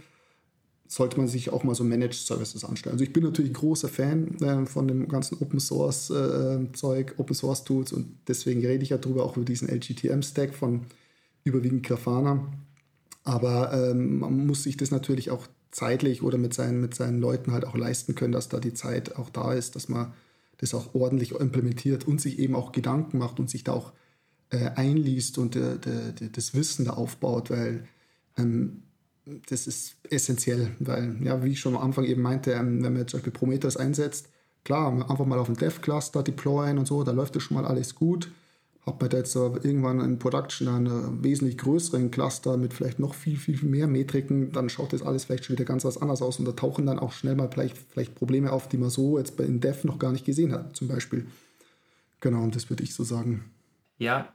sollte 0.87 1.19
man 1.19 1.29
sich 1.29 1.51
auch 1.51 1.65
mal 1.65 1.75
so 1.75 1.85
Managed 1.85 2.15
Services 2.15 2.65
anstellen. 2.65 2.95
Also 2.95 3.05
ich 3.05 3.13
bin 3.13 3.23
natürlich 3.23 3.53
großer 3.53 3.89
Fan 3.89 4.41
äh, 4.41 4.67
von 4.67 4.89
dem 4.89 5.07
ganzen 5.09 5.39
Open 5.41 5.61
Source 5.61 6.11
äh, 6.11 6.73
Zeug, 6.73 7.15
Open 7.19 7.35
Source 7.35 7.65
Tools 7.65 7.93
und 7.93 8.17
deswegen 8.27 8.65
rede 8.65 8.83
ich 8.83 8.91
ja 8.91 8.99
darüber 8.99 9.25
auch 9.25 9.37
über 9.37 9.45
diesen 9.45 9.69
LGTM 9.69 10.23
Stack 10.23 10.55
von 10.55 10.87
überwiegend 11.45 11.85
Grafana. 11.85 12.51
Aber 13.29 13.75
ähm, 13.75 14.21
man 14.21 14.47
muss 14.47 14.63
sich 14.63 14.79
das 14.79 14.91
natürlich 14.91 15.31
auch 15.31 15.47
zeitlich 15.71 16.23
oder 16.23 16.39
mit 16.39 16.55
seinen, 16.55 16.81
mit 16.81 16.95
seinen 16.95 17.21
Leuten 17.21 17.53
halt 17.53 17.67
auch 17.67 17.77
leisten 17.77 18.15
können, 18.15 18.33
dass 18.33 18.49
da 18.49 18.59
die 18.59 18.73
Zeit 18.73 19.17
auch 19.17 19.29
da 19.29 19.53
ist, 19.53 19.77
dass 19.77 19.91
man 19.91 20.15
das 20.57 20.73
auch 20.73 20.95
ordentlich 20.95 21.33
implementiert 21.33 22.09
und 22.09 22.23
sich 22.23 22.39
eben 22.39 22.57
auch 22.57 22.73
Gedanken 22.73 23.19
macht 23.19 23.39
und 23.39 23.51
sich 23.51 23.65
da 23.65 23.73
auch 23.73 23.93
äh, 24.49 24.71
einliest 24.77 25.37
und 25.37 25.57
äh, 25.57 25.77
das 26.33 26.55
Wissen 26.55 26.87
da 26.87 26.93
aufbaut, 26.93 27.51
weil 27.51 27.87
ähm, 28.39 28.85
das 29.51 29.67
ist 29.67 29.97
essentiell, 30.09 30.75
weil, 30.79 31.15
ja, 31.23 31.45
wie 31.45 31.51
ich 31.51 31.61
schon 31.61 31.77
am 31.77 31.83
Anfang 31.83 32.07
eben 32.07 32.23
meinte, 32.23 32.53
ähm, 32.53 32.83
wenn 32.83 32.95
man 32.95 33.03
jetzt 33.03 33.11
zum 33.11 33.19
Beispiel 33.19 33.35
Prometheus 33.35 33.77
einsetzt, 33.77 34.31
klar, 34.65 34.91
einfach 34.91 35.27
mal 35.27 35.39
auf 35.39 35.51
ein 35.51 35.57
Dev-Cluster 35.57 36.23
deployen 36.23 36.79
und 36.79 36.87
so, 36.87 37.05
da 37.05 37.13
läuft 37.13 37.37
das 37.37 37.43
schon 37.43 37.59
mal 37.59 37.67
alles 37.67 37.95
gut 37.95 38.33
hat 38.89 39.01
man 39.01 39.11
da 39.11 39.19
jetzt 39.19 39.35
irgendwann 39.37 40.01
in 40.01 40.19
Production 40.19 40.69
einen 40.69 41.23
wesentlich 41.23 41.59
größeren 41.59 42.11
Cluster 42.11 42.57
mit 42.57 42.75
vielleicht 42.75 42.99
noch 42.99 43.15
viel, 43.15 43.37
viel, 43.37 43.57
viel 43.57 43.69
mehr 43.69 43.87
Metriken, 43.87 44.53
dann 44.53 44.69
schaut 44.69 44.93
das 44.93 45.03
alles 45.03 45.25
vielleicht 45.25 45.45
schon 45.45 45.57
wieder 45.57 45.65
ganz 45.65 45.85
was 45.85 46.01
anders 46.01 46.23
aus 46.23 46.39
und 46.39 46.47
da 46.47 46.53
tauchen 46.53 46.87
dann 46.87 46.99
auch 46.99 47.13
schnell 47.13 47.37
mal 47.37 47.49
vielleicht, 47.51 47.79
vielleicht 47.79 48.15
Probleme 48.15 48.53
auf, 48.53 48.69
die 48.69 48.79
man 48.79 48.91
so 48.91 49.19
jetzt 49.19 49.37
bei 49.37 49.45
in 49.45 49.61
Dev 49.61 49.87
noch 49.87 49.99
gar 49.99 50.13
nicht 50.13 50.25
gesehen 50.25 50.53
hat, 50.53 50.77
zum 50.77 50.89
Beispiel. 50.89 51.27
Genau, 52.21 52.43
und 52.43 52.57
das 52.57 52.69
würde 52.69 52.83
ich 52.83 52.95
so 52.95 53.05
sagen. 53.05 53.45
Ja, 53.99 54.33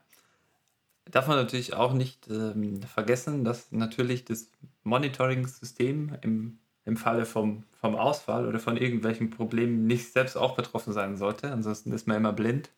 darf 1.12 1.28
man 1.28 1.38
natürlich 1.38 1.74
auch 1.74 1.94
nicht 1.94 2.30
ähm, 2.30 2.82
vergessen, 2.84 3.44
dass 3.44 3.72
natürlich 3.72 4.26
das 4.26 4.50
Monitoring-System 4.84 6.18
im, 6.22 6.60
im 6.86 6.98
Falle 6.98 7.26
vom, 7.26 7.64
vom 7.80 7.96
Ausfall 7.96 8.48
oder 8.48 8.60
von 8.60 8.78
irgendwelchen 8.78 9.30
Problemen 9.30 9.86
nicht 9.86 10.12
selbst 10.12 10.38
auch 10.38 10.56
betroffen 10.56 10.94
sein 10.94 11.18
sollte. 11.18 11.52
Ansonsten 11.52 11.92
ist 11.92 12.08
man 12.08 12.18
immer 12.18 12.34
blind. 12.34 12.70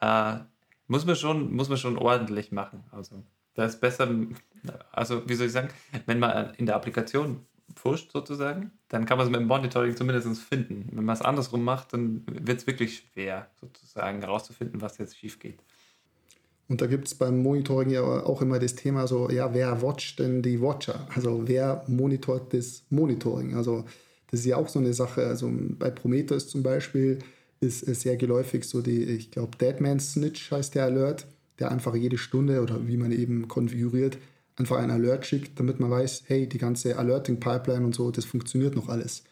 Äh, 0.00 0.38
muss 0.88 1.06
man 1.06 1.16
schon, 1.16 1.54
muss 1.54 1.68
man 1.68 1.78
schon 1.78 1.96
ordentlich 1.96 2.50
machen. 2.50 2.84
Also, 2.90 3.22
da 3.54 3.64
ist 3.64 3.80
besser, 3.80 4.08
also 4.92 5.28
wie 5.28 5.34
soll 5.34 5.46
ich 5.46 5.52
sagen, 5.52 5.68
wenn 6.06 6.18
man 6.18 6.54
in 6.54 6.66
der 6.66 6.76
Applikation 6.76 7.46
pusht 7.74 8.12
sozusagen, 8.12 8.72
dann 8.88 9.04
kann 9.04 9.18
man 9.18 9.26
es 9.26 9.30
mit 9.30 9.40
dem 9.40 9.46
Monitoring 9.46 9.96
zumindest 9.96 10.42
finden. 10.42 10.88
Wenn 10.92 11.04
man 11.04 11.14
es 11.14 11.22
andersrum 11.22 11.62
macht, 11.62 11.92
dann 11.92 12.24
wird 12.26 12.60
es 12.60 12.66
wirklich 12.66 13.04
schwer, 13.12 13.48
sozusagen 13.60 14.20
herauszufinden, 14.20 14.80
was 14.80 14.98
jetzt 14.98 15.16
schief 15.16 15.38
geht. 15.38 15.62
Und 16.68 16.82
da 16.82 16.86
gibt 16.86 17.06
es 17.06 17.14
beim 17.14 17.42
Monitoring 17.42 17.90
ja 17.90 18.02
auch 18.02 18.42
immer 18.42 18.58
das 18.58 18.74
Thema 18.74 19.06
so, 19.06 19.30
ja, 19.30 19.54
wer 19.54 19.80
watcht 19.82 20.18
denn 20.18 20.42
die 20.42 20.60
Watcher? 20.60 21.06
Also 21.14 21.48
wer 21.48 21.82
monitort 21.86 22.52
das 22.52 22.84
Monitoring? 22.90 23.56
Also 23.56 23.84
das 24.30 24.40
ist 24.40 24.46
ja 24.46 24.56
auch 24.56 24.68
so 24.68 24.78
eine 24.78 24.92
Sache. 24.92 25.26
Also 25.26 25.50
bei 25.50 25.90
Prometheus 25.90 26.48
zum 26.48 26.62
Beispiel, 26.62 27.20
ist, 27.60 27.82
ist 27.82 28.02
sehr 28.02 28.16
geläufig, 28.16 28.64
so 28.64 28.82
die, 28.82 29.02
ich 29.04 29.30
glaube, 29.30 29.56
Deadman 29.58 30.00
Snitch 30.00 30.50
heißt 30.50 30.74
der 30.74 30.84
Alert, 30.84 31.26
der 31.58 31.70
einfach 31.70 31.94
jede 31.94 32.18
Stunde 32.18 32.62
oder 32.62 32.86
wie 32.86 32.96
man 32.96 33.12
eben 33.12 33.48
konfiguriert, 33.48 34.18
einfach 34.56 34.78
einen 34.78 34.90
Alert 34.90 35.26
schickt, 35.26 35.58
damit 35.58 35.80
man 35.80 35.90
weiß, 35.90 36.24
hey, 36.26 36.48
die 36.48 36.58
ganze 36.58 36.98
Alerting-Pipeline 36.98 37.84
und 37.84 37.94
so, 37.94 38.10
das 38.10 38.24
funktioniert 38.24 38.76
noch 38.76 38.88
alles. 38.88 39.24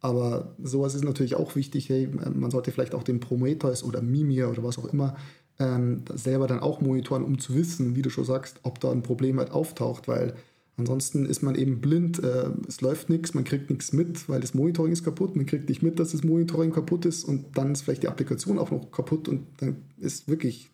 Aber 0.00 0.56
sowas 0.62 0.94
ist 0.94 1.04
natürlich 1.04 1.36
auch 1.36 1.54
wichtig, 1.54 1.88
hey, 1.88 2.08
man 2.08 2.50
sollte 2.50 2.72
vielleicht 2.72 2.94
auch 2.94 3.04
den 3.04 3.20
Prometheus 3.20 3.84
oder 3.84 4.02
Mimir 4.02 4.50
oder 4.50 4.64
was 4.64 4.78
auch 4.78 4.92
immer 4.92 5.16
ähm, 5.60 6.04
selber 6.12 6.48
dann 6.48 6.60
auch 6.60 6.80
monitoren, 6.80 7.22
um 7.22 7.38
zu 7.38 7.54
wissen, 7.54 7.94
wie 7.94 8.02
du 8.02 8.10
schon 8.10 8.24
sagst, 8.24 8.58
ob 8.64 8.80
da 8.80 8.90
ein 8.90 9.02
Problem 9.02 9.38
halt 9.38 9.52
auftaucht, 9.52 10.08
weil 10.08 10.34
Ansonsten 10.78 11.26
ist 11.26 11.42
man 11.42 11.54
eben 11.54 11.80
blind, 11.80 12.22
äh, 12.22 12.50
es 12.66 12.80
läuft 12.80 13.10
nichts, 13.10 13.34
man 13.34 13.44
kriegt 13.44 13.68
nichts 13.68 13.92
mit, 13.92 14.28
weil 14.28 14.40
das 14.40 14.54
Monitoring 14.54 14.92
ist 14.92 15.04
kaputt, 15.04 15.36
man 15.36 15.44
kriegt 15.44 15.68
nicht 15.68 15.82
mit, 15.82 15.98
dass 15.98 16.12
das 16.12 16.24
Monitoring 16.24 16.72
kaputt 16.72 17.04
ist 17.04 17.24
und 17.24 17.56
dann 17.58 17.72
ist 17.72 17.82
vielleicht 17.82 18.04
die 18.04 18.08
Applikation 18.08 18.58
auch 18.58 18.70
noch 18.70 18.90
kaputt 18.90 19.28
und 19.28 19.46
dann 19.58 19.76
ist 19.98 20.28
wirklich 20.28 20.70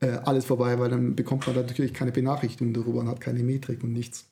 äh, 0.00 0.10
alles 0.24 0.44
vorbei, 0.44 0.78
weil 0.78 0.90
dann 0.90 1.16
bekommt 1.16 1.46
man 1.46 1.56
natürlich 1.56 1.94
keine 1.94 2.12
Benachrichtigung 2.12 2.74
darüber 2.74 3.00
und 3.00 3.08
hat 3.08 3.20
keine 3.20 3.42
Metrik 3.42 3.82
und 3.82 3.92
nichts. 3.92 4.26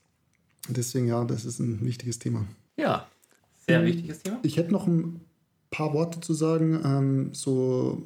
Und 0.68 0.76
deswegen, 0.76 1.08
ja, 1.08 1.24
das 1.24 1.44
ist 1.44 1.58
ein 1.58 1.84
wichtiges 1.84 2.18
Thema. 2.18 2.46
Ja, 2.76 3.08
sehr 3.66 3.80
ähm, 3.80 3.86
wichtiges 3.86 4.22
Thema. 4.22 4.38
Ich 4.42 4.58
hätte 4.58 4.72
noch 4.72 4.86
ein 4.86 5.20
paar 5.70 5.94
Worte 5.94 6.20
zu 6.20 6.34
sagen. 6.34 6.80
Ähm, 6.84 7.30
so 7.32 8.02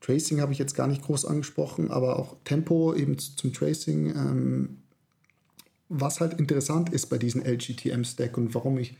Tracing 0.00 0.40
habe 0.40 0.52
ich 0.52 0.58
jetzt 0.58 0.74
gar 0.74 0.88
nicht 0.88 1.02
groß 1.02 1.24
angesprochen, 1.24 1.90
aber 1.90 2.18
auch 2.18 2.36
Tempo 2.44 2.94
eben 2.94 3.18
zum 3.18 3.52
Tracing. 3.52 4.10
Ähm, 4.10 4.79
was 5.90 6.20
halt 6.20 6.38
interessant 6.38 6.90
ist 6.90 7.06
bei 7.06 7.18
diesem 7.18 7.42
LGTM-Stack 7.42 8.38
und 8.38 8.54
warum 8.54 8.78
ich 8.78 8.96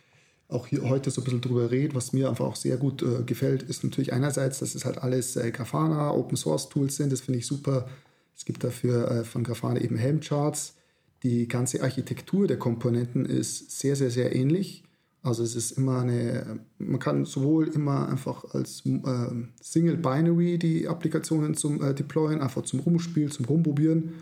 auch 0.49 0.67
hier 0.67 0.83
heute 0.89 1.11
so 1.11 1.21
ein 1.21 1.25
bisschen 1.25 1.41
drüber 1.41 1.71
rede, 1.71 1.95
was 1.95 2.13
mir 2.13 2.29
einfach 2.29 2.45
auch 2.45 2.57
sehr 2.57 2.77
gut 2.77 3.03
äh, 3.03 3.23
gefällt, 3.23 3.63
ist 3.63 3.85
natürlich 3.85 4.13
einerseits, 4.13 4.59
dass 4.59 4.75
es 4.75 4.85
halt 4.85 4.99
alles 4.99 5.37
äh, 5.37 5.53
Grafana, 5.53 6.13
Open 6.13 6.37
Source 6.37 6.69
Tools 6.69 6.97
sind, 6.97 7.13
das 7.13 7.21
finde 7.21 7.39
ich 7.39 7.47
super. 7.47 7.89
Es 8.37 8.45
gibt 8.45 8.65
dafür 8.65 9.09
äh, 9.11 9.25
von 9.25 9.45
Grafana 9.45 9.81
eben 9.81 9.97
Helmcharts. 9.97 10.75
Die 11.23 11.47
ganze 11.47 11.83
Architektur 11.83 12.49
der 12.49 12.59
Komponenten 12.59 13.25
ist 13.25 13.79
sehr, 13.79 13.95
sehr, 13.95 14.11
sehr 14.11 14.35
ähnlich. 14.35 14.83
Also 15.23 15.45
es 15.45 15.55
ist 15.55 15.73
immer 15.73 16.01
eine, 16.01 16.61
man 16.79 16.99
kann 16.99 17.27
sowohl 17.27 17.69
immer 17.69 18.09
einfach 18.09 18.55
als 18.55 18.83
äh, 18.87 19.27
Single 19.61 19.99
Binary 19.99 20.59
die 20.59 20.89
Applikationen 20.89 21.55
zum 21.55 21.81
äh, 21.83 21.95
Deployen, 21.95 22.41
einfach 22.41 22.63
zum 22.63 22.81
Rumspielen, 22.81 23.31
zum 23.31 23.45
Rumprobieren 23.45 24.15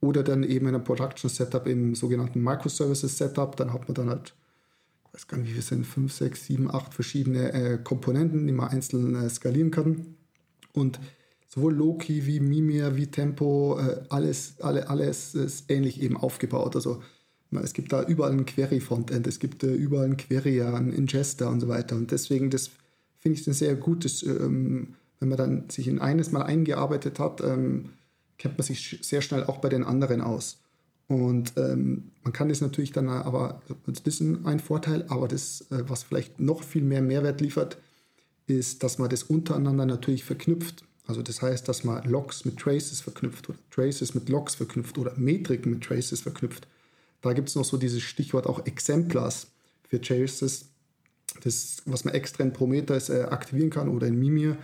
oder 0.00 0.22
dann 0.22 0.42
eben 0.42 0.68
in 0.68 0.74
einem 0.74 0.84
Production 0.84 1.30
Setup 1.30 1.66
im 1.66 1.94
sogenannten 1.94 2.42
Microservices 2.42 3.16
Setup. 3.16 3.56
Dann 3.56 3.72
hat 3.72 3.88
man 3.88 3.94
dann 3.94 4.10
halt, 4.10 4.34
ich 5.08 5.14
weiß 5.14 5.28
gar 5.28 5.38
nicht, 5.38 5.48
wie 5.48 5.54
viel 5.54 5.62
sind, 5.62 5.86
fünf, 5.86 6.12
sechs, 6.12 6.46
sieben, 6.46 6.70
acht 6.70 6.94
verschiedene 6.94 7.52
äh, 7.52 7.78
Komponenten, 7.82 8.46
die 8.46 8.52
man 8.52 8.68
einzeln 8.68 9.14
äh, 9.14 9.28
skalieren 9.28 9.70
kann. 9.70 10.16
Und 10.72 11.00
sowohl 11.48 11.74
Loki 11.74 12.26
wie 12.26 12.40
Mimir 12.40 12.96
wie 12.96 13.06
Tempo, 13.06 13.78
äh, 13.80 14.02
alles, 14.10 14.60
alle, 14.60 14.88
alles 14.90 15.34
ist 15.34 15.70
ähnlich 15.70 16.02
eben 16.02 16.16
aufgebaut. 16.16 16.76
Also 16.76 17.02
es 17.62 17.72
gibt 17.72 17.92
da 17.92 18.02
überall 18.02 18.32
ein 18.32 18.44
Query-Frontend, 18.44 19.26
es 19.26 19.38
gibt 19.38 19.62
äh, 19.64 19.72
überall 19.72 20.06
ein 20.06 20.16
Query, 20.16 20.62
ein 20.62 20.92
Ingester 20.92 21.48
und 21.48 21.60
so 21.60 21.68
weiter. 21.68 21.96
Und 21.96 22.10
deswegen, 22.10 22.50
das 22.50 22.70
finde 23.18 23.40
ich 23.40 23.46
ein 23.46 23.54
sehr 23.54 23.76
gutes, 23.76 24.22
ähm, 24.22 24.94
wenn 25.20 25.28
man 25.28 25.38
dann 25.38 25.70
sich 25.70 25.88
in 25.88 25.98
eines 25.98 26.32
mal 26.32 26.42
eingearbeitet 26.42 27.18
hat, 27.18 27.40
ähm, 27.40 27.90
kennt 28.38 28.58
man 28.58 28.66
sich 28.66 28.98
sehr 29.02 29.22
schnell 29.22 29.44
auch 29.44 29.58
bei 29.58 29.68
den 29.68 29.84
anderen 29.84 30.20
aus. 30.20 30.58
Und 31.08 31.52
ähm, 31.56 32.10
man 32.24 32.32
kann 32.32 32.48
das 32.48 32.60
natürlich 32.60 32.92
dann 32.92 33.08
aber, 33.08 33.62
das 33.86 34.00
ist 34.00 34.20
ein 34.20 34.58
Vorteil, 34.58 35.04
aber 35.08 35.28
das, 35.28 35.62
äh, 35.70 35.84
was 35.86 36.02
vielleicht 36.02 36.40
noch 36.40 36.64
viel 36.64 36.82
mehr 36.82 37.02
Mehrwert 37.02 37.40
liefert, 37.40 37.78
ist, 38.46 38.82
dass 38.82 38.98
man 38.98 39.08
das 39.08 39.22
untereinander 39.22 39.86
natürlich 39.86 40.24
verknüpft. 40.24 40.84
Also 41.06 41.22
das 41.22 41.42
heißt, 41.42 41.68
dass 41.68 41.84
man 41.84 42.02
Logs 42.04 42.44
mit 42.44 42.56
Traces 42.56 43.00
verknüpft 43.00 43.48
oder 43.48 43.58
Traces 43.70 44.14
mit 44.14 44.28
Logs 44.28 44.56
verknüpft 44.56 44.98
oder 44.98 45.14
Metriken 45.16 45.70
mit 45.70 45.84
Traces 45.84 46.20
verknüpft. 46.20 46.66
Da 47.22 47.32
gibt 47.32 47.48
es 47.48 47.54
noch 47.54 47.64
so 47.64 47.76
dieses 47.76 48.02
Stichwort 48.02 48.46
auch 48.46 48.66
Exemplars 48.66 49.48
für 49.88 50.00
Traces, 50.00 50.66
das, 51.42 51.82
was 51.84 52.04
man 52.04 52.14
extra 52.14 52.42
in 52.42 52.52
Prometheus 52.52 53.08
äh, 53.08 53.22
aktivieren 53.30 53.70
kann 53.70 53.88
oder 53.88 54.08
in 54.08 54.18
Mimir, 54.18 54.56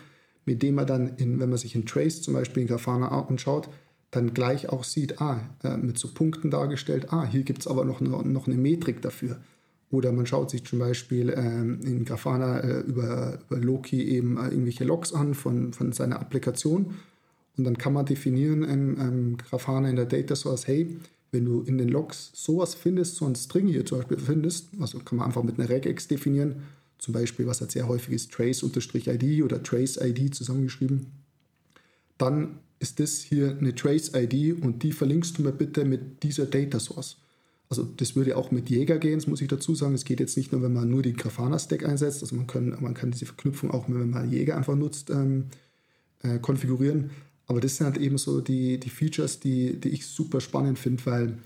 mit 0.45 0.63
dem 0.63 0.75
man 0.75 0.87
dann, 0.87 1.17
in, 1.17 1.41
wenn 1.41 1.51
man 1.51 1.59
sich 1.59 1.75
in 1.75 1.87
Trace 1.87 2.23
zum 2.23 2.35
Beispiel 2.35 2.63
in 2.63 2.69
Grafana 2.69 3.09
anschaut, 3.09 3.69
dann 4.11 4.35
gleich 4.35 4.69
auch 4.69 4.85
sieht, 4.85 5.21
ah, 5.21 5.41
äh, 5.65 5.77
mit 5.77 5.99
so 5.99 6.09
Punkten 6.09 6.51
dargestellt, 6.51 7.13
ah, 7.13 7.25
hier 7.25 7.43
gibt 7.43 7.61
es 7.61 7.67
aber 7.67 7.85
noch, 7.85 8.01
noch 8.01 8.47
eine 8.47 8.57
Metrik 8.57 9.01
dafür. 9.03 9.39
Oder 9.91 10.13
man 10.13 10.27
schaut 10.27 10.51
sich 10.51 10.65
zum 10.65 10.79
Beispiel 10.79 11.35
ähm, 11.37 11.81
in 11.83 12.05
Grafana 12.05 12.61
äh, 12.61 12.81
über, 12.81 13.39
über, 13.49 13.59
Loki 13.59 14.03
eben 14.03 14.39
äh, 14.39 14.49
irgendwelche 14.49 14.85
Logs 14.85 15.13
an 15.13 15.35
von, 15.35 15.73
von 15.73 15.93
seiner 15.93 16.19
Applikation. 16.19 16.95
Und 17.57 17.65
dann 17.65 17.77
kann 17.77 17.93
man 17.93 18.07
definieren 18.07 18.63
in 18.63 18.99
ähm, 18.99 19.37
Grafana 19.37 19.91
in 19.91 19.97
der 19.97 20.07
Data 20.07 20.35
Source, 20.35 20.67
hey, 20.67 20.97
wenn 21.31 21.45
du 21.45 21.63
in 21.63 21.79
den 21.79 21.89
Logs 21.89 22.31
sowas 22.35 22.75
findest, 22.75 23.17
so 23.17 23.27
ein 23.27 23.35
String 23.35 23.67
hier 23.67 23.85
zum 23.85 23.99
Beispiel 23.99 24.19
findest, 24.19 24.69
also 24.81 24.99
kann 24.99 25.19
man 25.19 25.27
einfach 25.27 25.43
mit 25.43 25.59
einer 25.59 25.69
Regex 25.69 26.09
definieren, 26.09 26.63
zum 27.03 27.13
Beispiel, 27.13 27.49
was 27.49 27.61
halt 27.61 27.73
sehr 27.73 27.89
häufig 27.89 28.15
ist, 28.15 28.31
trace-id 28.31 29.43
oder 29.43 29.61
trace-id 29.61 30.33
zusammengeschrieben, 30.33 31.07
dann 32.17 32.61
ist 32.79 33.01
das 33.01 33.19
hier 33.19 33.59
eine 33.59 33.75
Trace-ID 33.75 34.63
und 34.63 34.85
die 34.85 34.93
verlinkst 34.93 35.37
du 35.37 35.43
mir 35.43 35.51
bitte 35.51 35.85
mit 35.85 36.23
dieser 36.23 36.47
Data 36.47 36.79
Source. 36.79 37.17
Also 37.69 37.83
das 37.83 38.15
würde 38.15 38.37
auch 38.37 38.53
mit 38.53 38.71
Jäger 38.71 38.99
gehen, 38.99 39.19
das 39.19 39.27
muss 39.27 39.41
ich 39.41 39.49
dazu 39.49 39.75
sagen. 39.75 39.95
Es 39.95 40.05
geht 40.05 40.21
jetzt 40.21 40.37
nicht 40.37 40.53
nur, 40.53 40.63
wenn 40.63 40.75
man 40.75 40.89
nur 40.89 41.03
die 41.03 41.15
Grafana-Stack 41.15 41.85
einsetzt, 41.85 42.23
also 42.23 42.37
man 42.37 42.47
kann, 42.47 42.77
man 42.81 42.95
kann 42.95 43.11
diese 43.11 43.27
Verknüpfung 43.27 43.73
auch, 43.73 43.89
wenn 43.89 44.11
man 44.11 44.31
Jäger 44.31 44.57
einfach 44.57 44.77
nutzt, 44.77 45.11
ähm, 45.11 45.47
äh, 46.23 46.39
konfigurieren. 46.39 47.11
Aber 47.47 47.61
das 47.61 47.77
sind 47.79 47.87
halt 47.87 47.99
eben 47.99 48.17
so 48.17 48.41
die, 48.41 48.79
die 48.79 48.91
Features, 48.91 49.41
die, 49.41 49.81
die 49.81 49.89
ich 49.89 50.07
super 50.07 50.41
spannend 50.41 50.79
finde, 50.79 51.05
weil 51.07 51.39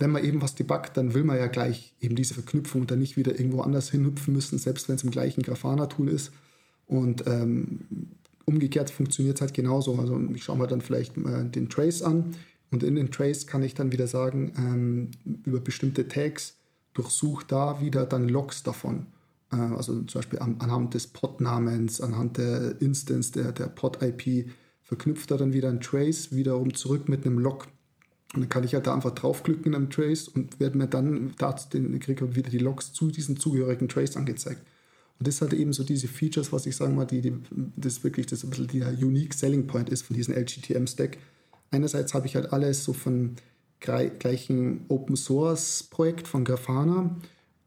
wenn 0.00 0.10
man 0.10 0.24
eben 0.24 0.42
was 0.42 0.54
debuggt, 0.54 0.96
dann 0.96 1.14
will 1.14 1.24
man 1.24 1.36
ja 1.36 1.46
gleich 1.46 1.94
eben 2.00 2.16
diese 2.16 2.34
Verknüpfung 2.34 2.86
dann 2.86 2.98
nicht 2.98 3.16
wieder 3.16 3.38
irgendwo 3.38 3.60
anders 3.60 3.90
hinhüpfen 3.90 4.34
müssen, 4.34 4.58
selbst 4.58 4.88
wenn 4.88 4.96
es 4.96 5.04
im 5.04 5.10
gleichen 5.10 5.42
Grafana-Tool 5.42 6.08
ist. 6.08 6.32
Und 6.86 7.26
ähm, 7.26 7.80
umgekehrt 8.46 8.90
funktioniert 8.90 9.36
es 9.36 9.40
halt 9.42 9.54
genauso. 9.54 9.96
Also 9.96 10.20
ich 10.34 10.42
schaue 10.42 10.58
mir 10.58 10.66
dann 10.66 10.80
vielleicht 10.80 11.16
äh, 11.18 11.44
den 11.44 11.68
Trace 11.68 12.02
an 12.02 12.34
und 12.70 12.82
in 12.82 12.96
den 12.96 13.10
Trace 13.10 13.46
kann 13.46 13.62
ich 13.62 13.74
dann 13.74 13.92
wieder 13.92 14.06
sagen, 14.06 14.52
ähm, 14.56 15.10
über 15.44 15.60
bestimmte 15.60 16.08
Tags 16.08 16.56
durchsuche 16.94 17.44
da 17.46 17.80
wieder 17.80 18.06
dann 18.06 18.28
Logs 18.28 18.62
davon. 18.62 19.06
Äh, 19.52 19.56
also 19.56 20.02
zum 20.02 20.20
Beispiel 20.20 20.38
an, 20.38 20.56
anhand 20.60 20.94
des 20.94 21.08
Pod-Namens, 21.08 22.00
anhand 22.00 22.38
der 22.38 22.80
Instance, 22.80 23.32
der, 23.32 23.52
der 23.52 23.66
Pod-IP, 23.66 24.50
verknüpft 24.82 25.30
er 25.30 25.36
dann 25.36 25.52
wieder 25.52 25.68
ein 25.68 25.80
Trace 25.80 26.32
wiederum 26.32 26.74
zurück 26.74 27.08
mit 27.08 27.26
einem 27.26 27.38
Log. 27.38 27.68
Und 28.34 28.42
dann 28.42 28.48
kann 28.48 28.64
ich 28.64 28.74
halt 28.74 28.86
da 28.86 28.94
einfach 28.94 29.10
draufklicken 29.10 29.74
am 29.74 29.90
Trace 29.90 30.28
und 30.28 30.60
werde 30.60 30.78
mir 30.78 30.86
dann 30.86 31.34
da 31.38 31.52
den, 31.72 31.98
kriege 31.98 32.36
wieder 32.36 32.50
die 32.50 32.58
Logs 32.58 32.92
zu 32.92 33.10
diesem 33.10 33.40
zugehörigen 33.40 33.88
Trace 33.88 34.16
angezeigt. 34.16 34.62
Und 35.18 35.26
das 35.26 35.40
hat 35.42 35.52
eben 35.52 35.72
so 35.72 35.82
diese 35.82 36.08
Features, 36.08 36.52
was 36.52 36.66
ich 36.66 36.76
sagen 36.76 36.94
mal, 36.94 37.06
die, 37.06 37.20
die 37.20 37.34
das 37.76 38.04
wirklich 38.04 38.26
das 38.26 38.44
ein 38.44 38.50
bisschen 38.50 38.68
der 38.68 38.90
Unique 38.90 39.34
Selling 39.34 39.66
Point 39.66 39.88
ist 39.90 40.02
von 40.02 40.16
diesem 40.16 40.34
LGTM-Stack 40.34 41.18
einerseits 41.70 42.14
habe 42.14 42.26
ich 42.26 42.36
halt 42.36 42.52
alles 42.52 42.84
so 42.84 42.92
von 42.92 43.36
gleichen 43.80 44.84
Open 44.88 45.16
Source 45.16 45.84
Projekt 45.84 46.28
von 46.28 46.44
Grafana. 46.44 47.16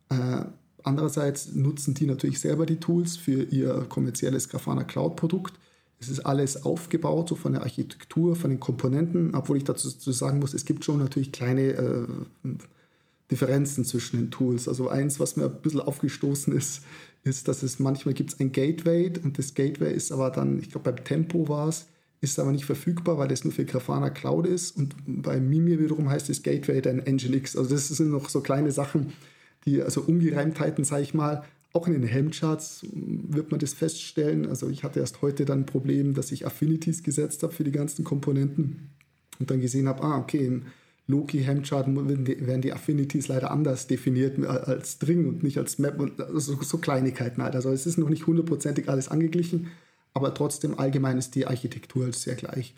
Äh, 0.09 0.45
andererseits 0.83 1.53
nutzen 1.53 1.93
die 1.93 2.05
natürlich 2.05 2.39
selber 2.39 2.65
die 2.65 2.79
Tools 2.79 3.17
für 3.17 3.43
ihr 3.43 3.85
kommerzielles 3.89 4.49
Grafana 4.49 4.83
Cloud 4.83 5.15
Produkt. 5.15 5.55
Es 6.03 6.09
ist 6.09 6.25
alles 6.25 6.63
aufgebaut, 6.65 7.29
so 7.29 7.35
von 7.35 7.53
der 7.53 7.61
Architektur, 7.61 8.35
von 8.35 8.49
den 8.49 8.59
Komponenten, 8.59 9.33
obwohl 9.35 9.57
ich 9.57 9.63
dazu 9.63 9.89
sagen 10.11 10.39
muss, 10.39 10.53
es 10.53 10.65
gibt 10.65 10.83
schon 10.85 10.99
natürlich 10.99 11.31
kleine 11.31 11.61
äh, 11.61 12.07
Differenzen 13.31 13.85
zwischen 13.85 14.17
den 14.17 14.31
Tools. 14.31 14.67
Also 14.67 14.89
eins, 14.89 15.19
was 15.19 15.35
mir 15.35 15.45
ein 15.45 15.61
bisschen 15.61 15.79
aufgestoßen 15.79 16.55
ist, 16.55 16.83
ist, 17.23 17.47
dass 17.47 17.63
es 17.63 17.79
manchmal 17.79 18.13
gibt 18.13 18.39
ein 18.39 18.51
Gateway 18.51 19.11
und 19.23 19.37
das 19.37 19.53
Gateway 19.53 19.93
ist 19.93 20.11
aber 20.11 20.29
dann, 20.29 20.59
ich 20.59 20.69
glaube 20.69 20.91
beim 20.91 21.03
Tempo 21.03 21.47
war 21.47 21.69
es, 21.69 21.87
ist 22.21 22.39
aber 22.39 22.51
nicht 22.51 22.65
verfügbar, 22.65 23.17
weil 23.17 23.27
das 23.27 23.43
nur 23.43 23.53
für 23.53 23.65
Grafana 23.65 24.09
Cloud 24.09 24.47
ist. 24.47 24.77
Und 24.77 24.95
bei 25.05 25.39
Mimir 25.39 25.79
wiederum 25.79 26.09
heißt 26.09 26.29
das 26.29 26.41
Gateway 26.41 26.81
dann 26.81 26.97
Nginx. 26.97 27.57
Also 27.57 27.69
das 27.69 27.87
sind 27.89 28.11
noch 28.11 28.29
so 28.29 28.41
kleine 28.41 28.71
Sachen, 28.71 29.13
die, 29.65 29.81
also 29.81 30.01
Ungereimtheiten, 30.01 30.83
sage 30.83 31.03
ich 31.03 31.13
mal, 31.13 31.43
auch 31.73 31.87
in 31.87 31.93
den 31.93 32.03
Helmcharts 32.03 32.85
wird 32.91 33.51
man 33.51 33.59
das 33.59 33.73
feststellen. 33.73 34.47
Also 34.47 34.69
ich 34.69 34.83
hatte 34.83 34.99
erst 34.99 35.21
heute 35.21 35.43
dann 35.43 35.61
ein 35.61 35.65
Problem, 35.65 36.13
dass 36.13 36.31
ich 36.31 36.45
Affinities 36.45 37.03
gesetzt 37.03 37.41
habe 37.43 37.53
für 37.53 37.63
die 37.63 37.71
ganzen 37.71 38.03
Komponenten 38.03 38.91
und 39.39 39.49
dann 39.49 39.59
gesehen 39.59 39.87
habe, 39.87 40.03
ah, 40.03 40.19
okay, 40.19 40.45
im 40.45 40.63
Loki 41.07 41.39
Helmchart 41.39 41.87
werden 41.87 42.61
die 42.61 42.71
Affinities 42.71 43.27
leider 43.27 43.51
anders 43.51 43.87
definiert 43.87 44.39
als 44.45 44.93
String 44.93 45.27
und 45.27 45.43
nicht 45.43 45.57
als 45.57 45.77
Map 45.77 45.99
und 45.99 46.21
also 46.21 46.61
so 46.61 46.77
Kleinigkeiten 46.77 47.41
halt. 47.43 47.55
Also 47.55 47.71
es 47.71 47.85
ist 47.85 47.97
noch 47.97 48.09
nicht 48.09 48.25
hundertprozentig 48.25 48.87
alles 48.87 49.09
angeglichen, 49.09 49.67
aber 50.13 50.33
trotzdem 50.33 50.79
allgemein 50.79 51.17
ist 51.17 51.35
die 51.35 51.47
Architektur 51.47 52.05
halt 52.05 52.15
sehr 52.15 52.35
gleich. 52.35 52.75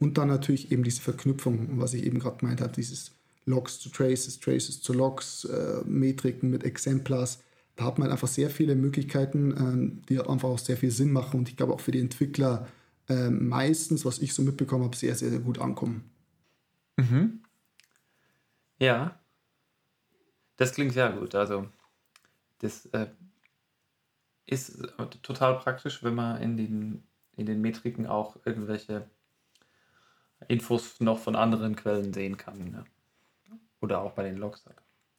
Und 0.00 0.18
dann 0.18 0.28
natürlich 0.28 0.72
eben 0.72 0.82
diese 0.82 1.02
Verknüpfung, 1.02 1.78
was 1.78 1.94
ich 1.94 2.04
eben 2.04 2.18
gerade 2.18 2.38
gemeint 2.38 2.60
habe, 2.60 2.72
dieses 2.72 3.12
Logs 3.46 3.78
zu 3.78 3.90
Traces, 3.90 4.40
Traces 4.40 4.80
zu 4.82 4.92
Logs, 4.92 5.44
äh, 5.44 5.82
Metriken 5.86 6.50
mit 6.50 6.64
Exemplars. 6.64 7.40
Da 7.78 7.84
hat 7.84 7.98
man 8.00 8.10
einfach 8.10 8.26
sehr 8.26 8.50
viele 8.50 8.74
Möglichkeiten, 8.74 10.00
äh, 10.02 10.06
die 10.08 10.18
einfach 10.18 10.48
auch 10.48 10.58
sehr 10.58 10.76
viel 10.76 10.90
Sinn 10.90 11.12
machen 11.12 11.38
und 11.38 11.48
ich 11.48 11.56
glaube 11.56 11.72
auch 11.72 11.80
für 11.80 11.92
die 11.92 12.00
Entwickler 12.00 12.66
äh, 13.08 13.30
meistens, 13.30 14.04
was 14.04 14.18
ich 14.18 14.34
so 14.34 14.42
mitbekommen 14.42 14.82
habe, 14.82 14.96
sehr, 14.96 15.14
sehr, 15.14 15.30
sehr 15.30 15.38
gut 15.38 15.60
ankommen. 15.60 16.10
Mhm. 16.96 17.44
Ja, 18.80 19.20
das 20.56 20.72
klingt 20.72 20.92
sehr 20.92 21.12
gut. 21.12 21.36
Also 21.36 21.68
das 22.58 22.86
äh, 22.86 23.06
ist 24.44 24.82
total 25.22 25.60
praktisch, 25.60 26.02
wenn 26.02 26.16
man 26.16 26.42
in 26.42 26.56
den, 26.56 27.04
in 27.36 27.46
den 27.46 27.60
Metriken 27.60 28.08
auch 28.08 28.44
irgendwelche 28.44 29.08
Infos 30.48 30.98
noch 30.98 31.20
von 31.20 31.36
anderen 31.36 31.76
Quellen 31.76 32.12
sehen 32.12 32.36
kann. 32.36 32.72
Ne? 32.72 32.84
Oder 33.80 34.00
auch 34.00 34.14
bei 34.14 34.24
den 34.24 34.36
Logs. 34.36 34.64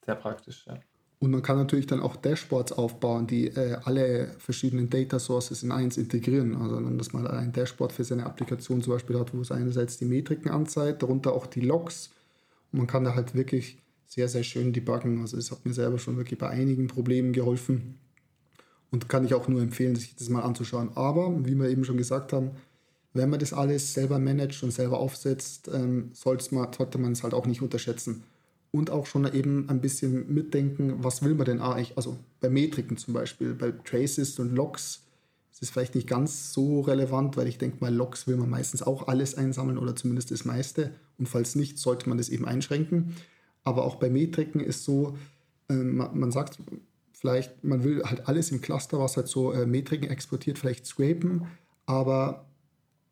Sehr 0.06 0.16
praktisch, 0.16 0.66
ja. 0.68 0.78
Und 1.20 1.32
man 1.32 1.42
kann 1.42 1.58
natürlich 1.58 1.86
dann 1.86 2.00
auch 2.00 2.16
Dashboards 2.16 2.72
aufbauen, 2.72 3.28
die 3.28 3.48
äh, 3.48 3.78
alle 3.84 4.36
verschiedenen 4.40 4.90
Data 4.90 5.20
Sources 5.20 5.64
in 5.64 5.72
eins 5.72 5.98
integrieren. 5.98 6.56
Also 6.56 6.80
dass 6.80 7.12
man 7.12 7.28
ein 7.28 7.52
Dashboard 7.52 7.92
für 7.92 8.06
seine 8.06 8.26
Applikation 8.26 8.82
zum 8.82 8.94
Beispiel 8.94 9.20
hat, 9.20 9.34
wo 9.34 9.42
es 9.42 9.52
einerseits 9.52 9.98
die 9.98 10.06
Metriken 10.06 10.50
anzeigt, 10.50 11.04
darunter 11.04 11.34
auch 11.34 11.46
die 11.46 11.60
Logs. 11.60 12.12
Und 12.72 12.80
man 12.80 12.88
kann 12.88 13.04
da 13.04 13.16
halt 13.16 13.36
wirklich 13.36 13.82
sehr, 14.06 14.30
sehr 14.30 14.44
schön 14.44 14.72
debuggen. 14.72 15.20
Also 15.20 15.38
es 15.38 15.52
hat 15.52 15.66
mir 15.66 15.74
selber 15.74 16.00
schon 16.00 16.16
wirklich 16.16 16.40
bei 16.40 16.50
einigen 16.50 16.88
Problemen 16.88 17.34
geholfen 17.34 18.00
und 18.90 19.10
kann 19.10 19.26
ich 19.26 19.34
auch 19.34 19.48
nur 19.50 19.62
empfehlen, 19.62 19.98
sich 19.98 20.16
das 20.16 20.30
mal 20.30 20.42
anzuschauen. 20.42 20.92
Aber, 20.96 21.46
wie 21.46 21.56
wir 21.56 21.70
eben 21.70 21.84
schon 21.84 21.98
gesagt 21.98 22.32
haben, 22.32 22.52
wenn 23.14 23.30
man 23.30 23.40
das 23.40 23.54
alles 23.54 23.94
selber 23.94 24.20
managt 24.20 24.64
und 24.64 24.72
selber 24.72 25.00
aufsetzt, 25.00 25.70
ähm, 25.74 26.12
sollte 26.14 26.56
man 26.56 27.12
es 27.12 27.24
halt 27.24 27.34
auch 27.34 27.46
nicht 27.46 27.62
unterschätzen. 27.62 28.24
Und 28.72 28.92
auch 28.92 29.08
schon 29.08 29.32
eben 29.34 29.68
ein 29.68 29.82
bisschen 29.82 30.32
mitdenken, 30.34 31.04
was 31.04 31.24
will 31.24 31.34
man 31.34 31.46
denn 31.46 31.60
eigentlich? 31.60 31.98
Also 31.98 32.18
bei 32.40 32.50
Metriken 32.50 32.98
zum 32.98 33.14
Beispiel, 33.14 33.54
bei 33.54 33.72
Traces 33.72 34.38
und 34.38 34.56
Logs 34.56 35.02
ist 35.52 35.64
es 35.64 35.70
vielleicht 35.72 35.96
nicht 35.96 36.08
ganz 36.08 36.54
so 36.54 36.82
relevant, 36.82 37.36
weil 37.36 37.48
ich 37.48 37.58
denke 37.58 37.78
mal, 37.82 37.94
Logs 37.94 38.28
will 38.28 38.38
man 38.38 38.50
meistens 38.50 38.84
auch 38.84 39.08
alles 39.08 39.36
einsammeln 39.36 39.78
oder 39.78 39.96
zumindest 39.96 40.30
das 40.32 40.46
meiste. 40.46 40.92
Und 41.18 41.28
falls 41.28 41.56
nicht, 41.56 41.80
sollte 41.80 42.08
man 42.08 42.18
das 42.18 42.30
eben 42.30 42.46
einschränken. 42.46 43.16
Aber 43.64 43.84
auch 43.86 43.96
bei 43.96 44.10
Metriken 44.10 44.62
ist 44.62 44.84
so, 44.84 45.18
ähm, 45.68 45.98
man 45.98 46.32
sagt, 46.32 46.60
vielleicht, 47.20 47.64
man 47.64 47.84
will 47.84 48.04
halt 48.04 48.28
alles 48.28 48.52
im 48.52 48.62
Cluster, 48.62 49.00
was 49.00 49.18
halt 49.18 49.28
so 49.28 49.52
äh, 49.52 49.66
Metriken 49.66 50.10
exportiert, 50.10 50.58
vielleicht 50.58 50.86
scrapen, 50.86 51.48
aber 51.86 52.46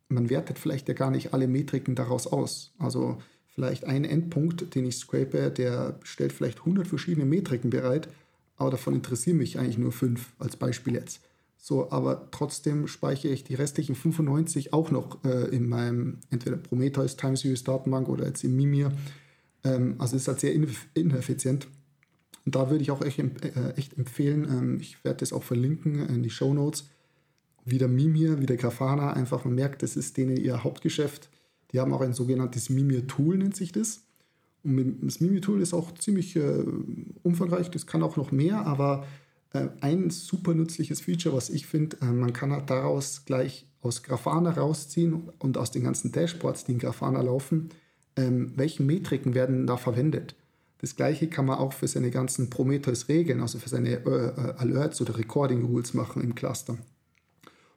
man 0.09 0.29
wertet 0.29 0.57
vielleicht 0.57 0.87
ja 0.87 0.93
gar 0.93 1.11
nicht 1.11 1.33
alle 1.33 1.47
Metriken 1.47 1.95
daraus 1.95 2.27
aus. 2.27 2.73
Also 2.79 3.17
vielleicht 3.57 3.85
ein 3.85 4.05
Endpunkt, 4.05 4.75
den 4.75 4.85
ich 4.85 4.97
scrape, 4.97 5.49
der 5.49 5.97
stellt 6.03 6.31
vielleicht 6.31 6.59
100 6.59 6.85
verschiedene 6.85 7.25
Metriken 7.25 7.71
bereit, 7.71 8.07
aber 8.55 8.69
davon 8.69 8.93
interessieren 8.93 9.37
mich 9.37 9.57
eigentlich 9.57 9.79
nur 9.79 9.91
fünf 9.91 10.33
als 10.37 10.57
Beispiel 10.57 10.93
jetzt. 10.93 11.21
So, 11.57 11.89
aber 11.89 12.27
trotzdem 12.29 12.85
speichere 12.85 13.31
ich 13.31 13.43
die 13.43 13.55
restlichen 13.55 13.95
95 13.95 14.73
auch 14.73 14.91
noch 14.91 15.23
äh, 15.25 15.47
in 15.47 15.67
meinem 15.67 16.19
entweder 16.29 16.57
Prometheus 16.57 17.17
Time 17.17 17.35
Series 17.35 17.63
Datenbank 17.63 18.09
oder 18.09 18.27
jetzt 18.27 18.43
in 18.43 18.55
Mimir. 18.55 18.91
Ähm, 19.63 19.95
also 19.97 20.15
ist 20.15 20.27
halt 20.27 20.39
sehr 20.39 20.53
ineffizient. 20.53 21.67
Und 22.45 22.53
da 22.53 22.69
würde 22.69 22.83
ich 22.83 22.91
auch 22.91 23.01
echt, 23.01 23.17
äh, 23.17 23.71
echt 23.75 23.97
empfehlen, 23.97 24.47
ähm, 24.47 24.77
ich 24.79 25.03
werde 25.03 25.21
das 25.21 25.33
auch 25.33 25.43
verlinken 25.43 26.07
in 26.07 26.21
die 26.21 26.29
Show 26.29 26.53
Notes, 26.53 26.89
wieder 27.65 27.87
Mimir, 27.87 28.39
wieder 28.39 28.55
Grafana, 28.55 29.13
einfach 29.13 29.45
man 29.45 29.55
merkt, 29.55 29.81
das 29.81 29.97
ist 29.97 30.15
denen 30.15 30.37
ihr 30.37 30.63
Hauptgeschäft. 30.63 31.27
Die 31.71 31.79
haben 31.79 31.93
auch 31.93 32.01
ein 32.01 32.13
sogenanntes 32.13 32.69
Mimir-Tool, 32.69 33.37
nennt 33.37 33.55
sich 33.55 33.71
das. 33.71 34.03
Und 34.63 34.99
das 35.01 35.19
Mimir-Tool 35.19 35.61
ist 35.61 35.73
auch 35.73 35.93
ziemlich 35.93 36.35
äh, 36.35 36.63
umfangreich, 37.23 37.69
das 37.69 37.87
kann 37.87 38.03
auch 38.03 38.17
noch 38.17 38.31
mehr, 38.31 38.65
aber 38.65 39.05
äh, 39.53 39.67
ein 39.81 40.09
super 40.09 40.53
nützliches 40.53 41.01
Feature, 41.01 41.35
was 41.35 41.49
ich 41.49 41.67
finde, 41.67 41.97
äh, 42.01 42.05
man 42.05 42.33
kann 42.33 42.51
halt 42.51 42.69
daraus 42.69 43.25
gleich 43.25 43.65
aus 43.81 44.03
Grafana 44.03 44.51
rausziehen 44.51 45.29
und 45.39 45.57
aus 45.57 45.71
den 45.71 45.83
ganzen 45.83 46.11
Dashboards, 46.11 46.65
die 46.65 46.73
in 46.73 46.79
Grafana 46.79 47.21
laufen, 47.21 47.69
ähm, 48.15 48.53
welche 48.55 48.83
Metriken 48.83 49.33
werden 49.33 49.67
da 49.67 49.77
verwendet. 49.77 50.35
Das 50.79 50.95
gleiche 50.95 51.27
kann 51.27 51.45
man 51.45 51.57
auch 51.57 51.73
für 51.73 51.87
seine 51.87 52.11
ganzen 52.11 52.49
Prometheus-Regeln, 52.49 53.41
also 53.41 53.57
für 53.59 53.69
seine 53.69 53.89
äh, 53.89 54.27
äh, 54.27 54.53
Alerts 54.57 55.01
oder 55.01 55.17
Recording-Rules 55.17 55.93
machen 55.93 56.21
im 56.21 56.35
Cluster. 56.35 56.77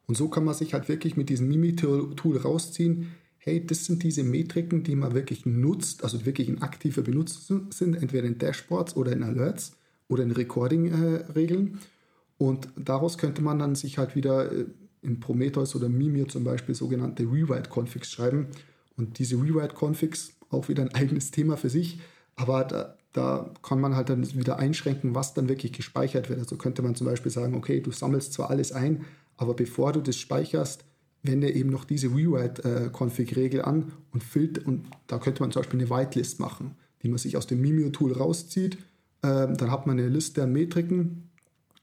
Und 0.07 0.16
so 0.16 0.28
kann 0.28 0.45
man 0.45 0.55
sich 0.55 0.74
halt 0.74 0.88
wirklich 0.88 1.16
mit 1.16 1.28
diesem 1.28 1.49
Mimi-Tool 1.49 2.36
rausziehen, 2.36 3.12
hey, 3.43 3.64
das 3.64 3.86
sind 3.86 4.03
diese 4.03 4.22
Metriken, 4.22 4.82
die 4.82 4.95
man 4.95 5.14
wirklich 5.14 5.47
nutzt, 5.47 6.05
also 6.05 6.26
wirklich 6.26 6.49
in 6.49 6.61
aktiver 6.61 7.01
Benutzung 7.01 7.72
sind, 7.72 7.95
entweder 7.95 8.26
in 8.26 8.38
Dashboards 8.38 8.97
oder 8.97 9.12
in 9.12 9.22
Alerts 9.22 9.72
oder 10.09 10.22
in 10.22 10.30
Recording-Regeln. 10.30 11.74
Äh, 11.74 12.45
und 12.45 12.68
daraus 12.76 13.16
könnte 13.16 13.41
man 13.41 13.59
dann 13.59 13.74
sich 13.74 13.97
halt 13.97 14.14
wieder 14.14 14.53
äh, 14.53 14.66
in 15.03 15.20
Prometheus 15.20 15.74
oder 15.74 15.88
Mimir 15.88 16.28
zum 16.28 16.45
Beispiel 16.45 16.74
sogenannte 16.74 17.22
Rewrite-Configs 17.22 18.11
schreiben. 18.11 18.49
Und 18.99 19.18
diese 19.18 19.36
Rewrite-Configs, 19.36 20.34
auch 20.51 20.68
wieder 20.68 20.82
ein 20.82 20.95
eigenes 20.95 21.30
Thema 21.30 21.57
für 21.57 21.70
sich, 21.70 21.99
aber 22.36 22.64
da, 22.64 22.99
da 23.14 23.55
kann 23.62 23.80
man 23.80 23.97
halt 23.97 24.11
dann 24.11 24.22
wieder 24.34 24.59
einschränken, 24.59 25.14
was 25.14 25.32
dann 25.32 25.49
wirklich 25.49 25.72
gespeichert 25.72 26.28
wird. 26.28 26.41
Also 26.41 26.57
könnte 26.57 26.82
man 26.82 26.95
zum 26.95 27.07
Beispiel 27.07 27.32
sagen, 27.32 27.55
okay, 27.55 27.80
du 27.80 27.91
sammelst 27.91 28.34
zwar 28.34 28.51
alles 28.51 28.72
ein, 28.72 29.07
aber 29.38 29.55
bevor 29.55 29.93
du 29.93 30.01
das 30.03 30.18
speicherst, 30.18 30.84
wende 31.23 31.51
eben 31.51 31.71
noch 31.71 31.85
diese 31.85 32.09
Rewrite-Config-Regel 32.09 33.62
an 33.62 33.93
und 34.12 34.23
filter, 34.23 34.66
und 34.66 34.87
da 35.07 35.18
könnte 35.18 35.43
man 35.43 35.51
zum 35.51 35.62
Beispiel 35.62 35.81
eine 35.81 35.91
Whitelist 35.91 36.41
machen, 36.41 36.77
die 37.03 37.09
man 37.09 37.18
sich 37.18 37.37
aus 37.37 37.47
dem 37.47 37.61
Mimio-Tool 37.61 38.12
rauszieht 38.12 38.79
ähm, 39.23 39.57
dann 39.57 39.71
hat 39.71 39.87
man 39.87 39.99
eine 39.99 40.09
Liste 40.09 40.43
an 40.43 40.53
Metriken. 40.53 41.31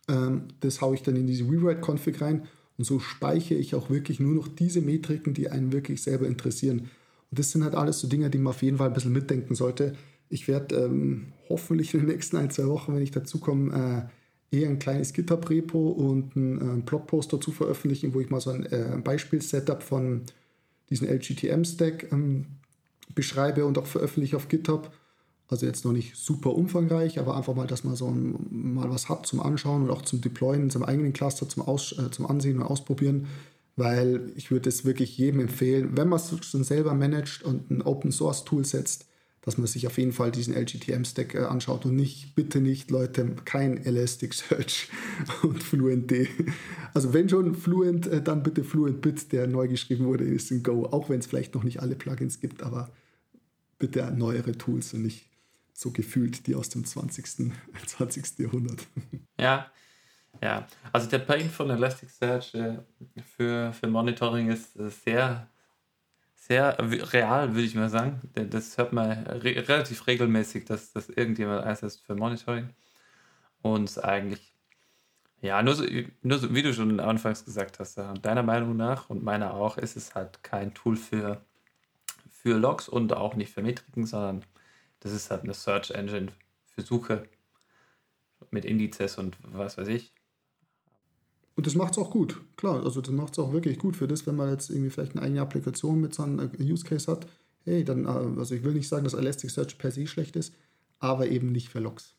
Ähm, 0.07 0.43
das 0.59 0.81
haue 0.81 0.95
ich 0.95 1.03
dann 1.03 1.15
in 1.15 1.27
diese 1.27 1.43
Rewrite-Config 1.43 2.21
rein 2.21 2.47
und 2.77 2.83
so 2.83 2.99
speichere 2.99 3.57
ich 3.57 3.75
auch 3.75 3.89
wirklich 3.89 4.19
nur 4.19 4.33
noch 4.33 4.47
diese 4.47 4.81
Metriken, 4.81 5.33
die 5.33 5.49
einen 5.49 5.71
wirklich 5.71 6.01
selber 6.01 6.27
interessieren. 6.27 6.89
Und 7.29 7.39
das 7.39 7.51
sind 7.51 7.63
halt 7.63 7.75
alles 7.75 7.99
so 7.99 8.07
Dinge, 8.07 8.29
die 8.29 8.37
man 8.37 8.51
auf 8.51 8.61
jeden 8.61 8.77
Fall 8.77 8.87
ein 8.87 8.93
bisschen 8.93 9.13
mitdenken 9.13 9.55
sollte. 9.55 9.93
Ich 10.29 10.47
werde 10.47 10.75
ähm, 10.75 11.33
hoffentlich 11.49 11.93
in 11.93 12.01
den 12.01 12.09
nächsten 12.09 12.37
ein, 12.37 12.49
zwei 12.49 12.67
Wochen, 12.67 12.95
wenn 12.95 13.01
ich 13.01 13.11
dazu 13.11 13.39
komme, 13.39 14.07
äh, 14.07 14.16
eher 14.51 14.69
ein 14.69 14.79
kleines 14.79 15.13
GitHub-Repo 15.13 15.89
und 15.89 16.35
einen 16.35 16.79
äh, 16.79 16.81
Blogpost 16.81 17.33
dazu 17.33 17.51
veröffentlichen, 17.51 18.13
wo 18.13 18.21
ich 18.21 18.29
mal 18.29 18.41
so 18.41 18.51
ein, 18.51 18.65
äh, 18.65 18.97
Beispiel-Setup 19.03 19.83
von 19.83 20.23
diesem 20.89 21.07
LGTM-Stack 21.07 22.11
ähm, 22.11 22.45
beschreibe 23.13 23.65
und 23.65 23.77
auch 23.77 23.87
veröffentliche 23.87 24.37
auf 24.37 24.47
GitHub. 24.47 24.91
Also 25.49 25.65
jetzt 25.65 25.85
noch 25.85 25.93
nicht 25.93 26.15
super 26.15 26.53
umfangreich, 26.53 27.19
aber 27.19 27.37
einfach 27.37 27.55
mal, 27.55 27.67
dass 27.67 27.83
man 27.83 27.95
so 27.95 28.07
ein, 28.07 28.35
mal 28.49 28.89
was 28.89 29.07
hat 29.07 29.25
zum 29.25 29.39
Anschauen 29.39 29.83
und 29.83 29.89
auch 29.89 30.01
zum 30.01 30.21
Deployen 30.21 30.63
in 30.63 30.69
seinem 30.69 30.83
eigenen 30.83 31.13
Cluster, 31.13 31.47
zum, 31.47 31.63
Aus, 31.63 31.97
äh, 31.97 32.11
zum 32.11 32.25
Ansehen 32.25 32.57
und 32.57 32.63
Ausprobieren. 32.63 33.27
Weil 33.75 34.31
ich 34.35 34.49
würde 34.49 34.69
es 34.69 34.85
wirklich 34.85 35.17
jedem 35.17 35.39
empfehlen, 35.39 35.95
wenn 35.95 36.09
man 36.09 36.19
es 36.19 36.33
schon 36.45 36.63
selber 36.63 36.93
managt 36.95 37.43
und 37.43 37.69
ein 37.69 37.81
Open 37.81 38.11
Source 38.11 38.43
Tool 38.43 38.65
setzt, 38.65 39.06
dass 39.47 39.57
man 39.57 39.65
sich 39.65 39.87
auf 39.87 39.97
jeden 39.97 40.11
Fall 40.11 40.29
diesen 40.29 40.53
LGTM-Stack 40.53 41.35
äh, 41.35 41.43
anschaut 41.45 41.85
und 41.85 41.95
nicht, 41.95 42.35
bitte 42.35 42.59
nicht, 42.59 42.91
Leute, 42.91 43.33
kein 43.45 43.77
Elasticsearch 43.77 44.89
und 45.41 45.63
FluentD. 45.63 46.27
Also 46.93 47.13
wenn 47.13 47.29
schon 47.29 47.55
Fluent, 47.55 48.07
äh, 48.07 48.21
dann 48.21 48.43
bitte 48.43 48.65
FluentBit, 48.65 49.31
der 49.31 49.47
neu 49.47 49.69
geschrieben 49.69 50.03
wurde, 50.03 50.25
ist 50.25 50.51
in 50.51 50.63
Go, 50.63 50.87
auch 50.87 51.09
wenn 51.09 51.21
es 51.21 51.27
vielleicht 51.27 51.55
noch 51.55 51.63
nicht 51.63 51.81
alle 51.81 51.95
Plugins 51.95 52.41
gibt, 52.41 52.61
aber 52.61 52.91
bitte 53.79 54.11
neuere 54.11 54.51
Tools 54.51 54.93
und 54.93 55.03
nicht 55.03 55.29
so 55.73 55.91
gefühlt 55.91 56.45
die 56.45 56.55
aus 56.55 56.67
dem 56.67 56.83
20. 56.83 57.53
20. 57.85 58.25
Jahrhundert. 58.39 58.85
Ja, 59.39 59.71
ja. 60.43 60.67
Also 60.91 61.07
der 61.09 61.19
Pain 61.19 61.49
von 61.49 61.69
Elasticsearch 61.69 62.53
äh, 62.53 62.79
für, 63.37 63.71
für 63.71 63.87
Monitoring 63.87 64.49
ist 64.49 64.73
sehr, 65.05 65.47
sehr 66.47 66.77
real, 67.13 67.53
würde 67.53 67.63
ich 67.65 67.75
mal 67.75 67.89
sagen. 67.89 68.21
Das 68.33 68.77
hört 68.77 68.93
man 68.93 69.27
re 69.27 69.67
relativ 69.67 70.07
regelmäßig, 70.07 70.65
dass, 70.65 70.93
dass 70.93 71.09
irgendjemand 71.09 71.65
einsetzt 71.65 72.05
für 72.05 72.15
Monitoring. 72.15 72.69
Und 73.61 74.03
eigentlich, 74.03 74.53
ja, 75.41 75.61
nur 75.61 75.75
so, 75.75 75.85
nur 76.21 76.37
so, 76.39 76.53
wie 76.55 76.61
du 76.61 76.73
schon 76.73 76.99
anfangs 76.99 77.43
gesagt 77.45 77.79
hast, 77.79 77.97
äh, 77.97 78.13
deiner 78.21 78.43
Meinung 78.43 78.77
nach 78.77 79.09
und 79.09 79.23
meiner 79.23 79.53
auch, 79.53 79.77
ist 79.77 79.97
es 79.97 80.15
halt 80.15 80.43
kein 80.43 80.73
Tool 80.73 80.95
für, 80.95 81.41
für 82.29 82.57
Logs 82.57 82.87
und 82.87 83.13
auch 83.13 83.35
nicht 83.35 83.53
für 83.53 83.61
Metriken, 83.61 84.05
sondern 84.05 84.45
das 85.01 85.11
ist 85.11 85.29
halt 85.31 85.43
eine 85.43 85.53
Search 85.53 85.91
Engine 85.91 86.31
für 86.65 86.81
Suche 86.81 87.27
mit 88.51 88.65
Indizes 88.65 89.17
und 89.17 89.37
was 89.41 89.77
weiß 89.77 89.89
ich. 89.89 90.13
Und 91.57 91.65
das 91.65 91.75
macht 91.75 91.93
es 91.93 91.97
auch 91.97 92.11
gut, 92.11 92.39
klar. 92.55 92.83
Also 92.85 93.01
das 93.01 93.11
macht 93.11 93.33
es 93.33 93.39
auch 93.39 93.51
wirklich 93.51 93.79
gut 93.79 93.95
für 93.97 94.07
das, 94.07 94.27
wenn 94.27 94.35
man 94.35 94.51
jetzt 94.51 94.69
irgendwie 94.69 94.91
vielleicht 94.91 95.13
eine 95.13 95.23
eigene 95.23 95.41
Applikation 95.41 95.99
mit 95.99 96.13
so 96.13 96.23
einem 96.23 96.39
äh, 96.39 96.63
Use 96.63 96.85
Case 96.85 97.11
hat. 97.11 97.27
Hey, 97.65 97.83
dann, 97.83 98.05
äh, 98.05 98.09
also 98.09 98.53
ich 98.55 98.63
will 98.63 98.73
nicht 98.73 98.87
sagen, 98.87 99.03
dass 99.03 99.15
Elasticsearch 99.15 99.77
per 99.79 99.91
se 99.91 100.05
schlecht 100.07 100.35
ist, 100.35 100.53
aber 100.99 101.27
eben 101.27 101.51
nicht 101.51 101.69
für 101.69 101.79
Logs. 101.79 102.15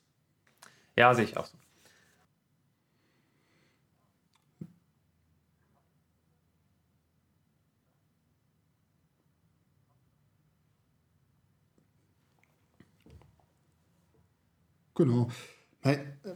Ja, 0.97 1.15
sehe 1.15 1.25
ich 1.25 1.37
auch 1.37 1.47
so. 1.47 1.57
Genau. 14.95 15.29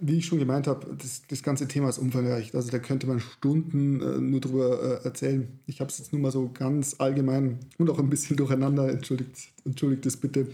Wie 0.00 0.18
ich 0.18 0.26
schon 0.26 0.38
gemeint 0.38 0.66
habe, 0.66 0.94
das, 0.96 1.22
das 1.28 1.42
ganze 1.42 1.68
Thema 1.68 1.88
ist 1.88 1.98
umfangreich. 1.98 2.54
Also 2.54 2.70
da 2.70 2.78
könnte 2.78 3.06
man 3.06 3.20
Stunden 3.20 4.00
äh, 4.00 4.18
nur 4.20 4.40
drüber 4.40 5.00
äh, 5.00 5.04
erzählen. 5.04 5.60
Ich 5.66 5.80
habe 5.80 5.90
es 5.90 5.98
jetzt 5.98 6.12
nur 6.12 6.22
mal 6.22 6.30
so 6.30 6.50
ganz 6.52 6.96
allgemein 6.98 7.58
und 7.78 7.90
auch 7.90 7.98
ein 7.98 8.10
bisschen 8.10 8.36
durcheinander, 8.36 8.88
entschuldigt, 8.88 9.52
entschuldigt 9.64 10.06
es 10.06 10.16
bitte, 10.16 10.48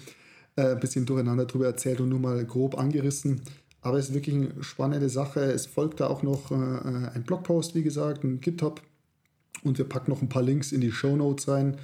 äh, 0.56 0.72
ein 0.72 0.80
bisschen 0.80 1.06
durcheinander 1.06 1.46
drüber 1.46 1.66
erzählt 1.66 2.00
und 2.00 2.08
nur 2.08 2.18
mal 2.18 2.44
grob 2.44 2.78
angerissen. 2.78 3.42
Aber 3.80 3.98
es 3.98 4.08
ist 4.08 4.14
wirklich 4.14 4.34
eine 4.34 4.62
spannende 4.62 5.08
Sache. 5.08 5.40
Es 5.40 5.66
folgt 5.66 6.00
da 6.00 6.08
auch 6.08 6.22
noch 6.22 6.50
äh, 6.50 6.54
ein 6.54 7.22
Blogpost, 7.24 7.74
wie 7.74 7.82
gesagt, 7.82 8.24
ein 8.24 8.40
GitHub. 8.40 8.82
Und 9.62 9.78
wir 9.78 9.84
packen 9.84 10.10
noch 10.10 10.22
ein 10.22 10.28
paar 10.28 10.42
Links 10.42 10.72
in 10.72 10.80
die 10.80 10.92
Show 10.92 11.16
Notes 11.16 11.48
rein. 11.48 11.76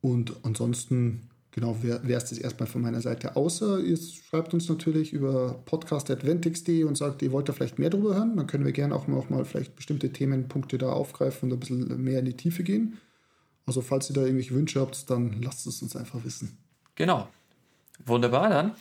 Und 0.00 0.36
ansonsten 0.42 1.28
Genau, 1.54 1.80
wäre 1.84 2.02
es 2.14 2.30
das 2.30 2.38
erstmal 2.38 2.66
von 2.66 2.82
meiner 2.82 3.00
Seite. 3.00 3.36
Außer 3.36 3.78
ihr 3.78 3.96
schreibt 3.96 4.52
uns 4.54 4.68
natürlich 4.68 5.12
über 5.12 5.62
podcast.ventix.de 5.66 6.82
und 6.82 6.96
sagt, 6.96 7.22
ihr 7.22 7.30
wollt 7.30 7.48
da 7.48 7.52
vielleicht 7.52 7.78
mehr 7.78 7.90
drüber 7.90 8.16
hören. 8.16 8.36
Dann 8.36 8.48
können 8.48 8.64
wir 8.64 8.72
gerne 8.72 8.92
auch 8.92 9.06
mal, 9.06 9.16
auch 9.16 9.30
mal 9.30 9.44
vielleicht 9.44 9.76
bestimmte 9.76 10.12
Themenpunkte 10.12 10.78
da 10.78 10.90
aufgreifen 10.90 11.52
und 11.52 11.56
ein 11.56 11.60
bisschen 11.60 12.02
mehr 12.02 12.18
in 12.18 12.24
die 12.24 12.36
Tiefe 12.36 12.64
gehen. 12.64 12.98
Also 13.66 13.82
falls 13.82 14.10
ihr 14.10 14.14
da 14.14 14.22
irgendwelche 14.22 14.52
Wünsche 14.52 14.80
habt, 14.80 15.08
dann 15.08 15.40
lasst 15.42 15.64
es 15.68 15.80
uns 15.80 15.94
einfach 15.94 16.24
wissen. 16.24 16.58
Genau. 16.96 17.28
Wunderbar 18.04 18.48
dann. 18.48 18.72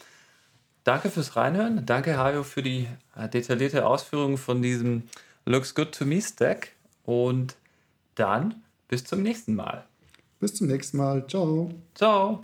Danke 0.84 1.12
fürs 1.12 1.36
Reinhören. 1.36 1.86
Danke, 1.86 2.18
Hajo, 2.18 2.42
für 2.42 2.64
die 2.64 2.88
äh, 3.16 3.30
detaillierte 3.30 3.86
Ausführung 3.86 4.38
von 4.38 4.64
diesem 4.64 5.04
Looks 5.46 5.76
Good 5.76 5.92
to 5.92 6.06
Me 6.06 6.20
Stack. 6.20 6.72
Und 7.04 7.56
dann 8.16 8.64
bis 8.88 9.04
zum 9.04 9.22
nächsten 9.22 9.54
Mal. 9.54 9.86
Bis 10.40 10.56
zum 10.56 10.66
nächsten 10.66 10.98
Mal. 10.98 11.28
Ciao. 11.28 11.70
Ciao. 11.94 12.44